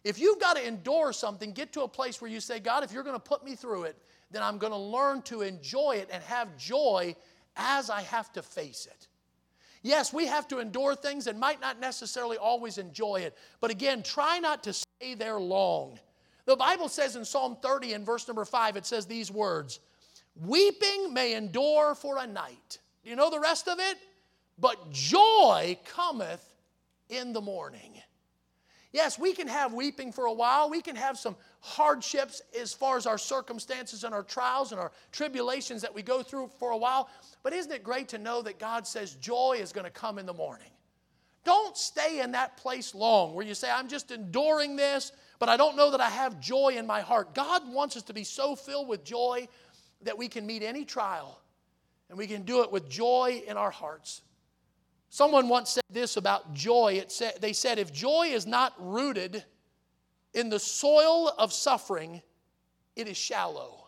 If 0.04 0.18
you've 0.18 0.38
got 0.38 0.56
to 0.56 0.66
endure 0.66 1.12
something, 1.12 1.52
get 1.52 1.72
to 1.72 1.82
a 1.82 1.88
place 1.88 2.20
where 2.20 2.30
you 2.30 2.38
say, 2.38 2.60
God, 2.60 2.84
if 2.84 2.92
you're 2.92 3.02
going 3.02 3.16
to 3.16 3.20
put 3.20 3.44
me 3.44 3.56
through 3.56 3.84
it, 3.84 3.96
then 4.30 4.42
I'm 4.42 4.58
going 4.58 4.72
to 4.72 4.78
learn 4.78 5.22
to 5.22 5.42
enjoy 5.42 5.96
it 5.96 6.10
and 6.12 6.22
have 6.24 6.56
joy 6.56 7.16
as 7.56 7.90
I 7.90 8.02
have 8.02 8.32
to 8.34 8.42
face 8.42 8.86
it. 8.86 9.08
Yes, 9.84 10.14
we 10.14 10.26
have 10.26 10.48
to 10.48 10.60
endure 10.60 10.96
things 10.96 11.26
and 11.26 11.38
might 11.38 11.60
not 11.60 11.78
necessarily 11.78 12.38
always 12.38 12.78
enjoy 12.78 13.16
it. 13.16 13.36
But 13.60 13.70
again, 13.70 14.02
try 14.02 14.38
not 14.38 14.64
to 14.64 14.72
stay 14.72 15.14
there 15.14 15.38
long. 15.38 16.00
The 16.46 16.56
Bible 16.56 16.88
says 16.88 17.16
in 17.16 17.24
Psalm 17.24 17.58
30 17.60 17.92
and 17.92 18.06
verse 18.06 18.26
number 18.26 18.46
5, 18.46 18.76
it 18.76 18.86
says 18.86 19.04
these 19.04 19.30
words 19.30 19.80
Weeping 20.36 21.12
may 21.12 21.34
endure 21.34 21.94
for 21.94 22.16
a 22.16 22.26
night. 22.26 22.78
Do 23.04 23.10
you 23.10 23.16
know 23.16 23.28
the 23.28 23.38
rest 23.38 23.68
of 23.68 23.78
it? 23.78 23.98
But 24.58 24.90
joy 24.90 25.76
cometh 25.84 26.54
in 27.10 27.34
the 27.34 27.42
morning. 27.42 27.92
Yes, 28.94 29.18
we 29.18 29.34
can 29.34 29.48
have 29.48 29.74
weeping 29.74 30.10
for 30.10 30.24
a 30.24 30.32
while. 30.32 30.70
We 30.70 30.80
can 30.80 30.96
have 30.96 31.18
some 31.18 31.36
hardships 31.60 32.40
as 32.58 32.72
far 32.72 32.96
as 32.96 33.04
our 33.04 33.18
circumstances 33.18 34.04
and 34.04 34.14
our 34.14 34.22
trials 34.22 34.72
and 34.72 34.80
our 34.80 34.92
tribulations 35.12 35.82
that 35.82 35.94
we 35.94 36.00
go 36.00 36.22
through 36.22 36.50
for 36.58 36.70
a 36.70 36.76
while. 36.76 37.10
But 37.42 37.52
isn't 37.52 37.72
it 37.72 37.82
great 37.84 38.08
to 38.08 38.18
know 38.18 38.40
that 38.42 38.58
God 38.58 38.86
says 38.86 39.14
joy 39.16 39.58
is 39.60 39.72
going 39.72 39.84
to 39.84 39.90
come 39.90 40.18
in 40.18 40.24
the 40.24 40.32
morning? 40.32 40.70
Don't 41.44 41.76
stay 41.76 42.20
in 42.20 42.32
that 42.32 42.56
place 42.56 42.94
long 42.94 43.34
where 43.34 43.44
you 43.44 43.54
say, 43.54 43.70
I'm 43.70 43.88
just 43.88 44.10
enduring 44.10 44.76
this 44.76 45.12
but 45.38 45.48
I 45.48 45.56
don't 45.56 45.76
know 45.76 45.90
that 45.90 46.00
I 46.00 46.08
have 46.08 46.40
joy 46.40 46.74
in 46.76 46.86
my 46.86 47.00
heart. 47.00 47.34
God 47.34 47.70
wants 47.70 47.96
us 47.96 48.02
to 48.04 48.14
be 48.14 48.24
so 48.24 48.56
filled 48.56 48.88
with 48.88 49.04
joy 49.04 49.48
that 50.02 50.16
we 50.16 50.28
can 50.28 50.46
meet 50.46 50.62
any 50.62 50.84
trial 50.84 51.38
and 52.08 52.18
we 52.18 52.26
can 52.26 52.42
do 52.42 52.62
it 52.62 52.70
with 52.72 52.88
joy 52.88 53.42
in 53.46 53.56
our 53.56 53.70
hearts. 53.70 54.22
Someone 55.14 55.48
once 55.48 55.70
said 55.70 55.84
this 55.88 56.16
about 56.16 56.54
joy. 56.54 56.94
It 56.94 57.12
said, 57.12 57.34
they 57.40 57.52
said, 57.52 57.78
if 57.78 57.92
joy 57.92 58.30
is 58.32 58.48
not 58.48 58.74
rooted 58.80 59.44
in 60.32 60.48
the 60.48 60.58
soil 60.58 61.28
of 61.38 61.52
suffering, 61.52 62.20
it 62.96 63.06
is 63.06 63.16
shallow. 63.16 63.86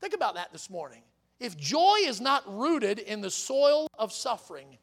Think 0.00 0.14
about 0.14 0.36
that 0.36 0.52
this 0.52 0.70
morning. 0.70 1.02
If 1.40 1.56
joy 1.56 1.96
is 2.04 2.20
not 2.20 2.44
rooted 2.46 3.00
in 3.00 3.20
the 3.20 3.28
soil 3.28 3.88
of 3.98 4.12
suffering, 4.12 4.78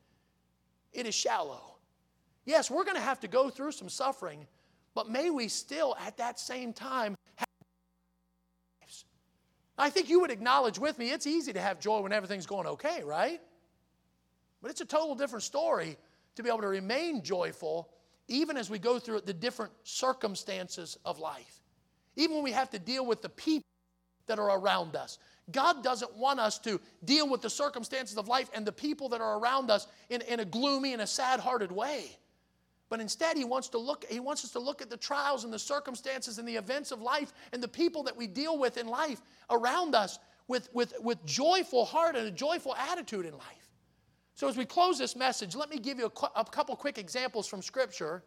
it 0.92 1.06
is 1.06 1.16
shallow. 1.16 1.78
Yes, 2.44 2.70
we're 2.70 2.84
going 2.84 2.98
to 2.98 3.02
have 3.02 3.22
to 3.22 3.30
go 3.30 3.50
through 3.50 3.72
some 3.72 3.88
suffering, 3.88 4.46
but 4.96 5.10
may 5.10 5.30
we 5.30 5.48
still, 5.48 5.96
at 6.06 6.18
that 6.18 6.42
same 6.42 6.74
time, 6.74 7.16
have 7.36 7.48
lives. 8.82 9.06
I 9.78 9.90
think 9.92 10.10
you 10.10 10.20
would 10.20 10.32
acknowledge 10.32 10.78
with 10.78 11.00
me 11.00 11.12
it's 11.12 11.26
easy 11.26 11.54
to 11.54 11.62
have 11.62 11.80
joy 11.80 12.02
when 12.02 12.12
everything's 12.12 12.46
going 12.46 12.68
okay, 12.68 13.02
right? 13.02 13.40
But 14.66 14.72
it's 14.72 14.82
a 14.82 14.86
total 14.86 15.14
different 15.14 15.44
story 15.44 15.96
to 16.34 16.42
be 16.42 16.50
able 16.50 16.62
to 16.62 16.68
remain 16.68 17.22
joyful 17.22 17.88
even 18.28 18.58
as 18.58 18.68
we 18.68 18.80
go 18.80 18.98
through 18.98 19.22
the 19.22 19.32
different 19.32 19.72
circumstances 19.84 20.98
of 21.06 21.20
life. 21.20 21.60
Even 22.16 22.38
when 22.38 22.44
we 22.44 22.52
have 22.52 22.72
to 22.72 22.80
deal 22.80 23.06
with 23.06 23.22
the 23.22 23.30
people 23.30 23.68
that 24.26 24.40
are 24.40 24.58
around 24.58 24.96
us. 24.96 25.20
God 25.52 25.84
doesn't 25.84 26.18
want 26.18 26.40
us 26.40 26.58
to 26.58 26.82
deal 27.04 27.30
with 27.30 27.44
the 27.44 27.50
circumstances 27.52 28.18
of 28.18 28.28
life 28.28 28.50
and 28.56 28.66
the 28.66 28.72
people 28.72 29.08
that 29.10 29.22
are 29.22 29.38
around 29.38 29.70
us 29.70 29.86
in, 30.10 30.22
in 30.22 30.40
a 30.40 30.46
gloomy 30.46 30.94
and 30.94 31.04
a 31.04 31.06
sad 31.06 31.40
hearted 31.40 31.72
way. 31.72 32.18
But 32.90 33.00
instead, 33.00 33.38
he 33.38 33.46
wants, 33.46 33.70
to 33.70 33.78
look, 33.78 34.04
he 34.10 34.20
wants 34.20 34.44
us 34.44 34.50
to 34.54 34.60
look 34.60 34.82
at 34.82 34.90
the 34.90 34.98
trials 34.98 35.44
and 35.44 35.54
the 35.54 35.60
circumstances 35.60 36.40
and 36.40 36.48
the 36.48 36.56
events 36.56 36.90
of 36.90 37.04
life 37.04 37.36
and 37.54 37.62
the 37.62 37.68
people 37.68 38.02
that 38.02 38.18
we 38.18 38.26
deal 38.26 38.58
with 38.58 38.78
in 38.78 38.88
life 38.88 39.22
around 39.52 39.94
us 39.94 40.18
with, 40.48 40.70
with, 40.74 40.96
with 41.04 41.24
joyful 41.24 41.86
heart 41.86 42.16
and 42.16 42.26
a 42.26 42.32
joyful 42.32 42.76
attitude 42.76 43.28
in 43.28 43.34
life. 43.34 43.65
So, 44.36 44.50
as 44.50 44.58
we 44.58 44.66
close 44.66 44.98
this 44.98 45.16
message, 45.16 45.56
let 45.56 45.70
me 45.70 45.80
give 45.80 45.98
you 45.98 46.06
a, 46.06 46.40
a 46.40 46.44
couple 46.44 46.76
quick 46.76 46.98
examples 46.98 47.48
from 47.48 47.62
Scripture 47.62 48.22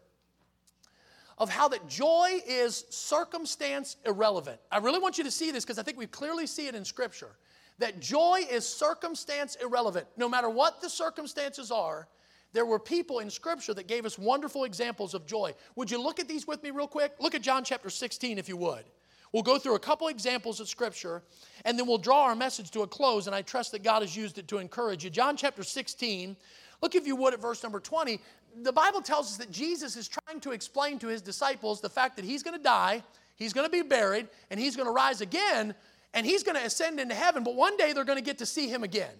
of 1.37 1.51
how 1.51 1.69
that 1.69 1.87
joy 1.87 2.41
is 2.47 2.87
circumstance 2.89 3.97
irrelevant. 4.07 4.59
I 4.73 4.79
really 4.79 4.99
want 4.99 5.19
you 5.19 5.25
to 5.25 5.31
see 5.31 5.51
this 5.51 5.65
because 5.65 5.79
I 5.79 5.83
think 5.83 5.99
we 5.99 6.07
clearly 6.07 6.47
see 6.47 6.67
it 6.67 6.75
in 6.75 6.85
Scripture. 6.85 7.37
That 7.79 8.01
joy 8.01 8.41
is 8.51 8.67
circumstance 8.67 9.57
irrelevant. 9.63 10.07
No 10.17 10.29
matter 10.29 10.49
what 10.49 10.81
the 10.81 10.91
circumstances 10.91 11.71
are, 11.71 12.09
there 12.53 12.65
were 12.65 12.79
people 12.79 13.19
in 13.19 13.29
Scripture 13.29 13.75
that 13.75 13.87
gave 13.87 14.07
us 14.07 14.19
wonderful 14.19 14.65
examples 14.65 15.13
of 15.13 15.27
joy. 15.27 15.55
Would 15.77 15.91
you 15.91 16.03
look 16.03 16.19
at 16.19 16.27
these 16.27 16.47
with 16.47 16.63
me 16.63 16.71
real 16.71 16.89
quick? 16.89 17.13
Look 17.21 17.35
at 17.35 17.43
John 17.43 17.63
chapter 17.63 17.91
16, 17.91 18.39
if 18.39 18.49
you 18.49 18.57
would. 18.57 18.85
We'll 19.33 19.43
go 19.43 19.59
through 19.59 19.75
a 19.75 19.81
couple 19.81 20.09
examples 20.09 20.61
of 20.61 20.69
Scripture, 20.69 21.23
and 21.65 21.79
then 21.79 21.87
we'll 21.87 21.99
draw 21.99 22.25
our 22.25 22.37
message 22.37 22.71
to 22.73 22.83
a 22.83 22.87
close, 22.87 23.27
and 23.27 23.37
I 23.37 23.43
trust 23.43 23.73
that 23.73 23.83
God 23.83 24.03
has 24.03 24.17
used 24.17 24.39
it 24.39 24.49
to 24.49 24.59
encourage 24.59 25.05
you. 25.05 25.11
John 25.11 25.37
chapter 25.37 25.63
16, 25.63 26.37
look 26.81 26.95
if 26.95 27.07
you 27.07 27.17
would 27.17 27.35
at 27.35 27.41
verse 27.41 27.63
number 27.63 27.81
20. 27.81 28.21
The 28.63 28.73
Bible 28.73 29.03
tells 29.03 29.27
us 29.31 29.37
that 29.37 29.51
Jesus 29.51 29.97
is 29.97 30.09
trying 30.09 30.41
to 30.41 30.53
explain 30.53 30.99
to 31.01 31.09
his 31.09 31.21
disciples 31.21 31.81
the 31.81 31.91
fact 31.91 32.17
that 32.17 32.25
he's 32.25 32.43
going 32.43 32.57
to 32.57 32.63
die, 32.63 33.03
he's 33.37 33.53
going 33.53 33.67
to 33.67 33.71
be 33.71 33.83
buried, 33.83 34.29
and 34.51 34.59
he's 34.59 34.77
going 34.77 34.87
to 34.87 34.93
rise 34.93 35.21
again, 35.21 35.75
and 36.15 36.25
he's 36.25 36.43
going 36.43 36.57
to 36.57 36.65
ascend 36.65 36.99
into 36.99 37.15
heaven, 37.15 37.45
but 37.45 37.55
one 37.55 37.77
day 37.77 37.93
they're 37.93 38.05
going 38.05 38.19
to 38.19 38.25
get 38.25 38.39
to 38.39 38.47
see 38.47 38.69
him 38.69 38.83
again. 38.83 39.13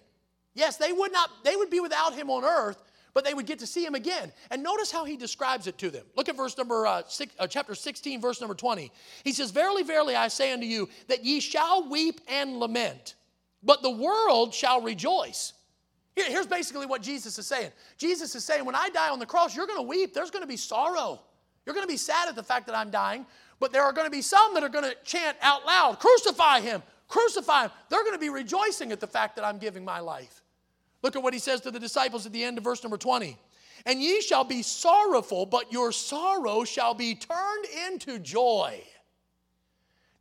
Yes, 0.55 0.77
they 0.77 0.91
would 0.91 1.11
not, 1.11 1.29
they 1.43 1.55
would 1.55 1.69
be 1.69 1.79
without 1.79 2.15
him 2.15 2.29
on 2.29 2.43
earth, 2.43 2.83
but 3.13 3.25
they 3.25 3.33
would 3.33 3.45
get 3.45 3.59
to 3.59 3.67
see 3.67 3.85
him 3.85 3.95
again. 3.95 4.31
And 4.51 4.63
notice 4.63 4.91
how 4.91 5.05
he 5.05 5.17
describes 5.17 5.67
it 5.67 5.77
to 5.79 5.89
them. 5.89 6.05
Look 6.15 6.29
at 6.29 6.37
verse 6.37 6.57
number 6.57 6.85
uh, 6.85 7.03
six, 7.07 7.33
uh, 7.39 7.47
chapter 7.47 7.75
16, 7.75 8.21
verse 8.21 8.41
number 8.41 8.55
20. 8.55 8.91
He 9.23 9.31
says, 9.31 9.51
Verily, 9.51 9.83
verily, 9.83 10.15
I 10.15 10.27
say 10.27 10.51
unto 10.51 10.65
you, 10.65 10.89
that 11.07 11.23
ye 11.23 11.39
shall 11.39 11.89
weep 11.89 12.21
and 12.27 12.59
lament, 12.59 13.15
but 13.63 13.81
the 13.81 13.89
world 13.89 14.53
shall 14.53 14.81
rejoice. 14.81 15.53
Here, 16.15 16.25
here's 16.27 16.47
basically 16.47 16.85
what 16.85 17.01
Jesus 17.01 17.37
is 17.39 17.47
saying. 17.47 17.71
Jesus 17.97 18.35
is 18.35 18.43
saying, 18.43 18.65
when 18.65 18.75
I 18.75 18.89
die 18.89 19.09
on 19.09 19.19
the 19.19 19.25
cross, 19.25 19.55
you're 19.55 19.67
going 19.67 19.79
to 19.79 19.87
weep. 19.87 20.13
There's 20.13 20.31
going 20.31 20.43
to 20.43 20.47
be 20.47 20.57
sorrow. 20.57 21.21
You're 21.65 21.75
going 21.75 21.85
to 21.85 21.91
be 21.91 21.97
sad 21.97 22.27
at 22.27 22.35
the 22.35 22.43
fact 22.43 22.67
that 22.67 22.75
I'm 22.75 22.89
dying, 22.89 23.25
but 23.59 23.71
there 23.71 23.83
are 23.83 23.93
going 23.93 24.07
to 24.07 24.11
be 24.11 24.21
some 24.21 24.53
that 24.53 24.63
are 24.63 24.69
going 24.69 24.85
to 24.85 24.95
chant 25.03 25.37
out 25.41 25.65
loud, 25.65 25.99
Crucify 25.99 26.61
him, 26.61 26.81
crucify 27.07 27.63
him. 27.63 27.71
They're 27.89 28.03
going 28.03 28.15
to 28.15 28.19
be 28.19 28.29
rejoicing 28.29 28.91
at 28.91 28.99
the 28.99 29.07
fact 29.07 29.35
that 29.35 29.45
I'm 29.45 29.59
giving 29.59 29.85
my 29.85 29.99
life. 29.99 30.41
Look 31.01 31.15
at 31.15 31.23
what 31.23 31.33
he 31.33 31.39
says 31.39 31.61
to 31.61 31.71
the 31.71 31.79
disciples 31.79 32.25
at 32.25 32.33
the 32.33 32.43
end 32.43 32.57
of 32.57 32.63
verse 32.63 32.83
number 32.83 32.97
20. 32.97 33.37
And 33.85 34.01
ye 34.01 34.21
shall 34.21 34.43
be 34.43 34.61
sorrowful, 34.61 35.45
but 35.45 35.71
your 35.71 35.91
sorrow 35.91 36.63
shall 36.65 36.93
be 36.93 37.15
turned 37.15 37.65
into 37.87 38.19
joy. 38.19 38.81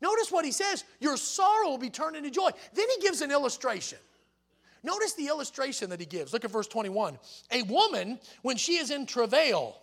Notice 0.01 0.31
what 0.31 0.45
he 0.45 0.53
says 0.53 0.85
your 1.01 1.17
sorrow 1.17 1.71
will 1.71 1.79
be 1.79 1.91
turned 1.91 2.17
into 2.17 2.31
joy. 2.31 2.51
Then 2.73 2.87
he 2.97 3.03
gives 3.03 3.21
an 3.21 3.33
illustration. 3.33 3.99
Notice 4.85 5.15
the 5.15 5.27
illustration 5.27 5.91
that 5.91 5.99
he 5.99 6.07
gives. 6.07 6.33
Look 6.33 6.45
at 6.45 6.53
verse 6.53 6.69
21. 6.69 7.19
A 7.51 7.63
woman, 7.63 8.21
when 8.43 8.57
she 8.57 8.77
is 8.77 8.93
in 8.93 9.07
travail, 9.07 9.77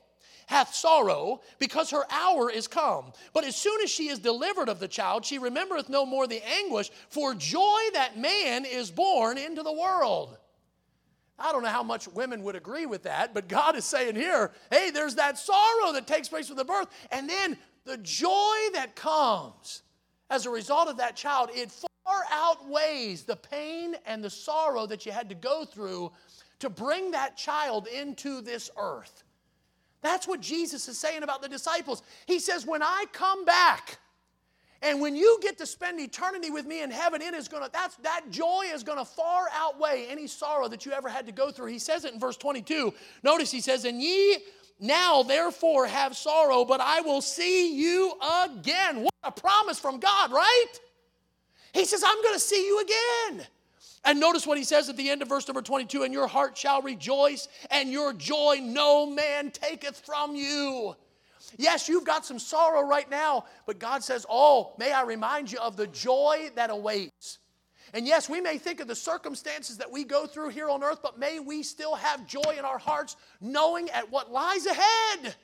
hath 0.47 0.73
sorrow, 0.73 1.41
because 1.59 1.89
her 1.89 2.03
hour 2.09 2.49
is 2.49 2.67
come. 2.67 3.11
But 3.33 3.43
as 3.43 3.55
soon 3.55 3.81
as 3.81 3.89
she 3.89 4.07
is 4.07 4.19
delivered 4.19 4.69
of 4.69 4.79
the 4.79 4.87
child, 4.87 5.25
she 5.25 5.37
remembereth 5.37 5.89
no 5.89 6.05
more 6.05 6.27
the 6.27 6.41
anguish 6.47 6.91
for 7.09 7.33
joy 7.33 7.79
that 7.93 8.17
man 8.17 8.63
is 8.63 8.89
born 8.89 9.37
into 9.37 9.63
the 9.63 9.73
world. 9.73 10.37
I 11.37 11.51
don't 11.51 11.63
know 11.63 11.69
how 11.69 11.83
much 11.83 12.07
women 12.07 12.43
would 12.43 12.55
agree 12.55 12.85
with 12.85 13.03
that, 13.03 13.33
but 13.33 13.47
God 13.47 13.75
is 13.75 13.85
saying 13.85 14.15
here, 14.15 14.51
hey, 14.71 14.89
there's 14.91 15.15
that 15.15 15.37
sorrow 15.37 15.91
that 15.93 16.07
takes 16.07 16.29
place 16.29 16.47
with 16.47 16.57
the 16.57 16.65
birth, 16.65 16.87
and 17.11 17.29
then 17.29 17.57
the 17.83 17.97
joy 17.97 18.55
that 18.73 18.95
comes 18.95 19.83
as 20.29 20.45
a 20.45 20.49
result 20.49 20.87
of 20.87 20.97
that 20.97 21.15
child, 21.15 21.49
it 21.53 21.71
far 21.71 22.23
outweighs 22.31 23.23
the 23.23 23.35
pain 23.35 23.95
and 24.05 24.23
the 24.23 24.29
sorrow 24.29 24.85
that 24.87 25.05
you 25.05 25.11
had 25.11 25.29
to 25.29 25.35
go 25.35 25.65
through 25.65 26.11
to 26.59 26.69
bring 26.69 27.11
that 27.11 27.37
child 27.37 27.87
into 27.87 28.41
this 28.41 28.71
earth. 28.77 29.23
That's 30.01 30.27
what 30.27 30.41
Jesus 30.41 30.87
is 30.87 30.97
saying 30.97 31.23
about 31.23 31.41
the 31.41 31.49
disciples. 31.49 32.03
He 32.27 32.39
says, 32.39 32.65
When 32.65 32.81
I 32.81 33.05
come 33.11 33.45
back, 33.45 33.97
and 34.85 35.01
when 35.01 35.15
you 35.15 35.39
get 35.41 35.57
to 35.57 35.65
spend 35.65 35.99
eternity 35.99 36.51
with 36.51 36.67
me 36.67 36.83
in 36.83 36.91
heaven, 36.91 37.19
it 37.19 37.33
is 37.33 37.47
gonna, 37.47 37.69
that's, 37.73 37.95
that 37.97 38.21
joy 38.29 38.65
is 38.71 38.83
gonna 38.83 39.03
far 39.03 39.47
outweigh 39.51 40.05
any 40.07 40.27
sorrow 40.27 40.67
that 40.67 40.85
you 40.85 40.91
ever 40.91 41.09
had 41.09 41.25
to 41.25 41.31
go 41.31 41.49
through. 41.49 41.67
He 41.67 41.79
says 41.79 42.05
it 42.05 42.13
in 42.13 42.19
verse 42.19 42.37
22. 42.37 42.93
Notice 43.23 43.49
he 43.49 43.61
says, 43.61 43.85
And 43.85 43.99
ye 43.99 44.37
now 44.79 45.23
therefore 45.23 45.87
have 45.87 46.15
sorrow, 46.15 46.65
but 46.65 46.81
I 46.81 47.01
will 47.01 47.21
see 47.21 47.75
you 47.75 48.13
again. 48.43 49.01
What 49.01 49.13
a 49.23 49.31
promise 49.31 49.79
from 49.79 49.99
God, 49.99 50.31
right? 50.31 50.73
He 51.73 51.83
says, 51.85 52.03
I'm 52.05 52.21
gonna 52.23 52.37
see 52.37 52.63
you 52.67 52.79
again. 52.81 53.47
And 54.03 54.19
notice 54.19 54.45
what 54.45 54.59
he 54.59 54.63
says 54.63 54.87
at 54.87 54.97
the 54.97 55.09
end 55.09 55.23
of 55.23 55.29
verse 55.29 55.47
number 55.47 55.63
22 55.63 56.03
and 56.03 56.13
your 56.13 56.27
heart 56.27 56.55
shall 56.55 56.83
rejoice, 56.83 57.47
and 57.71 57.91
your 57.91 58.13
joy 58.13 58.59
no 58.61 59.07
man 59.07 59.49
taketh 59.49 60.05
from 60.05 60.35
you. 60.35 60.95
Yes, 61.57 61.87
you've 61.87 62.05
got 62.05 62.25
some 62.25 62.39
sorrow 62.39 62.81
right 62.81 63.09
now, 63.09 63.45
but 63.65 63.79
God 63.79 64.03
says, 64.03 64.25
Oh, 64.29 64.73
may 64.77 64.91
I 64.91 65.03
remind 65.03 65.51
you 65.51 65.59
of 65.59 65.77
the 65.77 65.87
joy 65.87 66.49
that 66.55 66.69
awaits. 66.69 67.39
And 67.93 68.05
yes, 68.05 68.29
we 68.29 68.41
may 68.41 68.57
think 68.57 68.81
of 68.81 68.87
the 68.87 68.95
circumstances 68.95 69.77
that 69.77 69.91
we 69.91 70.03
go 70.03 70.25
through 70.25 70.49
here 70.49 70.69
on 70.69 70.83
earth, 70.83 70.99
but 71.01 71.17
may 71.17 71.39
we 71.39 71.63
still 71.63 71.95
have 71.95 72.27
joy 72.27 72.55
in 72.57 72.65
our 72.65 72.77
hearts, 72.77 73.15
knowing 73.39 73.89
at 73.91 74.11
what 74.11 74.31
lies 74.31 74.65
ahead. 74.65 75.35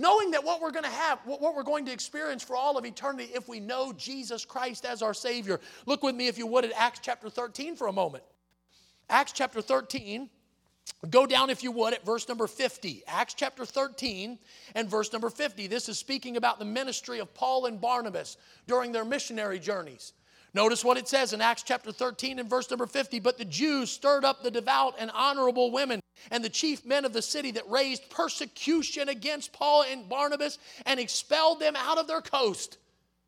Knowing 0.00 0.30
that 0.30 0.44
what 0.44 0.60
we're 0.60 0.70
going 0.70 0.84
to 0.84 0.90
have, 0.90 1.18
what 1.24 1.56
we're 1.56 1.64
going 1.64 1.84
to 1.84 1.92
experience 1.92 2.44
for 2.44 2.54
all 2.54 2.78
of 2.78 2.86
eternity 2.86 3.32
if 3.34 3.48
we 3.48 3.58
know 3.58 3.92
Jesus 3.92 4.44
Christ 4.44 4.84
as 4.84 5.02
our 5.02 5.12
Savior. 5.12 5.58
Look 5.86 6.04
with 6.04 6.14
me, 6.14 6.28
if 6.28 6.38
you 6.38 6.46
would, 6.46 6.64
at 6.64 6.70
Acts 6.76 7.00
chapter 7.02 7.28
13 7.28 7.74
for 7.74 7.88
a 7.88 7.92
moment. 7.92 8.22
Acts 9.10 9.32
chapter 9.32 9.60
13. 9.60 10.30
Go 11.10 11.26
down, 11.26 11.50
if 11.50 11.62
you 11.62 11.70
would, 11.72 11.94
at 11.94 12.04
verse 12.04 12.28
number 12.28 12.46
50. 12.46 13.04
Acts 13.06 13.34
chapter 13.34 13.64
13 13.64 14.38
and 14.74 14.88
verse 14.88 15.12
number 15.12 15.30
50. 15.30 15.66
This 15.66 15.88
is 15.88 15.98
speaking 15.98 16.36
about 16.36 16.58
the 16.58 16.64
ministry 16.64 17.20
of 17.20 17.32
Paul 17.34 17.66
and 17.66 17.80
Barnabas 17.80 18.36
during 18.66 18.92
their 18.92 19.04
missionary 19.04 19.58
journeys. 19.58 20.12
Notice 20.54 20.84
what 20.84 20.96
it 20.96 21.06
says 21.06 21.32
in 21.32 21.40
Acts 21.40 21.62
chapter 21.62 21.92
13 21.92 22.38
and 22.38 22.50
verse 22.50 22.68
number 22.70 22.86
50. 22.86 23.20
But 23.20 23.38
the 23.38 23.44
Jews 23.44 23.90
stirred 23.90 24.24
up 24.24 24.42
the 24.42 24.50
devout 24.50 24.94
and 24.98 25.10
honorable 25.14 25.70
women 25.70 26.00
and 26.30 26.44
the 26.44 26.48
chief 26.48 26.84
men 26.84 27.04
of 27.04 27.12
the 27.12 27.22
city 27.22 27.52
that 27.52 27.70
raised 27.70 28.08
persecution 28.10 29.08
against 29.08 29.52
Paul 29.52 29.84
and 29.88 30.08
Barnabas 30.08 30.58
and 30.84 30.98
expelled 30.98 31.60
them 31.60 31.76
out 31.76 31.98
of 31.98 32.06
their 32.06 32.20
coast. 32.20 32.78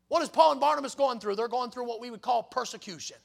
What 0.09 0.21
is 0.21 0.29
Paul 0.29 0.51
and 0.51 0.59
Barnabas 0.59 0.93
going 0.93 1.19
through? 1.19 1.35
They're 1.35 1.47
going 1.47 1.71
through 1.71 1.87
what 1.87 2.01
we 2.01 2.11
would 2.11 2.21
call 2.21 2.43
persecution, 2.43 3.15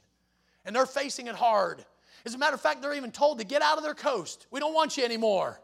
and 0.64 0.76
they're 0.76 0.87
facing 0.87 1.26
it 1.26 1.34
hard. 1.34 1.84
As 2.26 2.34
a 2.34 2.38
matter 2.38 2.54
of 2.54 2.60
fact, 2.60 2.82
they're 2.82 2.92
even 2.92 3.12
told 3.12 3.38
to 3.38 3.44
get 3.44 3.62
out 3.62 3.78
of 3.78 3.84
their 3.84 3.94
coast. 3.94 4.46
We 4.50 4.58
don't 4.58 4.74
want 4.74 4.96
you 4.96 5.04
anymore. 5.04 5.60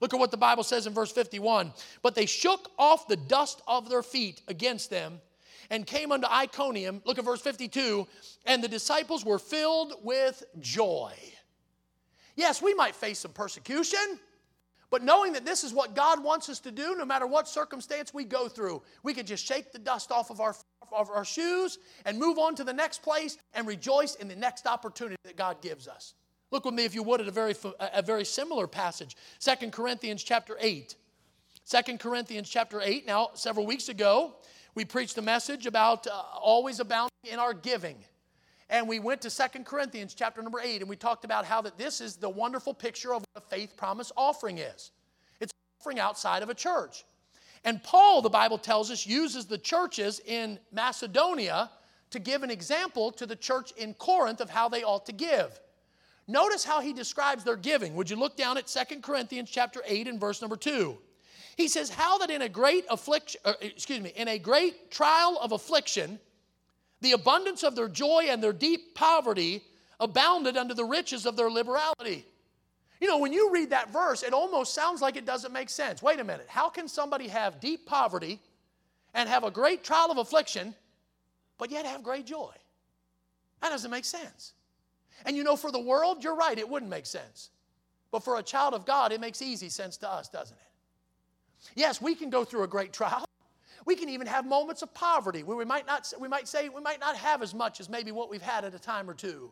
Look 0.00 0.14
at 0.14 0.20
what 0.20 0.30
the 0.30 0.36
Bible 0.36 0.62
says 0.62 0.86
in 0.86 0.94
verse 0.94 1.10
51. 1.10 1.72
But 2.02 2.14
they 2.14 2.24
shook 2.24 2.70
off 2.78 3.08
the 3.08 3.16
dust 3.16 3.60
of 3.66 3.88
their 3.88 4.02
feet 4.02 4.40
against 4.46 4.90
them 4.90 5.20
and 5.70 5.84
came 5.84 6.12
unto 6.12 6.28
Iconium. 6.28 7.02
Look 7.04 7.18
at 7.18 7.24
verse 7.24 7.40
52. 7.40 8.06
And 8.46 8.62
the 8.62 8.68
disciples 8.68 9.24
were 9.24 9.40
filled 9.40 9.94
with 10.04 10.44
joy. 10.60 11.12
Yes, 12.36 12.62
we 12.62 12.74
might 12.74 12.94
face 12.94 13.18
some 13.20 13.32
persecution, 13.32 14.20
but 14.90 15.02
knowing 15.02 15.32
that 15.32 15.44
this 15.44 15.64
is 15.64 15.72
what 15.72 15.94
God 15.94 16.22
wants 16.22 16.48
us 16.48 16.60
to 16.60 16.70
do, 16.70 16.94
no 16.96 17.04
matter 17.04 17.26
what 17.26 17.48
circumstance 17.48 18.12
we 18.12 18.24
go 18.24 18.48
through, 18.48 18.82
we 19.02 19.14
could 19.14 19.26
just 19.26 19.44
shake 19.44 19.72
the 19.72 19.78
dust 19.78 20.12
off 20.12 20.30
of 20.30 20.40
our, 20.40 20.54
of 20.92 21.10
our 21.10 21.24
shoes 21.24 21.78
and 22.04 22.18
move 22.18 22.38
on 22.38 22.54
to 22.56 22.64
the 22.64 22.72
next 22.72 23.02
place 23.02 23.38
and 23.54 23.66
rejoice 23.66 24.14
in 24.16 24.28
the 24.28 24.36
next 24.36 24.66
opportunity 24.66 25.16
that 25.24 25.36
God 25.36 25.60
gives 25.60 25.88
us. 25.88 26.14
Look 26.50 26.64
with 26.64 26.74
me, 26.74 26.84
if 26.84 26.94
you 26.94 27.02
would, 27.02 27.20
at 27.20 27.26
a 27.26 27.32
very, 27.32 27.54
a 27.80 28.02
very 28.02 28.24
similar 28.24 28.66
passage. 28.66 29.16
Second 29.38 29.72
Corinthians 29.72 30.22
chapter 30.22 30.56
8. 30.60 30.94
2 31.68 31.98
Corinthians 31.98 32.48
chapter 32.48 32.80
8. 32.80 33.06
Now, 33.06 33.30
several 33.34 33.66
weeks 33.66 33.88
ago, 33.88 34.36
we 34.74 34.84
preached 34.84 35.16
a 35.18 35.22
message 35.22 35.66
about 35.66 36.06
uh, 36.06 36.12
always 36.40 36.78
abounding 36.78 37.10
in 37.24 37.38
our 37.38 37.54
giving. 37.54 37.96
And 38.70 38.88
we 38.88 38.98
went 38.98 39.20
to 39.22 39.30
Second 39.30 39.66
Corinthians 39.66 40.14
chapter 40.14 40.42
number 40.42 40.60
8 40.60 40.80
and 40.80 40.88
we 40.88 40.96
talked 40.96 41.24
about 41.24 41.44
how 41.44 41.60
that 41.62 41.78
this 41.78 42.00
is 42.00 42.16
the 42.16 42.28
wonderful 42.28 42.74
picture 42.74 43.14
of 43.14 43.24
what 43.32 43.44
a 43.44 43.46
faith 43.46 43.76
promise 43.76 44.10
offering 44.16 44.58
is. 44.58 44.90
It's 45.40 45.52
offering 45.80 45.98
outside 45.98 46.42
of 46.42 46.48
a 46.48 46.54
church. 46.54 47.04
And 47.64 47.82
Paul, 47.82 48.22
the 48.22 48.30
Bible 48.30 48.58
tells 48.58 48.90
us, 48.90 49.06
uses 49.06 49.46
the 49.46 49.58
churches 49.58 50.20
in 50.26 50.58
Macedonia 50.72 51.70
to 52.10 52.18
give 52.18 52.42
an 52.42 52.50
example 52.50 53.10
to 53.12 53.26
the 53.26 53.36
church 53.36 53.72
in 53.72 53.94
Corinth 53.94 54.40
of 54.40 54.50
how 54.50 54.68
they 54.68 54.82
ought 54.82 55.06
to 55.06 55.12
give. 55.12 55.58
Notice 56.26 56.64
how 56.64 56.80
he 56.80 56.92
describes 56.92 57.44
their 57.44 57.56
giving. 57.56 57.94
Would 57.96 58.08
you 58.08 58.16
look 58.16 58.36
down 58.36 58.56
at 58.56 58.68
Second 58.68 59.02
Corinthians 59.02 59.50
chapter 59.50 59.82
8 59.86 60.08
and 60.08 60.20
verse 60.20 60.40
number 60.40 60.56
2? 60.56 60.96
He 61.56 61.68
says, 61.68 61.90
How 61.90 62.18
that 62.18 62.30
in 62.30 62.42
a 62.42 62.48
great 62.48 62.84
affliction, 62.90 63.40
uh, 63.44 63.54
excuse 63.60 64.00
me, 64.00 64.12
in 64.16 64.28
a 64.28 64.38
great 64.38 64.90
trial 64.90 65.38
of 65.40 65.52
affliction, 65.52 66.18
the 67.00 67.12
abundance 67.12 67.62
of 67.62 67.76
their 67.76 67.88
joy 67.88 68.26
and 68.28 68.42
their 68.42 68.52
deep 68.52 68.94
poverty 68.94 69.62
abounded 70.00 70.56
under 70.56 70.74
the 70.74 70.84
riches 70.84 71.26
of 71.26 71.36
their 71.36 71.50
liberality. 71.50 72.26
You 73.00 73.08
know, 73.08 73.18
when 73.18 73.32
you 73.32 73.52
read 73.52 73.70
that 73.70 73.92
verse, 73.92 74.22
it 74.22 74.32
almost 74.32 74.74
sounds 74.74 75.02
like 75.02 75.16
it 75.16 75.26
doesn't 75.26 75.52
make 75.52 75.68
sense. 75.68 76.02
Wait 76.02 76.20
a 76.20 76.24
minute. 76.24 76.46
How 76.48 76.68
can 76.68 76.88
somebody 76.88 77.28
have 77.28 77.60
deep 77.60 77.86
poverty 77.86 78.40
and 79.12 79.28
have 79.28 79.44
a 79.44 79.50
great 79.50 79.84
trial 79.84 80.10
of 80.10 80.18
affliction, 80.18 80.74
but 81.58 81.70
yet 81.70 81.84
have 81.86 82.02
great 82.02 82.26
joy? 82.26 82.52
That 83.60 83.70
doesn't 83.70 83.90
make 83.90 84.04
sense. 84.04 84.52
And 85.26 85.36
you 85.36 85.44
know, 85.44 85.56
for 85.56 85.70
the 85.70 85.80
world, 85.80 86.22
you're 86.22 86.34
right, 86.34 86.58
it 86.58 86.68
wouldn't 86.68 86.90
make 86.90 87.06
sense. 87.06 87.50
But 88.10 88.22
for 88.22 88.38
a 88.38 88.42
child 88.42 88.74
of 88.74 88.86
God, 88.86 89.12
it 89.12 89.20
makes 89.20 89.42
easy 89.42 89.68
sense 89.68 89.96
to 89.98 90.10
us, 90.10 90.28
doesn't 90.28 90.56
it? 90.56 91.70
Yes, 91.74 92.00
we 92.00 92.14
can 92.14 92.30
go 92.30 92.44
through 92.44 92.62
a 92.62 92.68
great 92.68 92.92
trial. 92.94 93.23
We 93.84 93.96
can 93.96 94.08
even 94.08 94.26
have 94.26 94.46
moments 94.46 94.82
of 94.82 94.94
poverty 94.94 95.42
where 95.42 95.56
we 95.56 95.64
might 95.64 95.86
not 95.86 96.12
we 96.18 96.28
might 96.28 96.48
say 96.48 96.68
we 96.68 96.80
might 96.80 97.00
not 97.00 97.16
have 97.16 97.42
as 97.42 97.54
much 97.54 97.80
as 97.80 97.88
maybe 97.88 98.12
what 98.12 98.30
we've 98.30 98.42
had 98.42 98.64
at 98.64 98.74
a 98.74 98.78
time 98.78 99.08
or 99.08 99.14
two. 99.14 99.50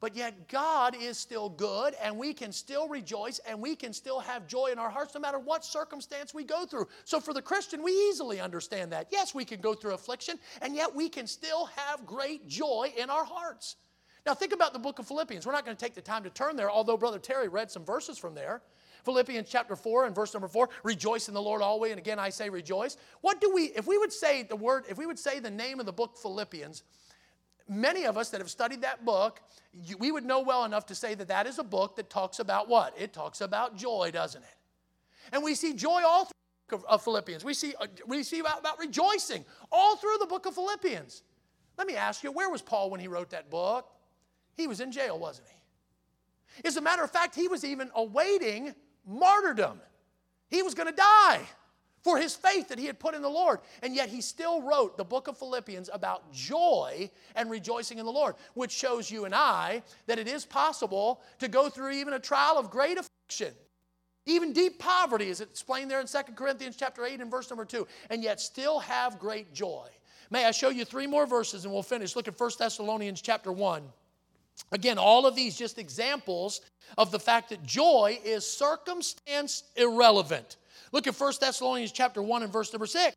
But 0.00 0.14
yet 0.14 0.48
God 0.48 0.94
is 0.94 1.18
still 1.18 1.48
good 1.48 1.94
and 2.00 2.16
we 2.16 2.32
can 2.32 2.52
still 2.52 2.88
rejoice 2.88 3.40
and 3.40 3.60
we 3.60 3.74
can 3.74 3.92
still 3.92 4.20
have 4.20 4.46
joy 4.46 4.68
in 4.70 4.78
our 4.78 4.90
hearts 4.90 5.14
no 5.14 5.20
matter 5.20 5.40
what 5.40 5.64
circumstance 5.64 6.32
we 6.32 6.44
go 6.44 6.66
through. 6.66 6.86
So 7.04 7.18
for 7.18 7.34
the 7.34 7.42
Christian, 7.42 7.82
we 7.82 7.90
easily 7.90 8.40
understand 8.40 8.92
that. 8.92 9.08
Yes, 9.10 9.34
we 9.34 9.44
can 9.44 9.60
go 9.60 9.74
through 9.74 9.94
affliction 9.94 10.38
and 10.62 10.76
yet 10.76 10.94
we 10.94 11.08
can 11.08 11.26
still 11.26 11.66
have 11.66 12.06
great 12.06 12.46
joy 12.46 12.92
in 12.96 13.10
our 13.10 13.24
hearts. 13.24 13.76
Now 14.24 14.34
think 14.34 14.52
about 14.52 14.72
the 14.72 14.78
book 14.78 15.00
of 15.00 15.08
Philippians. 15.08 15.46
We're 15.46 15.52
not 15.52 15.64
going 15.64 15.76
to 15.76 15.84
take 15.84 15.94
the 15.94 16.00
time 16.00 16.22
to 16.22 16.30
turn 16.30 16.54
there, 16.54 16.70
although 16.70 16.96
Brother 16.96 17.18
Terry 17.18 17.48
read 17.48 17.70
some 17.70 17.84
verses 17.84 18.18
from 18.18 18.34
there. 18.34 18.62
Philippians 19.04 19.48
chapter 19.48 19.76
4 19.76 20.06
and 20.06 20.14
verse 20.14 20.34
number 20.34 20.48
4, 20.48 20.68
rejoice 20.82 21.28
in 21.28 21.34
the 21.34 21.42
Lord 21.42 21.62
always. 21.62 21.92
And 21.92 21.98
again, 21.98 22.18
I 22.18 22.30
say 22.30 22.50
rejoice. 22.50 22.96
What 23.20 23.40
do 23.40 23.52
we, 23.54 23.64
if 23.76 23.86
we 23.86 23.98
would 23.98 24.12
say 24.12 24.42
the 24.42 24.56
word, 24.56 24.84
if 24.88 24.98
we 24.98 25.06
would 25.06 25.18
say 25.18 25.38
the 25.38 25.50
name 25.50 25.80
of 25.80 25.86
the 25.86 25.92
book 25.92 26.16
Philippians, 26.16 26.82
many 27.68 28.04
of 28.04 28.16
us 28.16 28.30
that 28.30 28.40
have 28.40 28.50
studied 28.50 28.82
that 28.82 29.04
book, 29.04 29.40
we 29.98 30.10
would 30.10 30.24
know 30.24 30.40
well 30.40 30.64
enough 30.64 30.86
to 30.86 30.94
say 30.94 31.14
that 31.14 31.28
that 31.28 31.46
is 31.46 31.58
a 31.58 31.64
book 31.64 31.96
that 31.96 32.10
talks 32.10 32.38
about 32.38 32.68
what? 32.68 32.94
It 32.98 33.12
talks 33.12 33.40
about 33.40 33.76
joy, 33.76 34.10
doesn't 34.12 34.42
it? 34.42 34.56
And 35.32 35.42
we 35.42 35.54
see 35.54 35.74
joy 35.74 36.02
all 36.06 36.24
through 36.24 36.32
the 36.68 36.76
book 36.76 36.86
of 36.88 37.02
Philippians. 37.02 37.44
We 37.44 37.54
see, 37.54 37.74
uh, 37.80 37.86
we 38.06 38.22
see 38.22 38.40
about, 38.40 38.60
about 38.60 38.78
rejoicing 38.78 39.44
all 39.70 39.96
through 39.96 40.16
the 40.20 40.26
book 40.26 40.46
of 40.46 40.54
Philippians. 40.54 41.22
Let 41.76 41.86
me 41.86 41.94
ask 41.94 42.24
you, 42.24 42.32
where 42.32 42.50
was 42.50 42.62
Paul 42.62 42.90
when 42.90 43.00
he 43.00 43.08
wrote 43.08 43.30
that 43.30 43.50
book? 43.50 43.88
He 44.56 44.66
was 44.66 44.80
in 44.80 44.90
jail, 44.90 45.18
wasn't 45.18 45.48
he? 45.48 46.66
As 46.66 46.76
a 46.76 46.80
matter 46.80 47.04
of 47.04 47.10
fact, 47.10 47.34
he 47.34 47.46
was 47.46 47.64
even 47.64 47.90
awaiting 47.94 48.74
martyrdom. 49.08 49.80
He 50.50 50.62
was 50.62 50.74
going 50.74 50.88
to 50.88 50.94
die 50.94 51.40
for 52.02 52.18
his 52.18 52.34
faith 52.34 52.68
that 52.68 52.78
he 52.78 52.86
had 52.86 52.98
put 52.98 53.14
in 53.14 53.22
the 53.22 53.28
Lord. 53.28 53.60
And 53.82 53.94
yet 53.94 54.08
he 54.08 54.20
still 54.20 54.62
wrote 54.62 54.96
the 54.96 55.04
book 55.04 55.28
of 55.28 55.36
Philippians 55.36 55.90
about 55.92 56.32
joy 56.32 57.10
and 57.34 57.50
rejoicing 57.50 57.98
in 57.98 58.06
the 58.06 58.12
Lord, 58.12 58.34
which 58.54 58.70
shows 58.70 59.10
you 59.10 59.24
and 59.24 59.34
I 59.34 59.82
that 60.06 60.18
it 60.18 60.28
is 60.28 60.44
possible 60.44 61.20
to 61.38 61.48
go 61.48 61.68
through 61.68 61.92
even 61.92 62.14
a 62.14 62.18
trial 62.18 62.58
of 62.58 62.70
great 62.70 62.98
affliction. 62.98 63.54
Even 64.26 64.52
deep 64.52 64.78
poverty, 64.78 65.30
as 65.30 65.40
it's 65.40 65.50
explained 65.50 65.90
there 65.90 66.00
in 66.00 66.06
2 66.06 66.18
Corinthians 66.34 66.76
chapter 66.76 67.04
8 67.04 67.20
and 67.20 67.30
verse 67.30 67.48
number 67.48 67.64
2, 67.64 67.86
and 68.10 68.22
yet 68.22 68.40
still 68.40 68.78
have 68.78 69.18
great 69.18 69.54
joy. 69.54 69.88
May 70.30 70.44
I 70.44 70.50
show 70.50 70.68
you 70.68 70.84
three 70.84 71.06
more 71.06 71.26
verses 71.26 71.64
and 71.64 71.72
we'll 71.72 71.82
finish. 71.82 72.14
Look 72.14 72.28
at 72.28 72.38
1 72.38 72.50
Thessalonians 72.58 73.22
chapter 73.22 73.50
1. 73.50 73.82
Again, 74.72 74.98
all 74.98 75.26
of 75.26 75.34
these 75.34 75.56
just 75.56 75.78
examples 75.78 76.60
of 76.96 77.10
the 77.10 77.18
fact 77.18 77.50
that 77.50 77.64
joy 77.64 78.18
is 78.24 78.46
circumstance 78.46 79.64
irrelevant. 79.76 80.56
Look 80.92 81.06
at 81.06 81.18
1 81.18 81.32
Thessalonians 81.40 81.92
chapter 81.92 82.22
1 82.22 82.42
and 82.42 82.52
verse 82.52 82.72
number 82.72 82.86
6. 82.86 83.14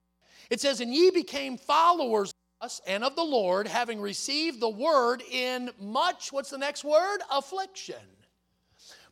It 0.49 0.59
says, 0.59 0.81
And 0.81 0.93
ye 0.93 1.11
became 1.11 1.57
followers 1.57 2.29
of 2.29 2.65
us 2.65 2.81
and 2.85 3.03
of 3.03 3.15
the 3.15 3.23
Lord, 3.23 3.67
having 3.67 4.01
received 4.01 4.59
the 4.59 4.69
word 4.69 5.23
in 5.31 5.71
much, 5.79 6.31
what's 6.31 6.49
the 6.49 6.57
next 6.57 6.83
word? 6.83 7.19
Affliction. 7.31 7.95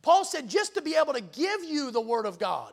Paul 0.02 0.24
said, 0.24 0.48
just 0.48 0.74
to 0.74 0.82
be 0.82 0.96
able 0.96 1.12
to 1.12 1.20
give 1.20 1.64
you 1.64 1.90
the 1.90 2.00
word 2.00 2.26
of 2.26 2.38
God, 2.38 2.72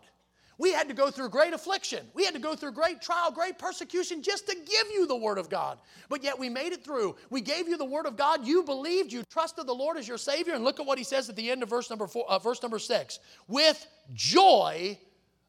we 0.58 0.74
had 0.74 0.88
to 0.88 0.93
go 0.93 1.12
through 1.12 1.30
great 1.30 1.53
affliction. 1.53 2.05
We 2.14 2.26
had 2.26 2.34
to 2.34 2.39
go 2.39 2.55
through 2.55 2.72
great 2.72 3.01
trial, 3.01 3.32
great 3.32 3.60
persecution 3.60 4.24
just 4.24 4.47
to 4.47 4.55
give 4.55 4.91
you 4.91 5.05
the 5.05 5.16
Word 5.16 5.38
of 5.38 5.49
God. 5.49 5.78
But 6.10 6.24
yet 6.24 6.38
we 6.38 6.49
made 6.49 6.74
it 6.74 6.84
through. 6.84 7.16
We 7.30 7.41
gave 7.41 7.68
you 7.68 7.78
the 7.78 7.86
Word 7.86 8.08
of 8.08 8.18
God. 8.18 8.45
You 8.45 8.64
believed. 8.64 9.12
You 9.12 9.24
trusted 9.24 9.68
the 9.68 9.76
Lord 9.76 9.97
as 9.97 10.08
your 10.08 10.18
Savior. 10.18 10.55
And 10.55 10.64
look 10.64 10.80
at 10.80 10.86
what 10.86 10.97
he 10.97 11.03
says 11.03 11.30
at 11.30 11.36
the 11.36 11.51
end 11.51 11.62
of 11.62 11.70
verse 11.70 11.89
number 11.89 12.08
four, 12.08 12.28
uh, 12.30 12.39
verse 12.39 12.62
number 12.64 12.80
six. 12.80 13.20
With 13.47 13.86
joy 14.14 14.97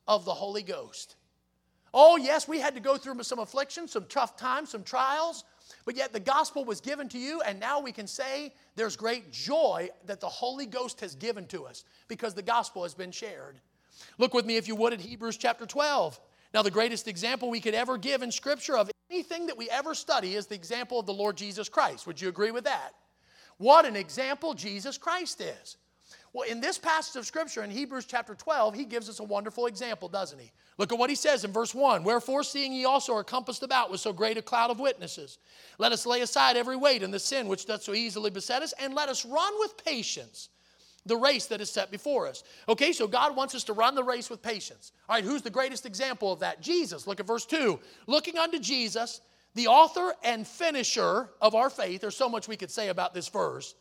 of 0.06 0.24
the 0.26 0.34
Holy 0.34 0.62
Ghost. 0.62 1.16
Oh, 1.94 2.16
yes, 2.16 2.46
we 2.46 2.60
had 2.60 2.74
to 2.74 2.80
go 2.80 2.98
through 2.98 3.22
some 3.22 3.38
affliction, 3.38 3.88
some 3.88 4.04
tough 4.10 4.36
times, 4.36 4.70
some 4.70 4.82
trials. 4.82 5.44
But 5.86 5.96
yet 5.96 6.12
the 6.12 6.20
gospel 6.20 6.64
was 6.64 6.82
given 6.82 7.08
to 7.10 7.18
you, 7.18 7.40
and 7.42 7.58
now 7.58 7.80
we 7.80 7.92
can 7.92 8.06
say 8.06 8.52
there's 8.76 8.96
great 8.96 9.32
joy 9.32 9.88
that 10.04 10.20
the 10.20 10.28
Holy 10.28 10.66
Ghost 10.66 11.00
has 11.00 11.14
given 11.14 11.46
to 11.46 11.64
us 11.64 11.84
because 12.08 12.34
the 12.34 12.42
gospel 12.42 12.82
has 12.82 12.94
been 12.94 13.10
shared. 13.10 13.60
Look 14.18 14.34
with 14.34 14.46
me, 14.46 14.56
if 14.56 14.68
you 14.68 14.74
would, 14.76 14.92
at 14.92 15.00
Hebrews 15.00 15.36
chapter 15.36 15.66
12. 15.66 16.18
Now, 16.54 16.62
the 16.62 16.70
greatest 16.70 17.08
example 17.08 17.50
we 17.50 17.60
could 17.60 17.74
ever 17.74 17.98
give 17.98 18.22
in 18.22 18.32
Scripture 18.32 18.76
of 18.76 18.90
anything 19.10 19.46
that 19.46 19.56
we 19.56 19.68
ever 19.70 19.94
study 19.94 20.34
is 20.34 20.46
the 20.46 20.54
example 20.54 20.98
of 20.98 21.06
the 21.06 21.12
Lord 21.12 21.36
Jesus 21.36 21.68
Christ. 21.68 22.06
Would 22.06 22.20
you 22.20 22.28
agree 22.28 22.50
with 22.50 22.64
that? 22.64 22.94
What 23.58 23.84
an 23.84 23.96
example 23.96 24.54
Jesus 24.54 24.96
Christ 24.96 25.40
is. 25.40 25.76
Well, 26.32 26.48
in 26.48 26.60
this 26.60 26.78
passage 26.78 27.16
of 27.16 27.26
Scripture 27.26 27.62
in 27.64 27.70
Hebrews 27.70 28.04
chapter 28.04 28.34
12, 28.34 28.74
he 28.74 28.84
gives 28.84 29.08
us 29.08 29.18
a 29.18 29.24
wonderful 29.24 29.66
example, 29.66 30.08
doesn't 30.08 30.38
he? 30.38 30.52
Look 30.76 30.92
at 30.92 30.98
what 30.98 31.10
he 31.10 31.16
says 31.16 31.44
in 31.44 31.52
verse 31.52 31.74
1 31.74 32.04
Wherefore, 32.04 32.44
seeing 32.44 32.72
ye 32.72 32.84
also 32.84 33.14
are 33.14 33.24
compassed 33.24 33.62
about 33.62 33.90
with 33.90 34.00
so 34.00 34.12
great 34.12 34.38
a 34.38 34.42
cloud 34.42 34.70
of 34.70 34.78
witnesses, 34.78 35.38
let 35.78 35.92
us 35.92 36.06
lay 36.06 36.20
aside 36.20 36.56
every 36.56 36.76
weight 36.76 37.02
and 37.02 37.12
the 37.12 37.18
sin 37.18 37.48
which 37.48 37.66
doth 37.66 37.82
so 37.82 37.94
easily 37.94 38.30
beset 38.30 38.62
us, 38.62 38.72
and 38.78 38.94
let 38.94 39.08
us 39.08 39.24
run 39.24 39.52
with 39.58 39.82
patience 39.84 40.50
the 41.08 41.16
race 41.16 41.46
that 41.46 41.60
is 41.60 41.70
set 41.70 41.90
before 41.90 42.28
us. 42.28 42.44
Okay, 42.68 42.92
so 42.92 43.08
God 43.08 43.34
wants 43.34 43.54
us 43.54 43.64
to 43.64 43.72
run 43.72 43.94
the 43.94 44.04
race 44.04 44.30
with 44.30 44.42
patience. 44.42 44.92
All 45.08 45.16
right, 45.16 45.24
who's 45.24 45.42
the 45.42 45.50
greatest 45.50 45.86
example 45.86 46.32
of 46.32 46.40
that? 46.40 46.60
Jesus. 46.60 47.06
Look 47.06 47.18
at 47.18 47.26
verse 47.26 47.46
2. 47.46 47.80
Looking 48.06 48.38
unto 48.38 48.58
Jesus, 48.58 49.20
the 49.54 49.66
author 49.66 50.12
and 50.22 50.46
finisher 50.46 51.30
of 51.40 51.54
our 51.54 51.70
faith, 51.70 52.02
there's 52.02 52.16
so 52.16 52.28
much 52.28 52.46
we 52.46 52.56
could 52.56 52.70
say 52.70 52.88
about 52.88 53.14
this 53.14 53.28
verse, 53.28 53.74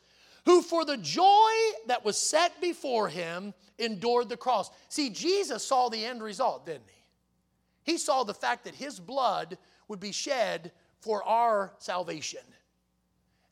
who 0.46 0.62
for 0.62 0.86
the 0.86 0.98
joy 0.98 1.52
that 1.88 2.06
was 2.06 2.18
set 2.18 2.60
before 2.62 3.10
him 3.10 3.54
endured 3.78 4.30
the 4.30 4.38
cross. 4.38 4.72
See, 4.88 5.10
Jesus 5.10 5.64
saw 5.64 5.90
the 5.90 6.06
end 6.06 6.24
result, 6.24 6.66
didn't 6.66 6.90
he? 6.90 7.92
He 7.92 7.98
saw 7.98 8.24
the 8.24 8.34
fact 8.34 8.64
that 8.64 8.76
his 8.76 9.00
blood 9.00 9.58
would 9.88 10.00
be 10.00 10.12
shed 10.12 10.72
for 11.02 11.24
our 11.24 11.74
salvation. 11.78 12.42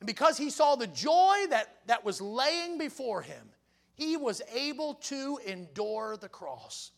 And 0.00 0.06
because 0.06 0.36
he 0.36 0.50
saw 0.50 0.76
the 0.76 0.86
joy 0.86 1.36
that, 1.50 1.76
that 1.86 2.04
was 2.04 2.20
laying 2.20 2.78
before 2.78 3.22
him, 3.22 3.50
he 3.96 4.16
was 4.16 4.42
able 4.54 4.94
to 4.94 5.40
endure 5.44 6.16
the 6.16 6.28
cross. 6.28 6.92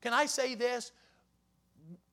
Can 0.00 0.12
I 0.12 0.26
say 0.26 0.54
this? 0.54 0.90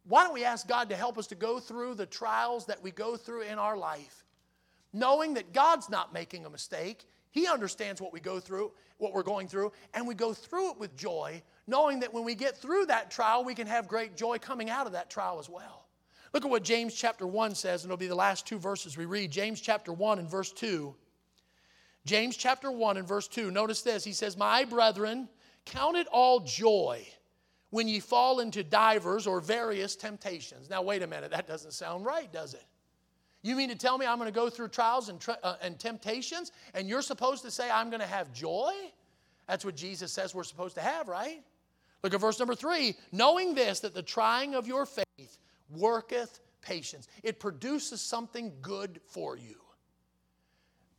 Why 0.04 0.24
don't 0.24 0.34
we 0.34 0.44
ask 0.44 0.68
God 0.68 0.90
to 0.90 0.96
help 0.96 1.18
us 1.18 1.28
to 1.28 1.36
go 1.36 1.60
through 1.60 1.96
the 1.96 2.06
trials 2.06 2.66
that 2.68 2.84
we 2.84 2.92
go 2.92 3.16
through 3.18 3.44
in 3.44 3.58
our 3.58 3.76
life, 3.76 4.26
knowing 4.94 5.34
that 5.34 5.54
God's 5.54 5.90
not 5.90 6.14
making 6.14 6.46
a 6.46 6.50
mistake? 6.50 7.06
He 7.32 7.48
understands 7.48 8.02
what 8.02 8.14
we 8.14 8.20
go 8.20 8.40
through, 8.40 8.72
what 8.98 9.14
we're 9.14 9.24
going 9.24 9.48
through, 9.48 9.72
and 9.94 10.06
we 10.06 10.14
go 10.14 10.34
through 10.34 10.72
it 10.72 10.80
with 10.80 10.96
joy, 10.98 11.42
knowing 11.66 12.00
that 12.02 12.14
when 12.14 12.24
we 12.26 12.36
get 12.36 12.58
through 12.58 12.86
that 12.88 13.10
trial, 13.10 13.44
we 13.44 13.56
can 13.56 13.68
have 13.68 13.88
great 13.88 14.18
joy 14.18 14.38
coming 14.38 14.70
out 14.70 14.88
of 14.88 14.94
that 14.94 15.10
trial 15.10 15.40
as 15.40 15.50
well. 15.50 15.86
Look 16.34 16.44
at 16.44 16.52
what 16.52 16.64
James 16.64 16.94
chapter 16.94 17.26
1 17.26 17.56
says, 17.56 17.84
and 17.84 17.92
it'll 17.92 17.98
be 17.98 18.08
the 18.08 18.16
last 18.16 18.46
two 18.46 18.60
verses 18.60 18.98
we 18.98 19.06
read. 19.06 19.32
James 19.32 19.62
chapter 19.62 19.94
1 19.94 20.20
and 20.20 20.30
verse 20.30 20.52
2. 20.52 20.94
James 22.08 22.38
chapter 22.38 22.72
1 22.72 22.98
and 22.98 23.08
verse 23.08 23.28
2. 23.28 23.52
Notice 23.52 23.82
this. 23.82 24.04
He 24.04 24.14
says, 24.14 24.38
My 24.38 24.64
brethren, 24.64 25.28
count 25.66 25.98
it 25.98 26.08
all 26.08 26.40
joy 26.40 27.06
when 27.70 27.88
ye 27.88 28.00
fall 28.00 28.40
into 28.40 28.64
divers 28.64 29.28
or 29.28 29.42
various 29.42 29.96
temptations. 29.96 30.70
Now, 30.70 30.82
wait 30.82 31.04
a 31.04 31.08
minute. 31.08 31.32
That 31.32 31.48
doesn't 31.48 31.74
sound 31.74 32.06
right, 32.06 32.32
does 32.32 32.54
it? 32.54 32.64
You 33.44 33.56
mean 33.56 33.70
to 33.70 33.76
tell 33.76 33.98
me 33.98 34.06
I'm 34.06 34.18
going 34.18 34.32
to 34.32 34.36
go 34.36 34.50
through 34.50 34.70
trials 34.70 35.10
and, 35.10 35.24
uh, 35.44 35.56
and 35.62 35.78
temptations, 35.78 36.54
and 36.74 36.88
you're 36.88 37.02
supposed 37.02 37.44
to 37.44 37.52
say 37.52 37.70
I'm 37.70 37.90
going 37.90 38.00
to 38.00 38.08
have 38.08 38.34
joy? 38.34 38.72
That's 39.48 39.66
what 39.66 39.76
Jesus 39.76 40.12
says 40.12 40.34
we're 40.34 40.44
supposed 40.44 40.76
to 40.76 40.82
have, 40.82 41.10
right? 41.10 41.44
Look 42.04 42.14
at 42.14 42.22
verse 42.22 42.40
number 42.40 42.56
three. 42.56 42.96
Knowing 43.12 43.54
this, 43.54 43.82
that 43.82 43.94
the 43.94 44.02
trying 44.02 44.56
of 44.56 44.66
your 44.66 44.86
faith 44.86 45.40
worketh 45.70 46.40
patience, 46.62 47.08
it 47.22 47.40
produces 47.40 48.02
something 48.02 48.54
good 48.62 49.02
for 49.06 49.36
you. 49.38 49.56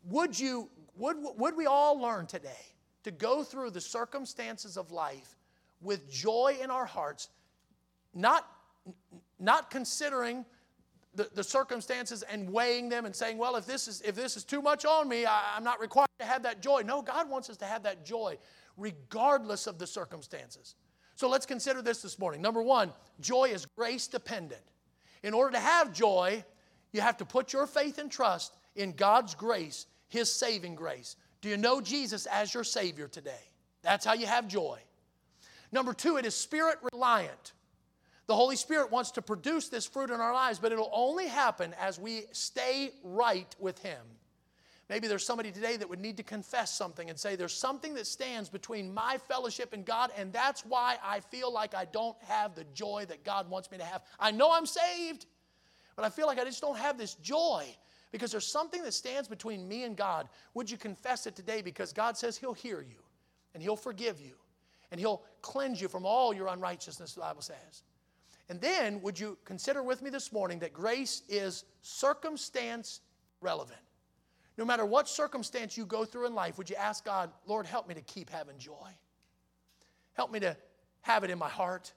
Would 0.05 0.39
you 0.39 0.71
would, 0.99 1.17
would 1.37 1.57
we 1.57 1.67
all 1.67 2.01
learn 2.01 2.27
today 2.27 2.67
to 3.05 3.11
go 3.11 3.43
through 3.43 3.71
the 3.71 3.81
circumstances 3.81 4.77
of 4.77 4.91
life 4.91 5.37
with 5.81 6.11
joy 6.11 6.57
in 6.61 6.71
our 6.71 6.87
hearts, 6.87 7.29
not, 8.13 8.47
not 9.39 9.71
considering 9.71 10.45
the, 11.15 11.29
the 11.35 11.45
circumstances 11.45 12.23
and 12.23 12.51
weighing 12.51 12.89
them 12.89 13.07
and 13.07 13.15
saying, 13.15 13.39
well, 13.39 13.57
if 13.57 13.67
this 13.67 13.89
is, 13.89 14.01
if 14.03 14.15
this 14.15 14.37
is 14.37 14.45
too 14.45 14.61
much 14.61 14.85
on 14.85 15.09
me, 15.09 15.25
I, 15.27 15.55
I'm 15.57 15.65
not 15.65 15.81
required 15.81 16.09
to 16.19 16.27
have 16.27 16.43
that 16.43 16.63
joy. 16.63 16.83
No, 16.85 17.03
God 17.03 17.31
wants 17.31 17.49
us 17.49 17.57
to 17.59 17.65
have 17.65 17.83
that 17.85 18.05
joy 18.05 18.39
regardless 18.77 19.67
of 19.67 19.79
the 19.79 19.87
circumstances. 19.87 20.75
So 21.15 21.29
let's 21.29 21.47
consider 21.47 21.83
this 21.83 22.03
this 22.03 22.19
morning. 22.19 22.41
Number 22.41 22.63
one, 22.63 22.93
joy 23.21 23.47
is 23.47 23.67
grace 23.77 24.07
dependent. 24.07 24.63
In 25.23 25.35
order 25.35 25.53
to 25.53 25.61
have 25.61 25.93
joy, 25.93 26.45
you 26.93 27.01
have 27.01 27.17
to 27.17 27.25
put 27.25 27.53
your 27.53 27.67
faith 27.67 27.99
and 27.99 28.11
trust 28.11 28.55
in 28.77 28.93
God's 28.93 29.35
grace 29.35 29.87
his 30.09 30.33
saving 30.33 30.75
grace. 30.75 31.17
Do 31.41 31.49
you 31.49 31.57
know 31.57 31.81
Jesus 31.81 32.27
as 32.27 32.53
your 32.53 32.65
Savior 32.65 33.07
today? 33.07 33.51
That's 33.83 34.05
how 34.05 34.15
you 34.15 34.27
have 34.27 34.49
joy. 34.49 34.79
Number 35.71 35.93
two, 35.93 36.17
it 36.17 36.27
is 36.27 36.35
spirit 36.35 36.79
reliant. 36.93 37.53
The 38.27 38.35
Holy 38.35 38.57
Spirit 38.57 38.91
wants 38.91 39.13
to 39.13 39.23
produce 39.23 39.69
this 39.69 39.87
fruit 39.87 40.11
in 40.11 40.21
our 40.21 40.35
lives, 40.35 40.59
but 40.59 40.73
it'll 40.73 40.91
only 40.93 41.29
happen 41.29 41.75
as 41.81 41.99
we 41.99 42.25
stay 42.33 42.93
right 43.03 43.55
with 43.59 43.79
Him. 43.79 44.01
Maybe 44.91 45.07
there's 45.07 45.25
somebody 45.25 45.51
today 45.51 45.77
that 45.77 45.89
would 45.89 46.01
need 46.01 46.17
to 46.17 46.23
confess 46.23 46.75
something 46.75 47.11
and 47.11 47.19
say, 47.19 47.37
There's 47.37 47.55
something 47.55 47.95
that 47.95 48.07
stands 48.07 48.49
between 48.49 48.93
my 48.93 49.19
fellowship 49.29 49.73
and 49.73 49.85
God, 49.85 50.11
and 50.17 50.33
that's 50.33 50.65
why 50.65 50.97
I 51.05 51.21
feel 51.21 51.53
like 51.53 51.75
I 51.75 51.85
don't 51.87 52.17
have 52.23 52.55
the 52.55 52.65
joy 52.75 53.05
that 53.09 53.25
God 53.25 53.49
wants 53.51 53.71
me 53.71 53.79
to 53.79 53.85
have. 53.85 54.03
I 54.19 54.31
know 54.31 54.53
I'm 54.53 54.67
saved, 54.67 55.27
but 55.97 56.05
I 56.05 56.11
feel 56.11 56.27
like 56.27 56.39
I 56.39 56.45
just 56.45 56.61
don't 56.61 56.79
have 56.79 56.97
this 56.97 57.15
joy 57.15 57.67
because 58.11 58.33
there's 58.33 58.47
something 58.47 58.83
that 58.83 58.95
stands 58.95 59.29
between 59.29 59.69
me 59.69 59.85
and 59.85 59.97
God. 59.97 60.29
Would 60.55 60.71
you 60.71 60.77
confess 60.77 61.27
it 61.27 61.37
today? 61.37 61.63
Because 61.63 61.93
God 61.93 62.17
says 62.17 62.37
He'll 62.37 62.55
hear 62.55 62.81
you 62.81 63.03
and 63.55 63.63
He'll 63.63 63.77
forgive 63.77 64.21
you 64.21 64.35
and 64.91 64.99
He'll 64.99 65.23
cleanse 65.43 65.81
you 65.81 65.89
from 65.89 66.07
all 66.07 66.33
your 66.33 66.49
unrighteousness, 66.49 67.15
the 67.15 67.21
Bible 67.21 67.43
says. 67.43 67.83
And 68.49 68.61
then, 68.61 69.03
would 69.03 69.21
you 69.21 69.37
consider 69.45 69.83
with 69.83 70.01
me 70.01 70.09
this 70.09 70.33
morning 70.33 70.59
that 70.61 70.73
grace 70.73 71.23
is 71.29 71.65
circumstance 71.83 73.01
relevant? 73.41 73.81
No 74.57 74.65
matter 74.65 74.87
what 74.87 75.09
circumstance 75.09 75.77
you 75.77 75.85
go 75.85 76.05
through 76.05 76.27
in 76.27 76.35
life, 76.35 76.57
would 76.59 76.71
you 76.71 76.77
ask 76.77 77.05
God, 77.05 77.31
Lord, 77.47 77.67
help 77.67 77.87
me 77.87 77.95
to 77.95 78.01
keep 78.01 78.31
having 78.31 78.59
joy? 78.59 78.89
Help 80.15 80.33
me 80.33 80.41
to 80.41 80.57
have 81.03 81.25
it 81.25 81.31
in 81.31 81.39
my 81.39 81.49
heart. 81.49 81.93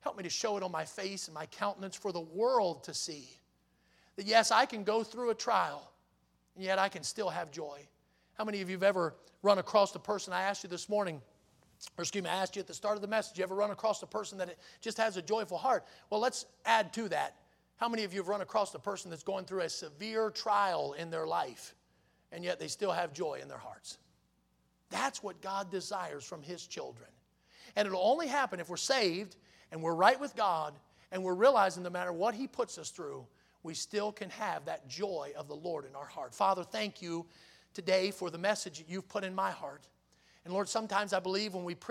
Help 0.00 0.16
me 0.16 0.22
to 0.22 0.30
show 0.30 0.56
it 0.56 0.62
on 0.62 0.72
my 0.72 0.84
face 0.84 1.28
and 1.28 1.34
my 1.34 1.46
countenance 1.46 1.96
for 1.96 2.12
the 2.12 2.20
world 2.20 2.84
to 2.84 2.94
see. 2.94 3.28
That 4.16 4.26
yes, 4.26 4.50
I 4.50 4.66
can 4.66 4.84
go 4.84 5.02
through 5.02 5.30
a 5.30 5.34
trial, 5.34 5.90
and 6.54 6.64
yet 6.64 6.78
I 6.78 6.88
can 6.88 7.02
still 7.02 7.28
have 7.30 7.50
joy. 7.50 7.86
How 8.34 8.44
many 8.44 8.60
of 8.60 8.68
you 8.68 8.76
have 8.76 8.82
ever 8.82 9.14
run 9.42 9.58
across 9.58 9.92
the 9.92 9.98
person? 9.98 10.32
I 10.32 10.42
asked 10.42 10.62
you 10.62 10.68
this 10.68 10.88
morning, 10.88 11.20
or 11.96 12.02
excuse 12.02 12.22
me, 12.22 12.30
I 12.30 12.34
asked 12.34 12.56
you 12.56 12.60
at 12.60 12.66
the 12.66 12.74
start 12.74 12.96
of 12.96 13.02
the 13.02 13.08
message, 13.08 13.38
you 13.38 13.44
ever 13.44 13.54
run 13.54 13.70
across 13.70 14.02
a 14.02 14.06
person 14.06 14.38
that 14.38 14.56
just 14.80 14.98
has 14.98 15.16
a 15.16 15.22
joyful 15.22 15.58
heart? 15.58 15.84
Well, 16.10 16.20
let's 16.20 16.46
add 16.64 16.92
to 16.94 17.08
that. 17.08 17.36
How 17.76 17.88
many 17.88 18.04
of 18.04 18.12
you 18.12 18.20
have 18.20 18.28
run 18.28 18.42
across 18.42 18.74
a 18.74 18.78
person 18.78 19.10
that's 19.10 19.24
going 19.24 19.44
through 19.44 19.62
a 19.62 19.68
severe 19.68 20.30
trial 20.30 20.92
in 20.92 21.10
their 21.10 21.26
life, 21.26 21.74
and 22.30 22.44
yet 22.44 22.60
they 22.60 22.68
still 22.68 22.92
have 22.92 23.12
joy 23.12 23.40
in 23.42 23.48
their 23.48 23.58
hearts? 23.58 23.98
That's 24.90 25.22
what 25.22 25.40
God 25.40 25.70
desires 25.70 26.24
from 26.24 26.42
His 26.42 26.66
children. 26.66 27.08
And 27.74 27.86
it'll 27.86 28.06
only 28.06 28.28
happen 28.28 28.60
if 28.60 28.68
we're 28.68 28.76
saved 28.76 29.36
and 29.72 29.82
we're 29.82 29.94
right 29.94 30.20
with 30.20 30.36
God 30.36 30.74
and 31.10 31.24
we're 31.24 31.34
realizing 31.34 31.82
no 31.82 31.90
matter 31.90 32.12
what 32.12 32.34
He 32.34 32.46
puts 32.46 32.78
us 32.78 32.90
through, 32.90 33.26
we 33.62 33.74
still 33.74 34.12
can 34.12 34.30
have 34.30 34.64
that 34.64 34.88
joy 34.88 35.32
of 35.36 35.48
the 35.48 35.54
Lord 35.54 35.84
in 35.84 35.94
our 35.94 36.06
heart. 36.06 36.34
Father, 36.34 36.64
thank 36.64 37.00
you 37.00 37.26
today 37.74 38.10
for 38.10 38.30
the 38.30 38.38
message 38.38 38.78
that 38.78 38.88
you've 38.88 39.08
put 39.08 39.24
in 39.24 39.34
my 39.34 39.50
heart. 39.50 39.86
And 40.44 40.52
Lord, 40.52 40.68
sometimes 40.68 41.12
I 41.12 41.20
believe 41.20 41.54
when 41.54 41.64
we 41.64 41.74